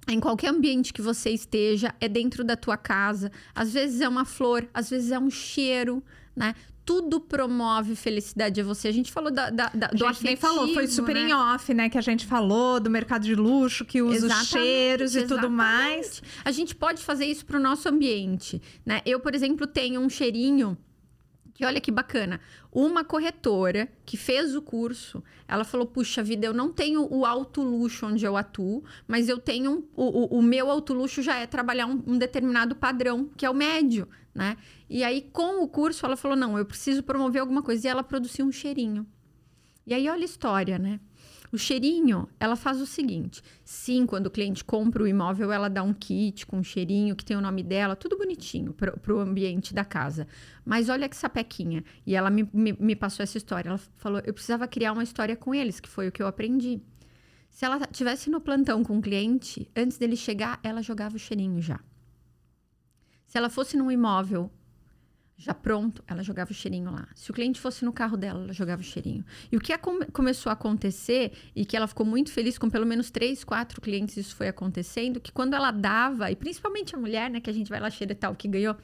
em 0.08 0.22
qualquer 0.22 0.52
ambiente 0.52 0.94
que 0.94 1.02
você 1.02 1.32
esteja, 1.32 1.94
é 2.00 2.08
dentro 2.08 2.46
da 2.46 2.56
tua 2.56 2.78
casa. 2.78 3.30
Às 3.54 3.74
vezes 3.74 4.00
é 4.00 4.08
uma 4.08 4.24
flor, 4.24 4.70
às 4.74 4.90
vezes 4.90 5.12
é 5.12 5.20
um 5.20 5.30
cheiro, 5.30 6.02
né? 6.34 6.56
Tudo 6.88 7.20
promove 7.20 7.98
felicidade 7.98 8.62
a 8.62 8.64
você. 8.64 8.88
A 8.88 8.94
gente 8.94 9.12
falou 9.12 9.30
da, 9.30 9.50
da, 9.50 9.70
da 9.74 9.88
do 9.88 10.06
a 10.06 10.14
gente 10.14 10.24
nem 10.24 10.36
falou, 10.38 10.74
foi 10.74 10.88
super 10.88 11.14
né? 11.14 11.24
em 11.24 11.34
off, 11.34 11.74
né? 11.74 11.90
Que 11.90 11.98
a 11.98 12.02
gente 12.02 12.26
falou 12.26 12.80
do 12.80 12.90
mercado 12.90 13.24
de 13.24 13.36
luxo, 13.36 13.84
que 13.84 14.02
usa 14.02 14.26
os 14.26 14.48
cheiros 14.48 15.14
e 15.14 15.20
exatamente. 15.20 15.42
tudo 15.44 15.52
mais. 15.52 16.24
A 16.46 16.52
gente 16.52 16.74
pode 16.74 17.04
fazer 17.04 17.26
isso 17.26 17.46
para 17.46 17.58
o 17.58 17.62
nosso 17.62 17.90
ambiente, 17.90 18.62
né? 18.86 19.02
Eu, 19.06 19.20
por 19.20 19.36
exemplo, 19.36 19.68
tenho 19.68 20.00
um 20.00 20.10
cheirinho 20.10 20.78
que 21.58 21.66
olha 21.66 21.82
que 21.82 21.90
bacana. 21.90 22.40
Uma 22.72 23.04
corretora 23.04 23.90
que 24.06 24.16
fez 24.16 24.56
o 24.56 24.62
curso, 24.62 25.24
ela 25.48 25.64
falou: 25.64 25.88
puxa 25.88 26.22
vida, 26.22 26.46
eu 26.46 26.54
não 26.54 26.72
tenho 26.72 27.12
o 27.12 27.26
alto 27.26 27.64
luxo 27.64 28.06
onde 28.06 28.24
eu 28.24 28.38
atuo, 28.38 28.84
mas 29.08 29.28
eu 29.28 29.40
tenho. 29.40 29.72
Um, 29.72 29.84
o, 29.96 30.38
o, 30.38 30.42
meu 30.44 30.70
alto 30.70 30.94
luxo 30.94 31.24
já 31.24 31.36
é 31.38 31.48
trabalhar 31.48 31.88
um, 31.88 32.04
um 32.06 32.16
determinado 32.16 32.76
padrão, 32.76 33.28
que 33.36 33.44
é 33.44 33.50
o 33.50 33.56
médio, 33.56 34.08
né? 34.36 34.56
E 34.88 35.04
aí, 35.04 35.28
com 35.34 35.64
o 35.64 35.68
curso, 35.68 36.06
ela 36.06 36.16
falou: 36.16 36.38
não, 36.38 36.60
eu 36.60 36.66
preciso 36.66 37.02
promover 37.02 37.42
alguma 37.42 37.64
coisa. 37.64 37.88
E 37.88 37.90
ela 37.90 38.04
produziu 38.04 38.46
um 38.46 38.52
cheirinho. 38.52 39.08
E 39.84 39.96
aí, 39.96 40.08
olha 40.08 40.22
a 40.22 40.26
história, 40.26 40.78
né? 40.78 41.00
O 41.52 41.58
cheirinho, 41.58 42.28
ela 42.40 42.56
faz 42.56 42.82
o 42.82 42.86
seguinte: 42.86 43.42
sim, 43.64 44.06
quando 44.06 44.28
o 44.28 44.32
cliente 44.32 44.64
compra 44.64 45.04
o 45.04 45.08
imóvel, 45.08 45.52
ela 45.52 45.70
dá 45.70 45.82
um 45.82 45.94
kit 45.94 46.46
com 46.46 46.58
um 46.58 46.64
cheirinho 46.64 47.16
que 47.16 47.24
tem 47.24 47.38
o 47.38 47.42
nome 47.42 47.64
dela, 47.64 47.96
tudo 47.96 48.18
bonitinho 48.18 48.74
para 48.74 49.14
o 49.14 49.20
ambiente 49.20 49.74
da 49.74 49.86
casa. 49.86 50.28
Mas 50.66 50.90
olha 50.90 51.08
que 51.08 51.16
sapequinha. 51.16 51.84
E 52.06 52.16
ela 52.16 52.30
me, 52.30 52.48
me, 52.54 52.74
me 52.74 52.96
passou 52.96 53.24
essa 53.24 53.38
história. 53.38 53.70
Ela 53.70 53.80
falou: 53.96 54.22
eu 54.26 54.34
precisava 54.34 54.68
criar 54.68 54.92
uma 54.92 55.04
história 55.04 55.36
com 55.36 55.56
eles, 55.56 55.80
que 55.80 55.90
foi 55.90 56.08
o 56.08 56.12
que 56.12 56.22
eu 56.22 56.28
aprendi. 56.28 56.82
Se 57.50 57.66
ela 57.66 57.80
tivesse 57.88 58.30
no 58.30 58.42
plantão 58.42 58.84
com 58.84 58.98
o 58.98 59.02
cliente, 59.02 59.70
antes 59.76 59.98
dele 59.98 60.16
chegar, 60.16 60.60
ela 60.62 60.82
jogava 60.82 61.16
o 61.16 61.20
cheirinho 61.20 61.62
já. 61.62 61.80
Se 63.26 63.38
ela 63.38 63.50
fosse 63.50 63.76
num 63.76 63.90
imóvel 63.90 64.52
já 65.38 65.54
pronto, 65.54 66.04
ela 66.08 66.24
jogava 66.24 66.50
o 66.50 66.54
cheirinho 66.54 66.90
lá. 66.90 67.08
Se 67.16 67.30
o 67.30 67.34
cliente 67.34 67.60
fosse 67.60 67.86
no 67.86 67.94
carro 67.94 68.18
dela, 68.18 68.44
ela 68.44 68.54
jogava 68.54 68.82
o 68.82 68.86
cheirinho. 68.86 69.24
E 69.52 69.56
o 69.56 69.60
que 69.60 69.72
a, 69.72 69.80
começou 70.12 70.50
a 70.50 70.54
acontecer, 70.54 71.32
e 71.56 71.64
que 71.64 71.78
ela 71.78 71.88
ficou 71.88 72.04
muito 72.04 72.32
feliz 72.32 72.58
com 72.58 72.68
pelo 72.70 72.88
menos 72.88 73.12
três, 73.12 73.44
quatro 73.44 73.80
clientes, 73.80 74.18
isso 74.18 74.36
foi 74.36 74.48
acontecendo, 74.48 75.22
que 75.22 75.32
quando 75.32 75.54
ela 75.54 75.70
dava, 75.70 76.32
e 76.32 76.36
principalmente 76.36 76.96
a 76.96 76.98
mulher, 76.98 77.30
né, 77.30 77.40
que 77.40 77.52
a 77.52 77.54
gente 77.54 77.70
vai 77.70 77.80
lá 77.80 77.90
cheira 77.92 78.16
tal, 78.16 78.36
que 78.36 78.48
ganhou. 78.48 78.76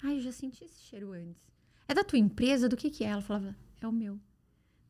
Ai, 0.00 0.16
eu 0.16 0.20
já 0.20 0.30
senti 0.30 0.64
esse 0.64 0.80
cheiro 0.80 1.12
antes. 1.12 1.42
É 1.88 1.92
da 1.92 2.04
tua 2.04 2.20
empresa? 2.20 2.68
Do 2.68 2.76
que 2.76 2.88
que 2.88 3.02
é? 3.02 3.08
Ela 3.08 3.20
falava, 3.20 3.56
é 3.80 3.86
o 3.86 3.92
meu. 3.92 4.20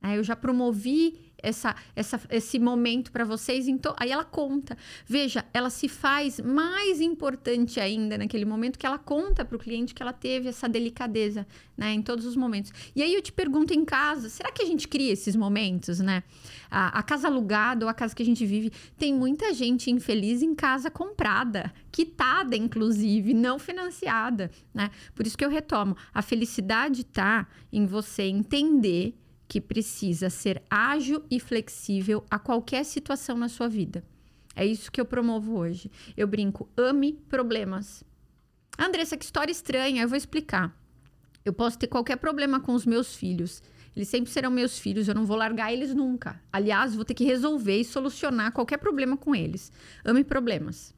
Aí 0.02 0.16
eu 0.16 0.22
já 0.22 0.36
promovi 0.36 1.29
essa, 1.42 1.74
essa, 1.94 2.20
esse 2.31 2.59
momento 2.59 3.12
para 3.12 3.24
vocês. 3.24 3.68
Então, 3.68 3.94
aí 3.98 4.11
ela 4.11 4.24
conta. 4.24 4.76
Veja, 5.07 5.44
ela 5.53 5.70
se 5.70 5.88
faz 5.88 6.40
mais 6.40 7.00
importante 7.00 7.81
ainda 7.81 8.16
naquele 8.18 8.44
momento 8.44 8.79
que 8.79 8.87
ela 8.87 8.98
conta 8.98 9.44
para 9.44 9.57
o 9.57 9.59
cliente 9.59 9.94
que 9.94 10.03
ela 10.03 10.12
teve 10.12 10.48
essa 10.48 10.68
delicadeza, 10.68 11.46
né, 11.76 11.92
em 11.92 12.03
todos 12.03 12.24
os 12.24 12.37
momentos. 12.37 12.72
E 12.94 13.03
aí 13.03 13.14
eu 13.14 13.22
te 13.22 13.33
pergunto 13.33 13.72
em 13.72 13.85
casa, 13.85 14.29
será 14.29 14.50
que 14.53 14.62
a 14.62 14.66
gente 14.66 14.87
cria 14.88 15.12
esses 15.12 15.35
momentos, 15.37 16.00
né? 16.00 16.22
A, 16.70 16.98
a 16.98 17.03
casa 17.03 17.29
alugada 17.29 17.85
ou 17.85 17.90
a 17.90 17.94
casa 17.94 18.14
que 18.14 18.22
a 18.22 18.26
gente 18.26 18.46
vive, 18.46 18.72
tem 18.96 19.12
muita 19.12 19.53
gente 19.53 19.90
infeliz 19.90 20.42
em 20.42 20.55
casa 20.55 20.90
comprada, 20.90 21.72
quitada, 21.90 22.57
inclusive, 22.57 23.35
não 23.35 23.59
financiada, 23.59 24.50
né? 24.72 24.90
Por 25.14 25.26
isso 25.26 25.37
que 25.37 25.44
eu 25.44 25.50
retomo, 25.50 25.96
a 26.12 26.22
felicidade 26.22 27.03
está 27.03 27.46
em 27.72 27.87
você 27.87 28.22
entender 28.22 29.19
que 29.50 29.60
precisa 29.60 30.30
ser 30.30 30.62
ágil 30.70 31.24
e 31.28 31.40
flexível 31.40 32.24
a 32.30 32.38
qualquer 32.38 32.84
situação 32.84 33.36
na 33.36 33.48
sua 33.48 33.68
vida. 33.68 34.04
É 34.54 34.64
isso 34.64 34.92
que 34.92 35.00
eu 35.00 35.04
promovo 35.04 35.58
hoje. 35.58 35.90
Eu 36.16 36.28
brinco, 36.28 36.68
ame 36.76 37.14
problemas. 37.28 38.04
Andressa, 38.78 39.16
que 39.16 39.24
história 39.24 39.50
estranha, 39.50 40.04
eu 40.04 40.08
vou 40.08 40.16
explicar. 40.16 40.72
Eu 41.44 41.52
posso 41.52 41.76
ter 41.76 41.88
qualquer 41.88 42.14
problema 42.18 42.60
com 42.60 42.74
os 42.74 42.86
meus 42.86 43.16
filhos. 43.16 43.60
Eles 43.96 44.06
sempre 44.06 44.30
serão 44.30 44.52
meus 44.52 44.78
filhos, 44.78 45.08
eu 45.08 45.16
não 45.16 45.26
vou 45.26 45.36
largar 45.36 45.72
eles 45.72 45.92
nunca. 45.92 46.40
Aliás, 46.52 46.94
vou 46.94 47.04
ter 47.04 47.14
que 47.14 47.24
resolver 47.24 47.80
e 47.80 47.84
solucionar 47.84 48.52
qualquer 48.52 48.76
problema 48.76 49.16
com 49.16 49.34
eles. 49.34 49.72
Ame 50.04 50.22
problemas. 50.22 50.94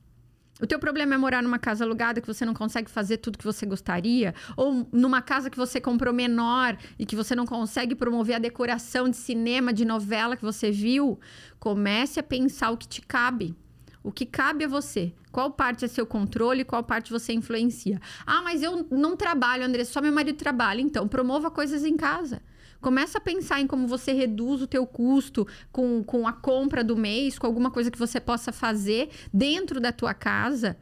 O 0.62 0.66
teu 0.66 0.78
problema 0.78 1.16
é 1.16 1.18
morar 1.18 1.42
numa 1.42 1.58
casa 1.58 1.84
alugada 1.84 2.20
que 2.20 2.26
você 2.26 2.46
não 2.46 2.54
consegue 2.54 2.88
fazer 2.88 3.16
tudo 3.16 3.36
que 3.36 3.44
você 3.44 3.66
gostaria, 3.66 4.32
ou 4.56 4.86
numa 4.92 5.20
casa 5.20 5.50
que 5.50 5.56
você 5.56 5.80
comprou 5.80 6.14
menor 6.14 6.78
e 6.96 7.04
que 7.04 7.16
você 7.16 7.34
não 7.34 7.44
consegue 7.44 7.96
promover 7.96 8.36
a 8.36 8.38
decoração 8.38 9.08
de 9.08 9.16
cinema, 9.16 9.72
de 9.72 9.84
novela 9.84 10.36
que 10.36 10.44
você 10.44 10.70
viu. 10.70 11.18
Comece 11.58 12.20
a 12.20 12.22
pensar 12.22 12.70
o 12.70 12.76
que 12.76 12.86
te 12.86 13.02
cabe. 13.02 13.56
O 14.04 14.12
que 14.12 14.24
cabe 14.24 14.64
a 14.64 14.68
você? 14.68 15.12
Qual 15.32 15.50
parte 15.50 15.84
é 15.84 15.88
seu 15.88 16.06
controle, 16.06 16.64
qual 16.64 16.84
parte 16.84 17.10
você 17.10 17.32
influencia? 17.32 18.00
Ah, 18.24 18.42
mas 18.42 18.62
eu 18.62 18.86
não 18.88 19.16
trabalho, 19.16 19.64
André, 19.64 19.82
só 19.82 20.00
meu 20.00 20.12
marido 20.12 20.36
trabalha. 20.36 20.80
Então, 20.80 21.08
promova 21.08 21.50
coisas 21.50 21.84
em 21.84 21.96
casa. 21.96 22.40
Começa 22.82 23.18
a 23.18 23.20
pensar 23.20 23.60
em 23.60 23.66
como 23.66 23.86
você 23.86 24.12
reduz 24.12 24.60
o 24.60 24.66
teu 24.66 24.84
custo 24.84 25.46
com, 25.70 26.02
com 26.02 26.26
a 26.26 26.32
compra 26.32 26.82
do 26.82 26.96
mês, 26.96 27.38
com 27.38 27.46
alguma 27.46 27.70
coisa 27.70 27.92
que 27.92 27.98
você 27.98 28.20
possa 28.20 28.52
fazer 28.52 29.08
dentro 29.32 29.80
da 29.80 29.92
tua 29.92 30.12
casa. 30.12 30.76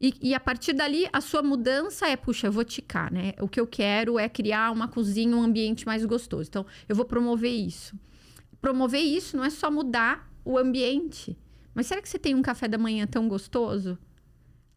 E, 0.00 0.12
e, 0.20 0.34
a 0.34 0.40
partir 0.40 0.72
dali, 0.72 1.08
a 1.12 1.20
sua 1.20 1.40
mudança 1.40 2.08
é, 2.08 2.16
puxa, 2.16 2.48
eu 2.48 2.52
vou 2.52 2.64
ticar, 2.64 3.12
né? 3.12 3.34
O 3.40 3.46
que 3.46 3.60
eu 3.60 3.68
quero 3.68 4.18
é 4.18 4.28
criar 4.28 4.72
uma 4.72 4.88
cozinha, 4.88 5.36
um 5.36 5.42
ambiente 5.44 5.86
mais 5.86 6.04
gostoso. 6.04 6.48
Então, 6.48 6.66
eu 6.88 6.96
vou 6.96 7.04
promover 7.04 7.52
isso. 7.52 7.96
Promover 8.60 9.00
isso 9.00 9.36
não 9.36 9.44
é 9.44 9.50
só 9.50 9.70
mudar 9.70 10.28
o 10.44 10.58
ambiente. 10.58 11.38
Mas 11.72 11.86
será 11.86 12.02
que 12.02 12.08
você 12.08 12.18
tem 12.18 12.34
um 12.34 12.42
café 12.42 12.66
da 12.66 12.76
manhã 12.76 13.06
tão 13.06 13.28
gostoso? 13.28 13.96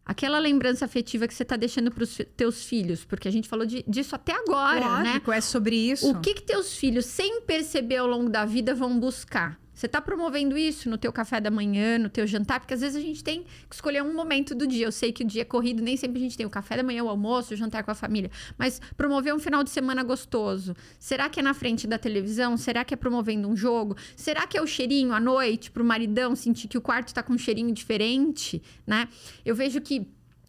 Aquela 0.06 0.38
lembrança 0.38 0.84
afetiva 0.84 1.26
que 1.26 1.34
você 1.34 1.42
está 1.42 1.56
deixando 1.56 1.90
para 1.90 2.04
os 2.04 2.20
teus 2.36 2.64
filhos, 2.64 3.04
porque 3.04 3.26
a 3.26 3.30
gente 3.32 3.48
falou 3.48 3.66
de, 3.66 3.84
disso 3.88 4.14
até 4.14 4.32
agora, 4.32 5.02
né? 5.02 5.10
Lógico, 5.14 5.30
né? 5.32 5.36
é 5.38 5.40
sobre 5.40 5.74
isso. 5.74 6.08
O 6.08 6.20
que, 6.20 6.34
que 6.34 6.42
teus 6.42 6.76
filhos, 6.76 7.06
sem 7.06 7.40
perceber 7.40 7.96
ao 7.96 8.06
longo 8.06 8.30
da 8.30 8.44
vida, 8.44 8.72
vão 8.72 9.00
buscar? 9.00 9.58
Você 9.76 9.84
está 9.84 10.00
promovendo 10.00 10.56
isso 10.56 10.88
no 10.88 10.96
teu 10.96 11.12
café 11.12 11.38
da 11.38 11.50
manhã, 11.50 11.98
no 11.98 12.08
teu 12.08 12.26
jantar? 12.26 12.60
Porque 12.60 12.72
às 12.72 12.80
vezes 12.80 12.96
a 12.96 13.00
gente 13.00 13.22
tem 13.22 13.42
que 13.68 13.74
escolher 13.74 14.02
um 14.02 14.14
momento 14.14 14.54
do 14.54 14.66
dia. 14.66 14.86
Eu 14.86 14.90
sei 14.90 15.12
que 15.12 15.22
o 15.22 15.26
dia 15.26 15.42
é 15.42 15.44
corrido, 15.44 15.82
nem 15.82 15.98
sempre 15.98 16.18
a 16.18 16.22
gente 16.22 16.34
tem 16.34 16.46
o 16.46 16.50
café 16.50 16.78
da 16.78 16.82
manhã, 16.82 17.04
o 17.04 17.10
almoço, 17.10 17.52
o 17.52 17.56
jantar 17.56 17.84
com 17.84 17.90
a 17.90 17.94
família. 17.94 18.30
Mas 18.56 18.80
promover 18.96 19.34
um 19.34 19.38
final 19.38 19.62
de 19.62 19.68
semana 19.68 20.02
gostoso. 20.02 20.74
Será 20.98 21.28
que 21.28 21.40
é 21.40 21.42
na 21.42 21.52
frente 21.52 21.86
da 21.86 21.98
televisão? 21.98 22.56
Será 22.56 22.86
que 22.86 22.94
é 22.94 22.96
promovendo 22.96 23.48
um 23.48 23.54
jogo? 23.54 23.94
Será 24.16 24.46
que 24.46 24.56
é 24.56 24.62
o 24.62 24.66
cheirinho 24.66 25.12
à 25.12 25.20
noite 25.20 25.70
para 25.70 25.82
o 25.82 25.86
maridão 25.86 26.34
sentir 26.34 26.68
que 26.68 26.78
o 26.78 26.80
quarto 26.80 27.08
está 27.08 27.22
com 27.22 27.34
um 27.34 27.38
cheirinho 27.38 27.70
diferente, 27.70 28.62
né? 28.86 29.08
Eu 29.44 29.54
vejo 29.54 29.82
que 29.82 30.08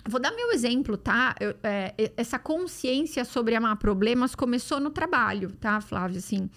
Vou 0.09 0.21
dar 0.21 0.31
meu 0.31 0.53
exemplo, 0.53 0.95
tá? 0.95 1.35
Eu, 1.37 1.53
é, 1.61 2.13
essa 2.15 2.39
consciência 2.39 3.25
sobre 3.25 3.55
amar 3.55 3.75
problemas 3.75 4.35
começou 4.35 4.79
no 4.79 4.89
trabalho, 4.89 5.51
tá, 5.59 5.81
Flávio? 5.81 6.19
Assim, 6.19 6.49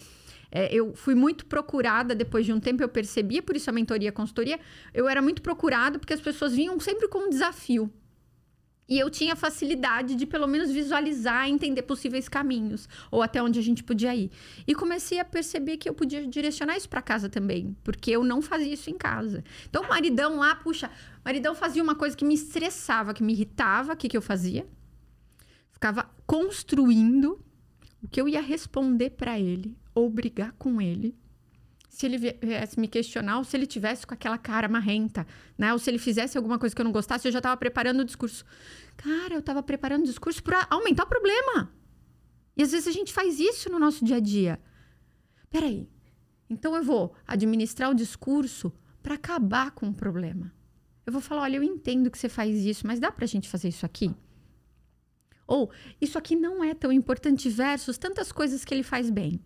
é, 0.50 0.72
eu 0.74 0.94
fui 0.94 1.14
muito 1.14 1.46
procurada 1.46 2.14
depois 2.14 2.44
de 2.44 2.52
um 2.52 2.60
tempo, 2.60 2.82
eu 2.82 2.88
percebia, 2.88 3.42
por 3.42 3.56
isso 3.56 3.70
a 3.70 3.72
mentoria, 3.72 4.10
a 4.10 4.12
consultoria, 4.12 4.58
eu 4.92 5.08
era 5.08 5.22
muito 5.22 5.42
procurada 5.42 5.98
porque 5.98 6.12
as 6.12 6.20
pessoas 6.20 6.54
vinham 6.54 6.78
sempre 6.80 7.08
com 7.08 7.26
um 7.26 7.30
desafio. 7.30 7.90
E 8.88 8.98
eu 8.98 9.08
tinha 9.08 9.36
facilidade 9.36 10.16
de 10.16 10.26
pelo 10.26 10.48
menos 10.48 10.72
visualizar 10.72 11.48
entender 11.48 11.82
possíveis 11.82 12.28
caminhos, 12.28 12.88
ou 13.08 13.22
até 13.22 13.40
onde 13.40 13.56
a 13.56 13.62
gente 13.62 13.84
podia 13.84 14.12
ir. 14.16 14.32
E 14.66 14.74
comecei 14.74 15.20
a 15.20 15.24
perceber 15.24 15.76
que 15.76 15.88
eu 15.88 15.94
podia 15.94 16.26
direcionar 16.26 16.76
isso 16.76 16.88
para 16.88 17.00
casa 17.00 17.28
também, 17.28 17.76
porque 17.84 18.10
eu 18.10 18.24
não 18.24 18.42
fazia 18.42 18.74
isso 18.74 18.90
em 18.90 18.98
casa. 18.98 19.44
Então, 19.68 19.84
o 19.84 19.88
maridão 19.88 20.38
lá, 20.38 20.56
puxa, 20.56 20.88
o 20.88 21.20
maridão 21.24 21.54
fazia 21.54 21.80
uma 21.80 21.94
coisa 21.94 22.16
que 22.16 22.24
me 22.24 22.34
estressava, 22.34 23.14
que 23.14 23.22
me 23.22 23.32
irritava, 23.32 23.92
o 23.92 23.96
que, 23.96 24.08
que 24.08 24.16
eu 24.16 24.22
fazia? 24.22 24.66
Ficava 25.70 26.10
construindo 26.26 27.40
o 28.02 28.08
que 28.08 28.20
eu 28.20 28.28
ia 28.28 28.42
responder 28.42 29.10
para 29.10 29.38
ele 29.38 29.78
ou 30.00 30.10
brigar 30.10 30.52
com 30.58 30.80
ele 30.80 31.16
se 31.90 32.06
ele 32.06 32.16
viesse 32.18 32.78
me 32.78 32.86
questionar 32.86 33.38
ou 33.38 33.44
se 33.44 33.56
ele 33.56 33.66
tivesse 33.66 34.06
com 34.06 34.14
aquela 34.14 34.38
cara 34.38 34.68
marrenta, 34.68 35.26
né? 35.58 35.72
Ou 35.72 35.78
se 35.78 35.90
ele 35.90 35.98
fizesse 35.98 36.38
alguma 36.38 36.58
coisa 36.58 36.74
que 36.74 36.80
eu 36.80 36.84
não 36.84 36.92
gostasse, 36.92 37.26
eu 37.26 37.32
já 37.32 37.40
estava 37.40 37.56
preparando 37.56 38.00
o 38.00 38.04
discurso. 38.04 38.44
Cara, 38.96 39.34
eu 39.34 39.40
estava 39.40 39.60
preparando 39.62 40.02
o 40.02 40.06
discurso 40.06 40.42
para 40.42 40.66
aumentar 40.70 41.02
o 41.02 41.08
problema. 41.08 41.74
E 42.56 42.62
às 42.62 42.70
vezes 42.70 42.86
a 42.86 42.92
gente 42.92 43.12
faz 43.12 43.40
isso 43.40 43.68
no 43.68 43.78
nosso 43.78 44.04
dia 44.04 44.16
a 44.16 44.20
dia. 44.20 44.60
Peraí, 45.50 45.88
então 46.48 46.76
eu 46.76 46.82
vou 46.82 47.12
administrar 47.26 47.90
o 47.90 47.94
discurso 47.94 48.72
para 49.02 49.16
acabar 49.16 49.72
com 49.72 49.88
o 49.88 49.94
problema. 49.94 50.52
Eu 51.04 51.12
vou 51.12 51.20
falar, 51.20 51.42
olha, 51.42 51.56
eu 51.56 51.62
entendo 51.62 52.10
que 52.10 52.18
você 52.18 52.28
faz 52.28 52.64
isso, 52.64 52.86
mas 52.86 53.00
dá 53.00 53.10
para 53.10 53.24
a 53.24 53.28
gente 53.28 53.48
fazer 53.48 53.68
isso 53.68 53.84
aqui? 53.84 54.14
Ou, 55.46 55.70
isso 56.00 56.16
aqui 56.16 56.36
não 56.36 56.62
é 56.62 56.72
tão 56.72 56.92
importante 56.92 57.48
versus 57.50 57.98
tantas 57.98 58.30
coisas 58.30 58.64
que 58.64 58.72
ele 58.72 58.84
faz 58.84 59.10
bem. 59.10 59.40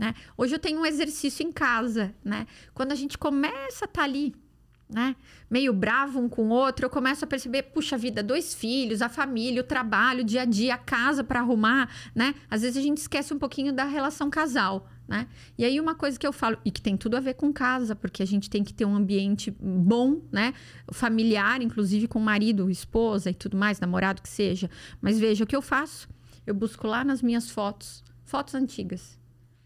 Né? 0.00 0.14
Hoje 0.34 0.54
eu 0.54 0.58
tenho 0.58 0.80
um 0.80 0.86
exercício 0.86 1.46
em 1.46 1.52
casa, 1.52 2.14
né? 2.24 2.46
Quando 2.72 2.90
a 2.90 2.94
gente 2.94 3.18
começa 3.18 3.84
a 3.84 3.86
estar 3.86 3.88
tá 3.88 4.02
ali 4.02 4.34
né? 4.92 5.14
Meio 5.48 5.72
bravo 5.72 6.18
um 6.18 6.28
com 6.28 6.48
o 6.48 6.50
outro, 6.50 6.84
eu 6.84 6.90
começo 6.90 7.24
a 7.24 7.28
perceber, 7.28 7.62
puxa 7.62 7.96
vida, 7.96 8.22
dois 8.22 8.52
filhos, 8.52 9.00
a 9.02 9.08
família, 9.08 9.60
o 9.60 9.64
trabalho, 9.64 10.22
o 10.22 10.24
dia 10.24 10.42
a 10.42 10.44
dia, 10.44 10.74
a 10.74 10.78
casa 10.78 11.22
para 11.22 11.38
arrumar, 11.38 11.88
né? 12.12 12.34
Às 12.50 12.62
vezes 12.62 12.76
a 12.76 12.80
gente 12.80 12.98
esquece 12.98 13.32
um 13.32 13.38
pouquinho 13.38 13.72
da 13.72 13.84
relação 13.84 14.28
casal, 14.28 14.88
né? 15.06 15.28
E 15.56 15.64
aí 15.64 15.78
uma 15.78 15.94
coisa 15.94 16.18
que 16.18 16.26
eu 16.26 16.32
falo, 16.32 16.58
e 16.64 16.72
que 16.72 16.82
tem 16.82 16.96
tudo 16.96 17.16
a 17.16 17.20
ver 17.20 17.34
com 17.34 17.52
casa, 17.52 17.94
porque 17.94 18.20
a 18.20 18.26
gente 18.26 18.50
tem 18.50 18.64
que 18.64 18.74
ter 18.74 18.84
um 18.84 18.96
ambiente 18.96 19.50
bom, 19.60 20.22
né? 20.32 20.54
Familiar, 20.92 21.62
inclusive 21.62 22.08
com 22.08 22.18
marido, 22.18 22.68
esposa 22.68 23.30
e 23.30 23.34
tudo 23.34 23.56
mais, 23.56 23.78
namorado 23.78 24.20
que 24.20 24.28
seja. 24.28 24.68
Mas 25.00 25.20
veja 25.20 25.44
o 25.44 25.46
que 25.46 25.54
eu 25.54 25.62
faço. 25.62 26.08
Eu 26.44 26.54
busco 26.54 26.86
lá 26.88 27.04
nas 27.04 27.22
minhas 27.22 27.48
fotos, 27.48 28.02
fotos 28.24 28.56
antigas, 28.56 29.19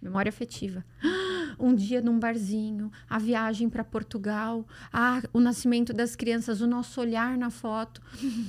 memória 0.04 0.28
afetiva. 0.28 0.84
Um 1.56 1.72
dia 1.72 2.02
num 2.02 2.18
barzinho, 2.18 2.90
a 3.08 3.16
viagem 3.16 3.70
para 3.70 3.84
Portugal, 3.84 4.66
ah, 4.92 5.22
o 5.32 5.38
nascimento 5.38 5.92
das 5.92 6.16
crianças, 6.16 6.60
o 6.60 6.66
nosso 6.66 7.00
olhar 7.00 7.38
na 7.38 7.48
foto. 7.48 8.02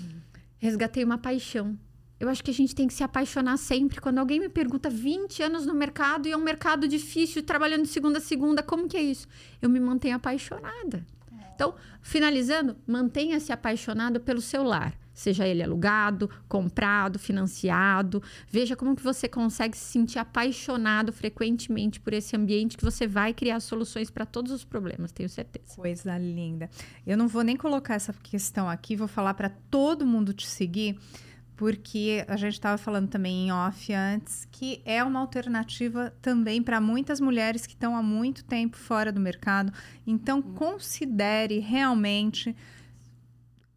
Resgatei 0.58 1.04
uma 1.04 1.20
paixão. 1.20 1.78
Eu 2.20 2.28
acho 2.30 2.44
que 2.44 2.50
a 2.50 2.54
gente 2.54 2.74
tem 2.74 2.88
que 2.88 2.96
se 2.96 3.04
apaixonar 3.04 3.58
sempre. 3.58 4.02
Quando 4.02 4.18
alguém 4.18 4.40
me 4.40 4.50
pergunta 4.50 4.90
20 4.90 5.44
anos 5.44 5.68
no 5.68 5.76
mercado 5.76 6.28
e 6.28 6.32
é 6.32 6.38
um 6.38 6.42
mercado 6.42 6.88
difícil, 6.88 7.44
trabalhando 7.44 7.84
de 7.84 7.90
segunda 7.90 8.18
a 8.18 8.22
segunda, 8.22 8.64
como 8.64 8.88
que 8.88 8.98
é 8.98 9.04
isso? 9.04 9.28
Eu 9.62 9.70
me 9.70 9.80
mantenho 9.80 10.16
apaixonada. 10.16 11.06
Então, 11.54 11.76
finalizando, 12.02 12.76
mantenha-se 12.88 13.52
apaixonado 13.52 14.20
pelo 14.20 14.42
seu 14.42 14.64
lar 14.64 14.98
seja 15.16 15.48
ele 15.48 15.64
alugado, 15.64 16.30
comprado, 16.48 17.18
financiado. 17.18 18.22
Veja 18.48 18.76
como 18.76 18.96
que 18.96 19.02
você 19.02 19.28
consegue 19.28 19.76
se 19.76 19.86
sentir 19.86 20.20
apaixonado 20.20 21.12
frequentemente 21.12 22.00
por 22.00 22.14
esse 22.14 22.36
ambiente 22.36 22.78
que 22.78 22.84
você 22.84 23.08
vai 23.08 23.34
criar 23.34 23.60
soluções 23.62 24.12
para 24.12 24.26
todos 24.26 24.52
os 24.52 24.66
problemas, 24.66 25.12
tenho 25.12 25.30
certeza. 25.30 25.76
Coisa 25.76 26.18
linda. 26.18 26.70
Eu 27.08 27.18
não 27.18 27.28
vou 27.28 27.42
nem 27.42 27.56
colocar 27.56 27.96
essa 27.96 28.14
questão 28.14 28.70
aqui, 28.70 28.96
vou 28.96 29.08
falar 29.08 29.34
para 29.34 29.50
todo 29.50 30.06
mundo 30.06 30.34
te 30.34 30.46
seguir, 30.46 31.00
porque 31.56 32.26
a 32.28 32.36
gente 32.36 32.54
estava 32.54 32.78
falando 32.78 33.08
também 33.08 33.48
em 33.48 33.52
off 33.52 33.94
antes 33.94 34.46
que 34.52 34.82
é 34.84 35.02
uma 35.04 35.22
alternativa 35.22 36.14
também 36.22 36.62
para 36.62 36.82
muitas 36.82 37.22
mulheres 37.22 37.66
que 37.66 37.74
estão 37.74 37.96
há 37.96 38.04
muito 38.04 38.44
tempo 38.44 38.76
fora 38.76 39.12
do 39.12 39.20
mercado. 39.20 39.72
Então, 40.06 40.42
considere 40.42 41.60
realmente 41.60 42.56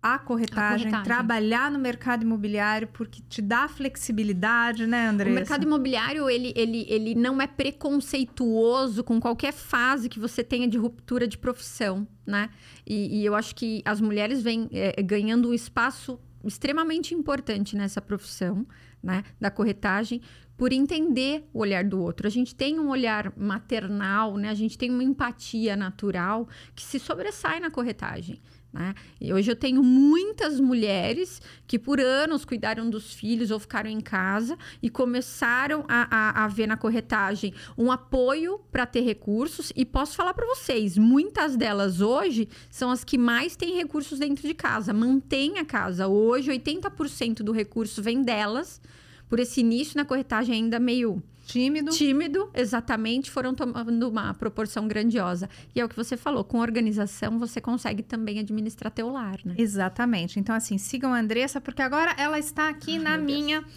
a 0.03 0.19
corretagem, 0.19 0.89
a 0.89 0.91
corretagem, 0.91 1.05
trabalhar 1.05 1.71
no 1.71 1.79
mercado 1.79 2.23
imobiliário, 2.23 2.89
porque 2.89 3.21
te 3.29 3.43
dá 3.43 3.67
flexibilidade, 3.67 4.87
né, 4.87 5.09
André? 5.09 5.31
O 5.31 5.35
mercado 5.35 5.65
imobiliário, 5.65 6.31
ele, 6.31 6.53
ele, 6.55 6.87
ele 6.89 7.15
não 7.15 7.43
é 7.43 7.47
preconceituoso 7.47 9.03
com 9.03 9.21
qualquer 9.21 9.53
fase 9.53 10.09
que 10.09 10.21
você 10.21 10.45
tenha 10.45 10.69
de 10.69 10.79
ruptura 10.79 11.27
de 11.27 11.37
profissão, 11.37 12.07
né? 12.25 12.51
E, 12.87 13.21
e 13.21 13.25
eu 13.25 13.35
acho 13.35 13.55
que 13.55 13.83
as 13.85 14.01
mulheres 14.01 14.43
vêm 14.43 14.69
é, 14.73 15.03
ganhando 15.03 15.51
um 15.51 15.55
espaço 15.55 16.19
extremamente 16.45 17.15
importante 17.15 17.77
nessa 17.77 18.01
profissão, 18.01 18.67
né, 19.03 19.25
da 19.41 19.51
corretagem, 19.51 20.21
por 20.57 20.73
entender 20.73 21.49
o 21.53 21.61
olhar 21.61 21.85
do 21.85 22.01
outro. 22.01 22.27
A 22.27 22.31
gente 22.31 22.55
tem 22.55 22.81
um 22.81 22.89
olhar 22.89 23.33
maternal, 23.37 24.37
né? 24.37 24.49
A 24.49 24.55
gente 24.55 24.77
tem 24.77 24.91
uma 24.91 25.05
empatia 25.05 25.77
natural 25.77 26.49
que 26.75 26.83
se 26.83 26.99
sobressai 26.99 27.61
na 27.61 27.71
corretagem. 27.71 28.41
Né? 28.73 28.95
E 29.19 29.33
hoje 29.33 29.51
eu 29.51 29.57
tenho 29.57 29.83
muitas 29.83 30.61
mulheres 30.61 31.41
que 31.67 31.79
por 31.79 31.99
anos 32.01 32.45
cuidaram 32.45 32.89
dos 32.91 33.15
filhos 33.15 33.51
ou 33.51 33.59
ficaram 33.59 33.89
em 33.89 34.01
casa 34.01 34.59
e 34.83 34.91
começaram 34.91 35.85
a, 35.89 36.07
a, 36.11 36.45
a 36.45 36.49
ver 36.49 36.67
na 36.67 36.77
corretagem 36.77 37.55
um 37.79 37.91
apoio 37.91 38.61
para 38.71 38.85
ter 38.85 39.01
recursos. 39.01 39.73
E 39.75 39.87
posso 39.87 40.17
falar 40.17 40.35
para 40.35 40.47
vocês, 40.47 40.99
muitas 40.99 41.57
delas 41.57 42.01
hoje 42.01 42.49
são 42.71 42.91
as 42.91 43.05
que 43.05 43.17
mais 43.17 43.57
têm 43.57 43.77
recursos 43.77 44.19
dentro 44.19 44.47
de 44.47 44.55
casa, 44.55 44.93
mantém 44.93 45.59
a 45.59 45.65
casa. 45.65 46.07
Hoje, 46.07 46.51
80% 46.51 47.37
do 47.37 47.53
recurso 47.53 48.03
vem 48.03 48.23
delas, 48.23 48.81
por 49.29 49.41
esse 49.41 49.61
início 49.61 49.97
na 49.97 50.05
corretagem 50.05 50.55
ainda 50.55 50.79
meio 50.79 51.23
Tímido. 51.49 51.91
Tímido, 51.93 52.51
exatamente, 52.53 53.31
foram 53.31 53.55
tomando 53.55 54.07
uma 54.07 54.35
proporção 54.35 54.87
grandiosa. 54.87 55.49
E 55.75 55.81
é 55.81 55.85
o 55.85 55.89
que 55.89 55.97
você 55.97 56.15
falou, 56.15 56.45
com 56.45 56.59
organização 56.59 57.39
você 57.39 57.59
consegue 57.59 58.03
também 58.03 58.39
administrar 58.39 58.93
teu 58.93 59.09
lar, 59.09 59.39
né? 59.47 59.55
Exatamente. 59.57 60.39
Então, 60.39 60.55
assim, 60.55 60.77
sigam 60.77 61.15
a 61.15 61.19
Andressa, 61.19 61.59
porque 61.59 61.81
agora 61.81 62.15
ela 62.19 62.39
está 62.39 62.69
aqui 62.69 62.99
Ai, 62.99 62.99
na 62.99 63.17
minha. 63.17 63.63
Deus. 63.63 63.75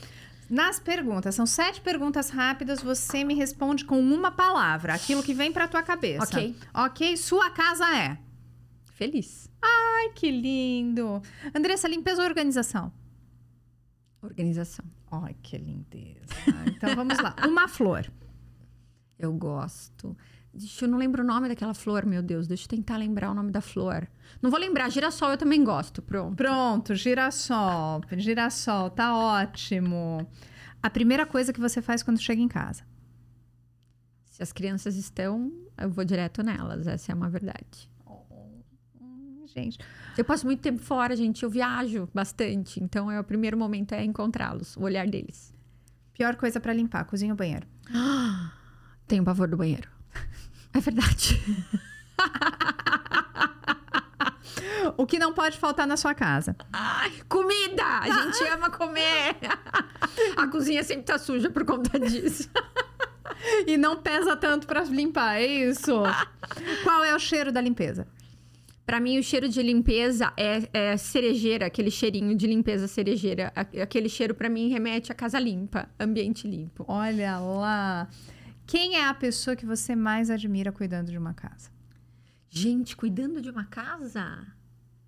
Nas 0.49 0.81
perguntas, 0.81 1.33
são 1.33 1.45
sete 1.45 1.79
perguntas 1.79 2.29
rápidas, 2.29 2.83
você 2.83 3.23
me 3.23 3.33
responde 3.35 3.85
com 3.85 4.01
uma 4.01 4.31
palavra, 4.31 4.93
aquilo 4.93 5.23
que 5.23 5.33
vem 5.33 5.49
para 5.49 5.65
tua 5.65 5.81
cabeça. 5.81 6.25
Ok. 6.25 6.55
Ok? 6.73 7.15
Sua 7.15 7.49
casa 7.51 7.85
é? 7.95 8.17
Feliz. 8.95 9.49
Ai, 9.61 10.09
que 10.13 10.29
lindo. 10.29 11.21
Andressa, 11.55 11.87
limpeza 11.87 12.21
ou 12.21 12.27
organização? 12.27 12.91
Organização. 14.21 14.83
Ai, 15.11 15.35
que 15.41 15.57
lindeza. 15.57 16.25
Então 16.65 16.95
vamos 16.95 17.17
lá. 17.19 17.35
Uma 17.45 17.67
flor. 17.67 18.09
Eu 19.19 19.33
gosto. 19.33 20.17
Deixa 20.53 20.85
eu 20.85 20.89
não 20.89 20.97
lembro 20.97 21.21
o 21.21 21.25
nome 21.25 21.49
daquela 21.49 21.73
flor, 21.73 22.05
meu 22.05 22.23
Deus. 22.23 22.47
Deixa 22.47 22.63
eu 22.63 22.69
tentar 22.69 22.97
lembrar 22.97 23.29
o 23.29 23.33
nome 23.33 23.51
da 23.51 23.61
flor. 23.61 24.07
Não 24.41 24.49
vou 24.49 24.59
lembrar. 24.59 24.89
Girassol 24.89 25.31
eu 25.31 25.37
também 25.37 25.63
gosto. 25.63 26.01
Pronto. 26.01 26.35
Pronto, 26.35 26.95
girassol. 26.95 28.01
Girassol, 28.17 28.89
tá 28.89 29.15
ótimo. 29.15 30.25
A 30.81 30.89
primeira 30.89 31.25
coisa 31.25 31.53
que 31.53 31.59
você 31.59 31.81
faz 31.81 32.01
quando 32.01 32.19
chega 32.19 32.41
em 32.41 32.47
casa? 32.47 32.83
Se 34.25 34.41
as 34.41 34.51
crianças 34.51 34.95
estão, 34.95 35.51
eu 35.77 35.89
vou 35.89 36.05
direto 36.05 36.41
nelas. 36.41 36.87
Essa 36.87 37.11
é 37.11 37.15
uma 37.15 37.29
verdade 37.29 37.90
gente. 39.53 39.77
Eu 40.17 40.25
passo 40.25 40.45
muito 40.45 40.61
tempo 40.61 40.81
fora, 40.81 41.15
gente. 41.15 41.43
Eu 41.43 41.49
viajo 41.49 42.09
bastante. 42.13 42.83
Então, 42.83 43.11
é 43.11 43.19
o 43.19 43.23
primeiro 43.23 43.57
momento 43.57 43.93
é 43.93 44.03
encontrá-los, 44.03 44.75
o 44.77 44.81
olhar 44.81 45.07
deles. 45.07 45.53
Pior 46.13 46.35
coisa 46.35 46.59
para 46.59 46.73
limpar, 46.73 47.05
cozinha 47.05 47.33
ou 47.33 47.37
banheiro? 47.37 47.67
Tenho 49.07 49.23
pavor 49.23 49.47
do 49.47 49.57
banheiro. 49.57 49.89
É 50.73 50.79
verdade. 50.79 51.35
o 54.95 55.05
que 55.05 55.19
não 55.19 55.33
pode 55.33 55.57
faltar 55.57 55.85
na 55.85 55.97
sua 55.97 56.13
casa? 56.13 56.55
Ai, 56.71 57.11
comida! 57.27 57.83
A 57.83 58.09
gente 58.09 58.41
ama 58.45 58.69
comer. 58.69 59.35
A 60.37 60.47
cozinha 60.47 60.81
sempre 60.81 61.03
tá 61.03 61.17
suja 61.17 61.49
por 61.49 61.65
conta 61.65 61.99
disso. 61.99 62.49
e 63.67 63.77
não 63.77 63.97
pesa 63.97 64.35
tanto 64.35 64.67
para 64.67 64.83
limpar, 64.83 65.41
é 65.41 65.45
isso? 65.45 66.03
Qual 66.83 67.03
é 67.03 67.15
o 67.15 67.19
cheiro 67.19 67.51
da 67.51 67.61
limpeza? 67.61 68.07
Para 68.91 68.99
mim, 68.99 69.17
o 69.17 69.23
cheiro 69.23 69.47
de 69.47 69.63
limpeza 69.63 70.33
é, 70.35 70.67
é, 70.73 70.97
cerejeira, 70.97 71.67
aquele 71.67 71.89
cheirinho 71.89 72.35
de 72.35 72.45
limpeza 72.45 72.89
cerejeira. 72.89 73.53
Aquele 73.81 74.09
cheiro, 74.09 74.35
para 74.35 74.49
mim, 74.49 74.67
remete 74.67 75.13
a 75.13 75.15
casa 75.15 75.39
limpa, 75.39 75.87
ambiente 75.97 76.45
limpo. 76.45 76.83
Olha 76.89 77.39
lá. 77.39 78.09
Quem 78.67 78.97
é 78.97 79.07
a 79.07 79.13
pessoa 79.13 79.55
que 79.55 79.65
você 79.65 79.95
mais 79.95 80.29
admira 80.29 80.73
cuidando 80.73 81.09
de 81.09 81.17
uma 81.17 81.33
casa? 81.33 81.69
Gente, 82.49 82.97
cuidando 82.97 83.41
de 83.41 83.49
uma 83.49 83.63
casa? 83.63 84.45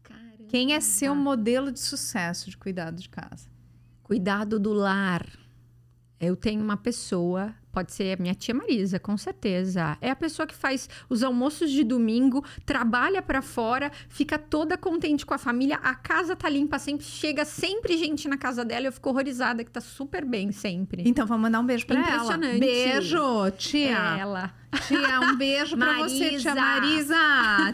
Caramba. 0.02 0.46
Quem 0.48 0.74
é 0.74 0.80
seu 0.80 1.14
modelo 1.14 1.70
de 1.70 1.82
sucesso 1.82 2.50
de 2.50 2.56
cuidado 2.56 3.02
de 3.02 3.10
casa? 3.10 3.50
Cuidado 4.02 4.62
do 4.62 4.72
lar. 4.72 5.28
Eu 6.22 6.38
tenho 6.38 6.64
uma 6.64 6.78
pessoa 6.78 7.54
Pode 7.74 7.92
ser 7.92 8.20
minha 8.20 8.36
tia 8.36 8.54
Marisa, 8.54 9.00
com 9.00 9.18
certeza. 9.18 9.98
É 10.00 10.12
a 10.12 10.16
pessoa 10.16 10.46
que 10.46 10.54
faz 10.54 10.88
os 11.10 11.24
almoços 11.24 11.72
de 11.72 11.84
domingo, 11.84 12.46
trabalha 12.68 13.20
para 13.20 13.42
fora, 13.42 13.92
fica 14.08 14.38
toda 14.38 14.78
contente 14.78 15.26
com 15.26 15.34
a 15.34 15.40
família, 15.40 15.80
a 15.82 15.96
casa 15.96 16.36
tá 16.36 16.48
limpa 16.48 16.78
sempre, 16.78 17.04
chega 17.04 17.44
sempre 17.44 17.98
gente 17.98 18.28
na 18.28 18.38
casa 18.38 18.64
dela, 18.64 18.86
eu 18.86 18.92
fico 18.92 19.10
horrorizada 19.10 19.64
que 19.64 19.72
tá 19.72 19.82
super 19.82 20.24
bem 20.24 20.52
sempre. 20.52 21.02
Então 21.04 21.26
vamos 21.26 21.42
mandar 21.42 21.62
um 21.62 21.66
beijo 21.66 21.88
para 21.88 22.00
ela. 22.00 22.14
Impressionante. 22.14 22.60
Beijo, 22.60 23.52
tia. 23.58 24.18
É 24.18 24.20
ela. 24.20 24.54
Tia, 24.88 25.20
um 25.22 25.36
beijo 25.36 25.76
para 25.76 25.98
você, 25.98 26.38
tia 26.38 26.54
Marisa. 26.54 27.16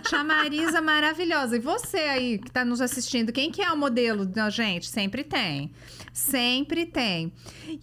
Tia 0.08 0.24
Marisa 0.24 0.82
maravilhosa. 0.82 1.58
E 1.58 1.60
você 1.60 1.98
aí 1.98 2.38
que 2.38 2.50
tá 2.50 2.64
nos 2.64 2.80
assistindo, 2.80 3.34
quem 3.34 3.52
que 3.52 3.62
é 3.62 3.70
o 3.70 3.78
modelo 3.78 4.26
da 4.26 4.50
gente? 4.50 4.88
Sempre 4.88 5.26
tem. 5.26 5.74
Sempre 6.14 6.86
tem. 6.86 7.34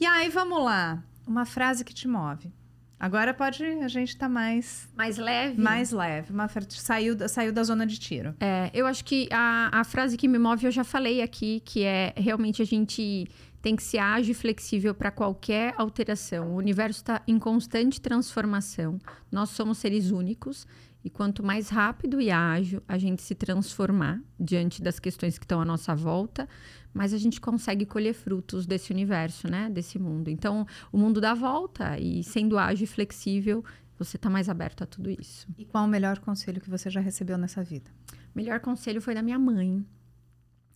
E 0.00 0.06
aí, 0.06 0.30
vamos 0.30 0.64
lá. 0.64 1.02
Uma 1.26 1.44
frase 1.44 1.84
que 1.84 1.92
te 1.92 2.06
move. 2.06 2.52
Agora 2.98 3.34
pode 3.34 3.62
a 3.62 3.88
gente 3.88 4.10
estar 4.10 4.26
tá 4.26 4.28
mais 4.28 4.88
mais 4.96 5.18
leve, 5.18 5.60
mais 5.60 5.90
leve. 5.90 6.32
Uma 6.32 6.48
saiu 6.70 7.16
saiu 7.28 7.52
da 7.52 7.62
zona 7.62 7.86
de 7.86 7.98
tiro. 7.98 8.34
É, 8.40 8.70
eu 8.72 8.86
acho 8.86 9.04
que 9.04 9.28
a, 9.30 9.80
a 9.80 9.84
frase 9.84 10.16
que 10.16 10.26
me 10.26 10.38
move 10.38 10.64
eu 10.64 10.70
já 10.70 10.82
falei 10.82 11.20
aqui, 11.20 11.60
que 11.64 11.84
é 11.84 12.14
realmente 12.16 12.62
a 12.62 12.64
gente 12.64 13.28
tem 13.60 13.76
que 13.76 13.82
ser 13.82 13.98
ágil 13.98 14.30
e 14.30 14.34
flexível 14.34 14.94
para 14.94 15.10
qualquer 15.10 15.74
alteração. 15.76 16.52
O 16.52 16.56
universo 16.56 17.00
está 17.00 17.20
em 17.26 17.38
constante 17.38 18.00
transformação. 18.00 18.98
Nós 19.30 19.50
somos 19.50 19.78
seres 19.78 20.10
únicos 20.10 20.66
E 21.06 21.10
quanto 21.10 21.40
mais 21.40 21.68
rápido 21.68 22.20
e 22.20 22.32
ágil 22.32 22.82
a 22.88 22.98
gente 22.98 23.22
se 23.22 23.32
transformar 23.32 24.20
diante 24.40 24.82
das 24.82 24.98
questões 24.98 25.38
que 25.38 25.44
estão 25.44 25.60
à 25.60 25.64
nossa 25.64 25.94
volta, 25.94 26.48
mais 26.92 27.14
a 27.14 27.16
gente 27.16 27.40
consegue 27.40 27.86
colher 27.86 28.12
frutos 28.12 28.66
desse 28.66 28.92
universo, 28.92 29.48
né? 29.48 29.70
Desse 29.70 30.00
mundo. 30.00 30.30
Então, 30.30 30.66
o 30.90 30.98
mundo 30.98 31.20
dá 31.20 31.32
volta 31.32 31.96
e 31.96 32.24
sendo 32.24 32.58
ágil 32.58 32.82
e 32.82 32.86
flexível, 32.88 33.64
você 33.96 34.16
está 34.16 34.28
mais 34.28 34.48
aberto 34.48 34.82
a 34.82 34.86
tudo 34.86 35.08
isso. 35.08 35.46
E 35.56 35.64
qual 35.64 35.84
o 35.84 35.88
melhor 35.88 36.18
conselho 36.18 36.60
que 36.60 36.68
você 36.68 36.90
já 36.90 36.98
recebeu 36.98 37.38
nessa 37.38 37.62
vida? 37.62 37.88
O 38.34 38.36
melhor 38.36 38.58
conselho 38.58 39.00
foi 39.00 39.14
da 39.14 39.22
minha 39.22 39.38
mãe, 39.38 39.86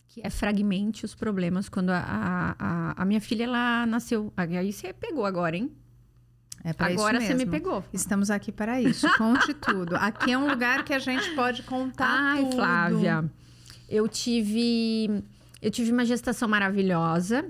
que 0.07 0.21
é 0.25 0.29
fragmente 0.29 1.03
os 1.03 1.13
problemas. 1.13 1.67
Quando 1.67 1.89
a, 1.89 2.55
a, 2.57 3.01
a 3.01 3.03
minha 3.03 3.19
filha 3.19 3.43
ela 3.43 3.85
nasceu. 3.85 4.31
Aí 4.37 4.71
você 4.71 4.93
pegou 4.93 5.25
agora, 5.25 5.57
hein? 5.57 5.69
É 6.63 6.73
para 6.73 6.87
Agora 6.87 7.17
isso 7.17 7.27
você 7.27 7.33
mesmo. 7.33 7.51
me 7.51 7.59
pegou. 7.59 7.83
Estamos 7.91 8.29
aqui 8.29 8.51
para 8.51 8.81
isso. 8.81 9.07
Conte 9.17 9.53
tudo. 9.55 9.95
Aqui 9.95 10.31
é 10.31 10.37
um 10.37 10.47
lugar 10.47 10.83
que 10.83 10.93
a 10.93 10.99
gente 10.99 11.33
pode 11.35 11.63
contar 11.63 12.07
Ai, 12.07 12.43
tudo. 12.43 12.55
Flávia, 12.55 13.31
eu 13.89 14.07
tive 14.07 15.23
eu 15.61 15.69
tive 15.69 15.91
uma 15.91 16.05
gestação 16.05 16.47
maravilhosa 16.47 17.45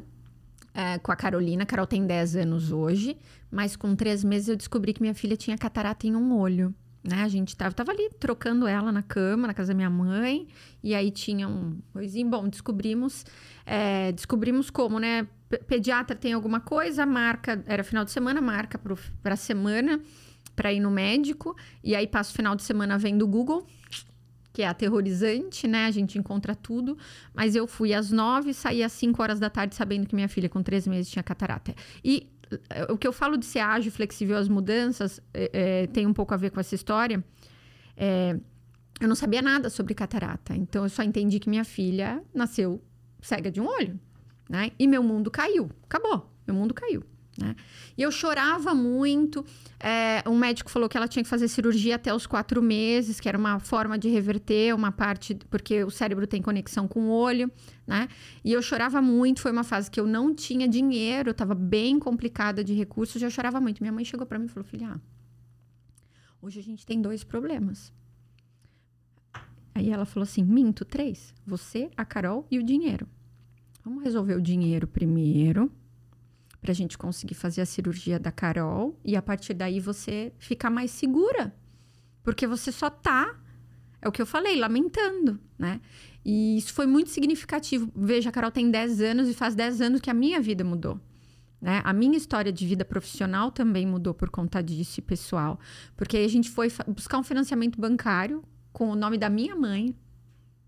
é, 0.74 0.98
com 1.00 1.12
a 1.12 1.16
Carolina. 1.16 1.64
A 1.64 1.66
Carol 1.66 1.88
tem 1.88 2.06
10 2.06 2.36
anos 2.38 2.72
hoje, 2.72 3.18
mas 3.50 3.76
com 3.76 3.96
três 3.96 4.24
meses 4.24 4.50
eu 4.50 4.56
descobri 4.56 4.94
que 4.94 5.02
minha 5.02 5.16
filha 5.16 5.38
tinha 5.38 5.58
catarata 5.58 6.08
em 6.08 6.16
um 6.16 6.38
olho. 6.38 6.74
Né? 7.04 7.24
A 7.24 7.28
gente 7.28 7.56
tava, 7.58 7.74
tava 7.74 7.92
ali 7.92 8.10
trocando 8.20 8.68
ela 8.68 8.92
na 8.92 9.02
cama, 9.02 9.48
na 9.48 9.54
casa 9.54 9.70
da 9.70 9.76
minha 9.76 9.90
mãe, 9.90 10.48
e 10.84 10.94
aí 10.94 11.10
tinha 11.10 11.48
um 11.48 11.80
coisinho. 11.92 12.30
Bom, 12.30 12.48
descobrimos, 12.48 13.26
é, 13.66 14.12
descobrimos 14.12 14.70
como, 14.70 15.00
né? 15.00 15.28
P- 15.50 15.58
Pediatra 15.60 16.16
tem 16.16 16.34
alguma 16.34 16.60
coisa, 16.60 17.06
marca, 17.06 17.64
era 17.66 17.84
final 17.84 18.06
de 18.06 18.12
semana, 18.12 18.40
marca 18.40 18.80
para 19.24 19.36
semana 19.36 20.00
para 20.56 20.72
ir 20.72 20.80
no 20.80 20.92
médico, 20.92 21.56
e 21.84 21.96
aí 21.96 22.06
passa 22.06 22.32
o 22.32 22.36
final 22.36 22.56
de 22.56 22.62
semana 22.62 22.98
vendo 22.98 23.24
o 23.24 23.28
Google, 23.28 23.66
que 24.54 24.62
é 24.62 24.68
aterrorizante, 24.68 25.66
né? 25.68 25.86
A 25.86 25.92
gente 25.92 26.20
encontra 26.20 26.54
tudo. 26.54 26.98
Mas 27.34 27.56
eu 27.56 27.66
fui 27.66 27.94
às 27.94 28.12
nove, 28.12 28.54
saí 28.54 28.84
às 28.84 28.92
cinco 28.92 29.24
horas 29.24 29.40
da 29.40 29.50
tarde 29.50 29.74
sabendo 29.74 30.06
que 30.06 30.14
minha 30.14 30.28
filha 30.28 30.50
com 30.50 30.62
três 30.62 30.86
meses 30.86 31.10
tinha 31.10 31.24
catarata. 31.24 31.74
E 32.04 32.30
o 32.90 32.98
que 32.98 33.08
eu 33.08 33.14
falo 33.14 33.38
de 33.38 33.46
ser 33.46 33.60
ágil, 33.60 33.92
flexível 33.92 34.38
às 34.38 34.48
mudanças, 34.48 35.20
eh, 35.34 35.50
eh, 35.54 35.88
tem 35.88 36.06
um 36.06 36.14
pouco 36.14 36.34
a 36.34 36.38
ver 36.38 36.52
com 36.52 36.60
essa 36.60 36.76
história. 36.76 37.24
É, 37.96 38.36
eu 39.00 39.08
não 39.08 39.16
sabia 39.16 39.42
nada 39.42 39.70
sobre 39.70 39.94
catarata. 39.94 40.56
Então, 40.56 40.84
eu 40.84 40.90
só 40.90 41.04
entendi 41.04 41.40
que 41.40 41.50
minha 41.50 41.64
filha 41.64 42.24
nasceu 42.34 42.82
cega 43.22 43.52
de 43.52 43.60
um 43.62 43.68
olho, 43.68 44.00
né? 44.50 44.72
E 44.78 44.88
meu 44.88 45.04
mundo 45.04 45.30
caiu. 45.32 45.70
Acabou. 45.84 46.32
Meu 46.46 46.56
mundo 46.56 46.74
caiu. 46.74 47.04
Né? 47.38 47.56
E 47.98 48.02
eu 48.02 48.12
chorava 48.12 48.74
muito. 48.74 49.46
É, 49.80 50.24
um 50.28 50.38
médico 50.38 50.70
falou 50.70 50.90
que 50.90 50.98
ela 50.98 51.08
tinha 51.08 51.24
que 51.24 51.30
fazer 51.30 51.48
cirurgia 51.48 51.96
até 51.96 52.14
os 52.14 52.28
quatro 52.28 52.62
meses, 52.62 53.20
que 53.20 53.30
era 53.30 53.38
uma 53.38 53.60
forma 53.60 53.98
de 53.98 54.10
reverter 54.10 54.76
uma 54.76 54.92
parte, 54.92 55.36
porque 55.50 55.84
o 55.84 55.90
cérebro 55.90 56.28
tem 56.28 56.42
conexão 56.42 56.88
com 56.88 57.08
o 57.08 57.10
olho, 57.10 57.50
né? 57.88 58.08
E 58.44 58.52
eu 58.52 58.62
chorava 58.62 59.02
muito. 59.02 59.42
Foi 59.42 59.52
uma 59.52 59.64
fase 59.64 59.90
que 59.90 60.00
eu 60.00 60.06
não 60.06 60.36
tinha 60.36 60.68
dinheiro, 60.68 61.32
estava 61.32 61.56
bem 61.56 62.00
complicada 62.00 62.64
de 62.64 62.74
recursos, 62.74 63.22
eu 63.22 63.32
chorava 63.32 63.62
muito. 63.62 63.82
Minha 63.82 63.94
mãe 63.94 64.04
chegou 64.04 64.26
para 64.26 64.38
mim 64.38 64.46
e 64.46 64.50
falou: 64.50 64.68
Filha, 64.68 65.02
hoje 66.42 66.60
a 66.60 66.64
gente 66.64 66.86
tem 66.86 67.02
dois 67.02 67.24
problemas. 67.24 67.94
Aí 69.74 69.90
ela 69.90 70.06
falou 70.06 70.24
assim: 70.24 70.44
Minto, 70.44 70.84
três. 70.84 71.34
Você, 71.46 71.90
a 71.96 72.04
Carol 72.04 72.46
e 72.52 72.60
o 72.60 72.64
dinheiro. 72.64 73.08
Vamos 73.84 74.04
resolver 74.04 74.36
o 74.36 74.42
dinheiro 74.42 74.86
primeiro 74.86 75.72
para 76.62 76.72
a 76.72 76.76
gente 76.76 76.98
conseguir 76.98 77.34
fazer 77.34 77.62
a 77.62 77.66
cirurgia 77.66 78.20
da 78.20 78.32
Carol 78.32 79.00
e 79.04 79.16
a 79.16 79.22
partir 79.22 79.54
daí 79.54 79.80
você 79.80 80.32
ficar 80.38 80.70
mais 80.70 80.92
segura. 80.92 81.54
Porque 82.24 82.46
você 82.46 82.72
só 82.72 82.90
tá, 82.90 83.36
é 84.00 84.08
o 84.08 84.12
que 84.12 84.22
eu 84.22 84.28
falei, 84.28 84.56
lamentando, 84.56 85.40
né? 85.58 85.82
E 86.24 86.58
isso 86.58 86.72
foi 86.74 86.86
muito 86.86 87.10
significativo. 87.10 87.92
Veja, 87.96 88.30
a 88.30 88.32
Carol 88.32 88.52
tem 88.52 88.70
10 88.70 89.02
anos 89.02 89.28
e 89.28 89.34
faz 89.34 89.56
10 89.56 89.82
anos 89.82 90.02
que 90.02 90.10
a 90.10 90.14
minha 90.14 90.40
vida 90.40 90.64
mudou. 90.64 91.02
Né? 91.60 91.82
A 91.84 91.94
minha 91.94 92.16
história 92.16 92.52
de 92.52 92.66
vida 92.66 92.86
profissional 92.86 93.52
também 93.52 93.88
mudou 93.88 94.14
por 94.14 94.30
conta 94.30 94.62
disso 94.62 95.00
e 95.00 95.02
pessoal. 95.02 95.60
Porque 95.96 96.18
aí 96.18 96.26
a 96.26 96.30
gente 96.30 96.50
foi 96.52 96.72
buscar 96.88 97.18
um 97.18 97.24
financiamento 97.24 97.82
bancário 97.82 98.44
com 98.72 98.90
o 98.90 98.96
nome 98.96 99.18
da 99.18 99.30
minha 99.30 99.56
mãe, 99.56 99.96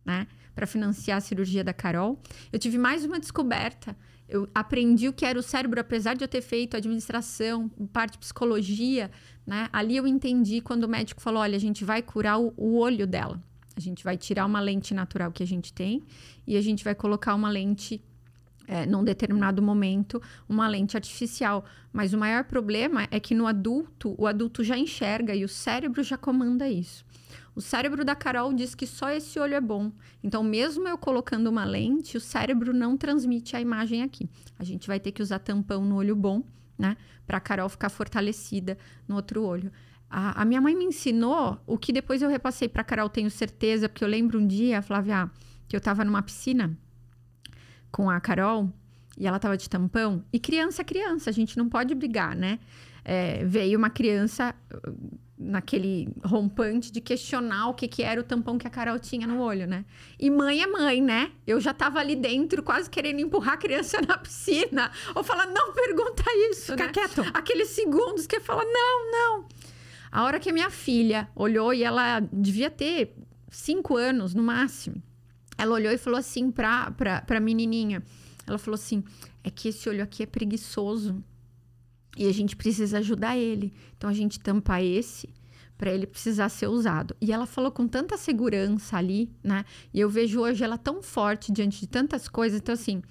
né? 0.03 0.27
Para 0.55 0.67
financiar 0.67 1.17
a 1.17 1.21
cirurgia 1.21 1.63
da 1.63 1.73
Carol. 1.73 2.19
Eu 2.51 2.57
tive 2.57 2.77
mais 2.77 3.05
uma 3.05 3.19
descoberta 3.19 3.95
eu 4.27 4.47
aprendi 4.53 5.07
o 5.07 5.13
que 5.13 5.25
era 5.25 5.37
o 5.37 5.43
cérebro, 5.43 5.79
apesar 5.79 6.15
de 6.15 6.23
eu 6.23 6.27
ter 6.27 6.41
feito 6.41 6.77
administração, 6.77 7.69
parte 7.91 8.17
psicologia, 8.17 9.11
né? 9.45 9.69
Ali 9.71 9.97
eu 9.97 10.07
entendi 10.07 10.61
quando 10.61 10.85
o 10.85 10.87
médico 10.87 11.21
falou: 11.21 11.41
olha, 11.41 11.55
a 11.55 11.59
gente 11.59 11.83
vai 11.83 12.01
curar 12.01 12.39
o, 12.39 12.53
o, 12.55 12.77
olho 12.77 13.05
dela. 13.05 13.41
A 13.75 13.79
gente 13.79 14.03
vai 14.03 14.17
tirar 14.17 14.45
uma 14.45 14.59
lente 14.59 14.93
natural 14.93 15.31
que 15.31 15.43
a 15.43 15.47
gente 15.47 15.73
tem 15.73 16.03
e 16.47 16.55
a 16.55 16.61
gente 16.61 16.83
vai 16.83 16.95
colocar 16.95 17.35
uma 17.35 17.49
lente. 17.49 18.01
É, 18.65 18.85
num 18.85 19.03
determinado 19.03 19.61
momento, 19.61 20.21
uma 20.47 20.69
lente 20.69 20.95
artificial. 20.95 21.65
Mas 21.91 22.13
o 22.13 22.17
maior 22.17 22.45
problema 22.45 23.09
é 23.11 23.19
que 23.19 23.35
no 23.35 23.45
adulto, 23.45 24.15
o 24.17 24.25
adulto 24.25 24.63
já 24.63 24.77
enxerga 24.77 25.35
e 25.35 25.43
o 25.43 25.49
cérebro 25.49 26.01
já 26.01 26.17
comanda 26.17 26.69
isso. 26.69 27.03
O 27.55 27.61
cérebro 27.61 28.03
da 28.03 28.15
Carol 28.15 28.51
diz 28.53 28.73
que 28.73 28.87
só 28.87 29.09
esse 29.11 29.39
olho 29.39 29.53
é 29.53 29.61
bom. 29.61 29.91
Então, 30.23 30.43
mesmo 30.43 30.87
eu 30.87 30.97
colocando 30.97 31.47
uma 31.47 31.63
lente, 31.63 32.17
o 32.17 32.21
cérebro 32.21 32.73
não 32.73 32.97
transmite 32.97 33.55
a 33.55 33.61
imagem 33.61 34.01
aqui. 34.01 34.27
A 34.57 34.63
gente 34.63 34.87
vai 34.87 34.99
ter 34.99 35.11
que 35.11 35.21
usar 35.21 35.39
tampão 35.39 35.85
no 35.85 35.95
olho 35.95 36.15
bom, 36.15 36.43
né? 36.77 36.97
Para 37.27 37.37
a 37.37 37.41
Carol 37.41 37.69
ficar 37.69 37.89
fortalecida 37.89 38.77
no 39.07 39.15
outro 39.15 39.43
olho. 39.43 39.71
A, 40.09 40.41
a, 40.41 40.45
minha 40.45 40.61
mãe 40.61 40.75
me 40.75 40.85
ensinou 40.85 41.59
o 41.65 41.77
que 41.77 41.91
depois 41.91 42.21
eu 42.21 42.29
repassei 42.29 42.67
para 42.67 42.81
a 42.81 42.85
Carol, 42.85 43.09
tenho 43.09 43.29
certeza, 43.29 43.87
porque 43.87 44.03
eu 44.03 44.07
lembro 44.07 44.39
um 44.39 44.45
dia, 44.47 44.81
Flávia, 44.81 45.29
que 45.67 45.75
eu 45.75 45.79
estava 45.79 46.03
numa 46.03 46.21
piscina 46.21 46.77
com 47.91 48.09
a 48.09 48.19
Carol 48.19 48.71
e 49.17 49.27
ela 49.27 49.37
estava 49.37 49.57
de 49.57 49.69
tampão. 49.69 50.23
E 50.31 50.39
criança 50.39 50.81
é 50.81 50.85
criança, 50.85 51.29
a 51.29 51.33
gente 51.33 51.57
não 51.57 51.69
pode 51.69 51.93
brigar, 51.93 52.35
né? 52.35 52.59
É, 53.05 53.43
veio 53.45 53.77
uma 53.77 53.89
criança 53.89 54.55
naquele 55.37 56.07
rompante 56.23 56.91
de 56.91 57.01
questionar 57.01 57.69
o 57.69 57.73
que, 57.73 57.87
que 57.87 58.03
era 58.03 58.19
o 58.21 58.23
tampão 58.23 58.57
que 58.57 58.67
a 58.67 58.69
Carol 58.69 58.99
tinha 58.99 59.25
no 59.25 59.41
olho, 59.41 59.67
né? 59.67 59.85
E 60.19 60.29
mãe 60.29 60.61
é 60.61 60.67
mãe, 60.67 61.01
né? 61.01 61.31
Eu 61.45 61.59
já 61.59 61.73
tava 61.73 61.99
ali 61.99 62.15
dentro, 62.15 62.61
quase 62.61 62.89
querendo 62.89 63.19
empurrar 63.19 63.55
a 63.55 63.57
criança 63.57 63.99
na 64.07 64.17
piscina. 64.17 64.91
Ou 65.15 65.23
falar, 65.23 65.47
não 65.47 65.73
pergunta 65.73 66.23
isso, 66.51 66.71
Fica 66.73 66.85
né? 66.85 66.91
quieto. 66.91 67.21
Aqueles 67.33 67.69
segundos 67.69 68.27
que 68.27 68.39
fala, 68.39 68.63
não, 68.63 69.11
não. 69.11 69.47
A 70.11 70.23
hora 70.23 70.39
que 70.39 70.49
a 70.49 70.53
minha 70.53 70.69
filha 70.69 71.27
olhou, 71.35 71.73
e 71.73 71.83
ela 71.83 72.19
devia 72.19 72.69
ter 72.69 73.15
cinco 73.49 73.97
anos 73.97 74.33
no 74.35 74.43
máximo, 74.43 75.01
ela 75.57 75.73
olhou 75.73 75.91
e 75.91 75.97
falou 75.97 76.19
assim 76.19 76.51
pra, 76.51 76.91
pra, 76.91 77.21
pra 77.21 77.39
menininha. 77.39 78.03
Ela 78.45 78.57
falou 78.57 78.75
assim, 78.75 79.03
é 79.43 79.49
que 79.49 79.69
esse 79.69 79.89
olho 79.89 80.03
aqui 80.03 80.23
é 80.23 80.25
preguiçoso. 80.25 81.23
E 82.17 82.27
a 82.27 82.31
gente 82.31 82.55
precisa 82.55 82.99
ajudar 82.99 83.37
ele. 83.37 83.73
Então 83.97 84.09
a 84.09 84.13
gente 84.13 84.39
tampa 84.39 84.81
esse 84.81 85.29
para 85.77 85.91
ele 85.91 86.05
precisar 86.05 86.49
ser 86.49 86.67
usado. 86.67 87.15
E 87.19 87.31
ela 87.31 87.45
falou 87.45 87.71
com 87.71 87.87
tanta 87.87 88.17
segurança 88.17 88.97
ali, 88.97 89.29
né? 89.43 89.65
E 89.93 89.99
eu 89.99 90.09
vejo 90.09 90.39
hoje 90.39 90.63
ela 90.63 90.77
tão 90.77 91.01
forte 91.01 91.51
diante 91.51 91.79
de 91.79 91.87
tantas 91.87 92.27
coisas. 92.27 92.59
Então, 92.59 92.73
assim, 92.73 93.01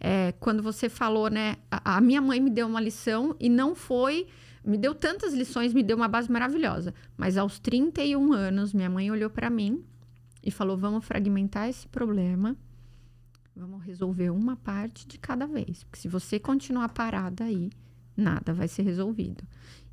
é, 0.00 0.32
quando 0.32 0.62
você 0.62 0.88
falou, 0.88 1.30
né? 1.30 1.56
A, 1.70 1.96
a, 1.96 2.00
minha 2.00 2.20
mãe 2.20 2.40
me 2.40 2.50
deu 2.50 2.66
uma 2.66 2.80
lição 2.80 3.34
e 3.40 3.48
não 3.48 3.74
foi. 3.74 4.26
Me 4.64 4.76
deu 4.76 4.94
tantas 4.94 5.32
lições, 5.32 5.72
me 5.72 5.82
deu 5.82 5.96
uma 5.96 6.08
base 6.08 6.30
maravilhosa. 6.30 6.92
Mas 7.16 7.36
aos 7.36 7.58
31 7.58 8.32
anos, 8.32 8.74
minha 8.74 8.90
mãe 8.90 9.10
olhou 9.10 9.30
para 9.30 9.48
mim 9.48 9.82
e 10.42 10.50
falou: 10.50 10.76
vamos 10.76 11.04
fragmentar 11.04 11.68
esse 11.68 11.88
problema. 11.88 12.56
Vamos 13.56 13.82
resolver 13.84 14.30
uma 14.30 14.56
parte 14.56 15.06
de 15.06 15.18
cada 15.18 15.46
vez. 15.46 15.82
Porque 15.84 15.98
se 15.98 16.08
você 16.08 16.38
continuar 16.38 16.90
parada 16.90 17.44
aí, 17.44 17.70
nada 18.20 18.52
vai 18.52 18.68
ser 18.68 18.82
resolvido. 18.82 19.44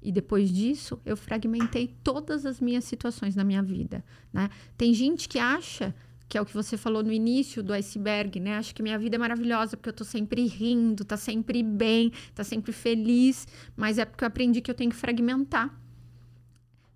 E 0.02 0.12
depois 0.12 0.52
disso, 0.52 1.00
eu 1.06 1.16
fragmentei 1.16 1.96
todas 2.04 2.46
as 2.46 2.60
minhas 2.60 2.84
situações 2.84 3.36
na 3.36 3.44
minha 3.44 3.64
vida, 3.64 4.04
né? 4.32 4.50
Tem 4.78 4.94
gente 4.94 5.28
que 5.28 5.40
acha 5.40 5.96
que 6.28 6.38
é 6.38 6.42
o 6.42 6.46
que 6.46 6.54
você 6.54 6.76
falou 6.76 7.04
no 7.04 7.12
início 7.12 7.62
do 7.62 7.72
iceberg, 7.74 8.40
né? 8.40 8.58
Acho 8.58 8.74
que 8.74 8.82
minha 8.82 8.98
vida 8.98 9.16
é 9.16 9.20
maravilhosa 9.20 9.78
porque 9.78 9.90
eu 9.90 9.94
tô 9.94 10.04
sempre 10.04 10.46
rindo, 10.48 11.06
tá 11.06 11.18
sempre 11.18 11.62
bem, 11.62 12.12
tá 12.34 12.44
sempre 12.44 12.72
feliz, 12.72 13.48
mas 13.76 13.98
é 13.98 14.06
porque 14.06 14.24
eu 14.24 14.28
aprendi 14.28 14.62
que 14.62 14.70
eu 14.70 14.76
tenho 14.76 14.90
que 14.90 14.96
fragmentar. 14.96 15.74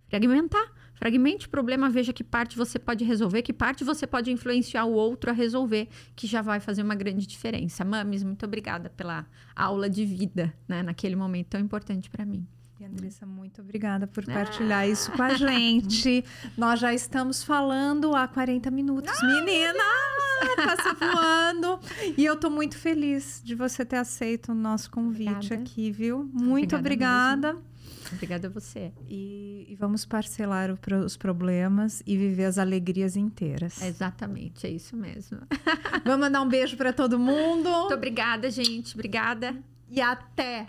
Fragmentar. 0.08 0.79
Fragmente 1.00 1.47
o 1.47 1.50
problema, 1.50 1.89
veja 1.89 2.12
que 2.12 2.26
parte 2.26 2.58
você 2.58 2.78
pode 2.78 3.06
resolver, 3.06 3.41
que 3.41 3.54
parte 3.54 3.86
você 3.86 4.06
pode 4.06 4.30
influenciar 4.30 4.84
o 4.84 4.91
outro 4.91 5.30
a 5.30 5.34
resolver, 5.34 5.88
que 6.14 6.28
já 6.28 6.41
vai 6.41 6.60
fazer 6.60 6.84
uma 6.84 6.93
grande 6.93 7.26
diferença. 7.26 7.86
Mames, 7.86 8.22
muito 8.22 8.45
obrigada 8.45 8.89
pela 8.89 9.26
aula 9.56 9.89
de 9.89 10.04
vida, 10.06 10.54
né? 10.68 10.84
Naquele 10.84 11.16
momento 11.16 11.47
tão 11.52 11.62
importante 11.62 12.10
para 12.10 12.26
mim. 12.26 12.45
E 12.78 12.84
Andressa, 12.84 13.26
muito 13.26 13.62
obrigada 13.62 14.08
por 14.08 14.26
partilhar 14.26 14.82
ah. 14.82 14.88
isso 14.88 15.10
com 15.14 15.24
a 15.24 15.36
gente. 15.36 16.24
Nós 16.58 16.82
já 16.82 16.93
estamos 16.93 17.43
falando 17.43 18.14
há 18.14 18.28
40 18.28 18.70
minutos. 18.70 19.14
Ah, 19.22 19.26
Menina, 19.26 19.84
passa 20.56 20.93
voando. 20.93 21.80
E 22.18 22.26
eu 22.26 22.36
tô 22.36 22.50
muito 22.50 22.78
feliz 22.78 23.41
de 23.43 23.56
você 23.56 23.86
ter 23.86 23.97
aceito 23.97 24.52
o 24.52 24.56
nosso 24.56 24.91
convite 24.91 25.30
obrigada. 25.30 25.62
aqui, 25.62 25.91
viu? 25.91 26.30
Muito 26.34 26.76
obrigada. 26.76 27.50
obrigada. 27.52 27.70
Obrigada 28.14 28.47
a 28.47 28.49
você. 28.49 28.91
E, 29.07 29.66
e 29.70 29.76
vamos 29.76 30.05
parcelar 30.05 30.72
o, 30.72 30.78
os 31.05 31.18
problemas 31.18 32.01
e 32.05 32.18
viver 32.18 32.45
as 32.45 32.57
alegrias 32.57 33.16
inteiras. 33.16 33.82
exatamente, 33.82 34.66
é 34.66 34.70
isso 34.70 34.95
mesmo. 34.95 35.39
vamos 36.03 36.20
mandar 36.20 36.41
um 36.41 36.47
beijo 36.47 36.76
para 36.78 36.93
todo 36.93 37.20
mundo. 37.20 37.70
Muito 37.70 37.93
obrigada, 37.93 38.49
gente. 38.49 38.93
Obrigada. 38.93 39.55
E 39.89 40.01
até! 40.01 40.68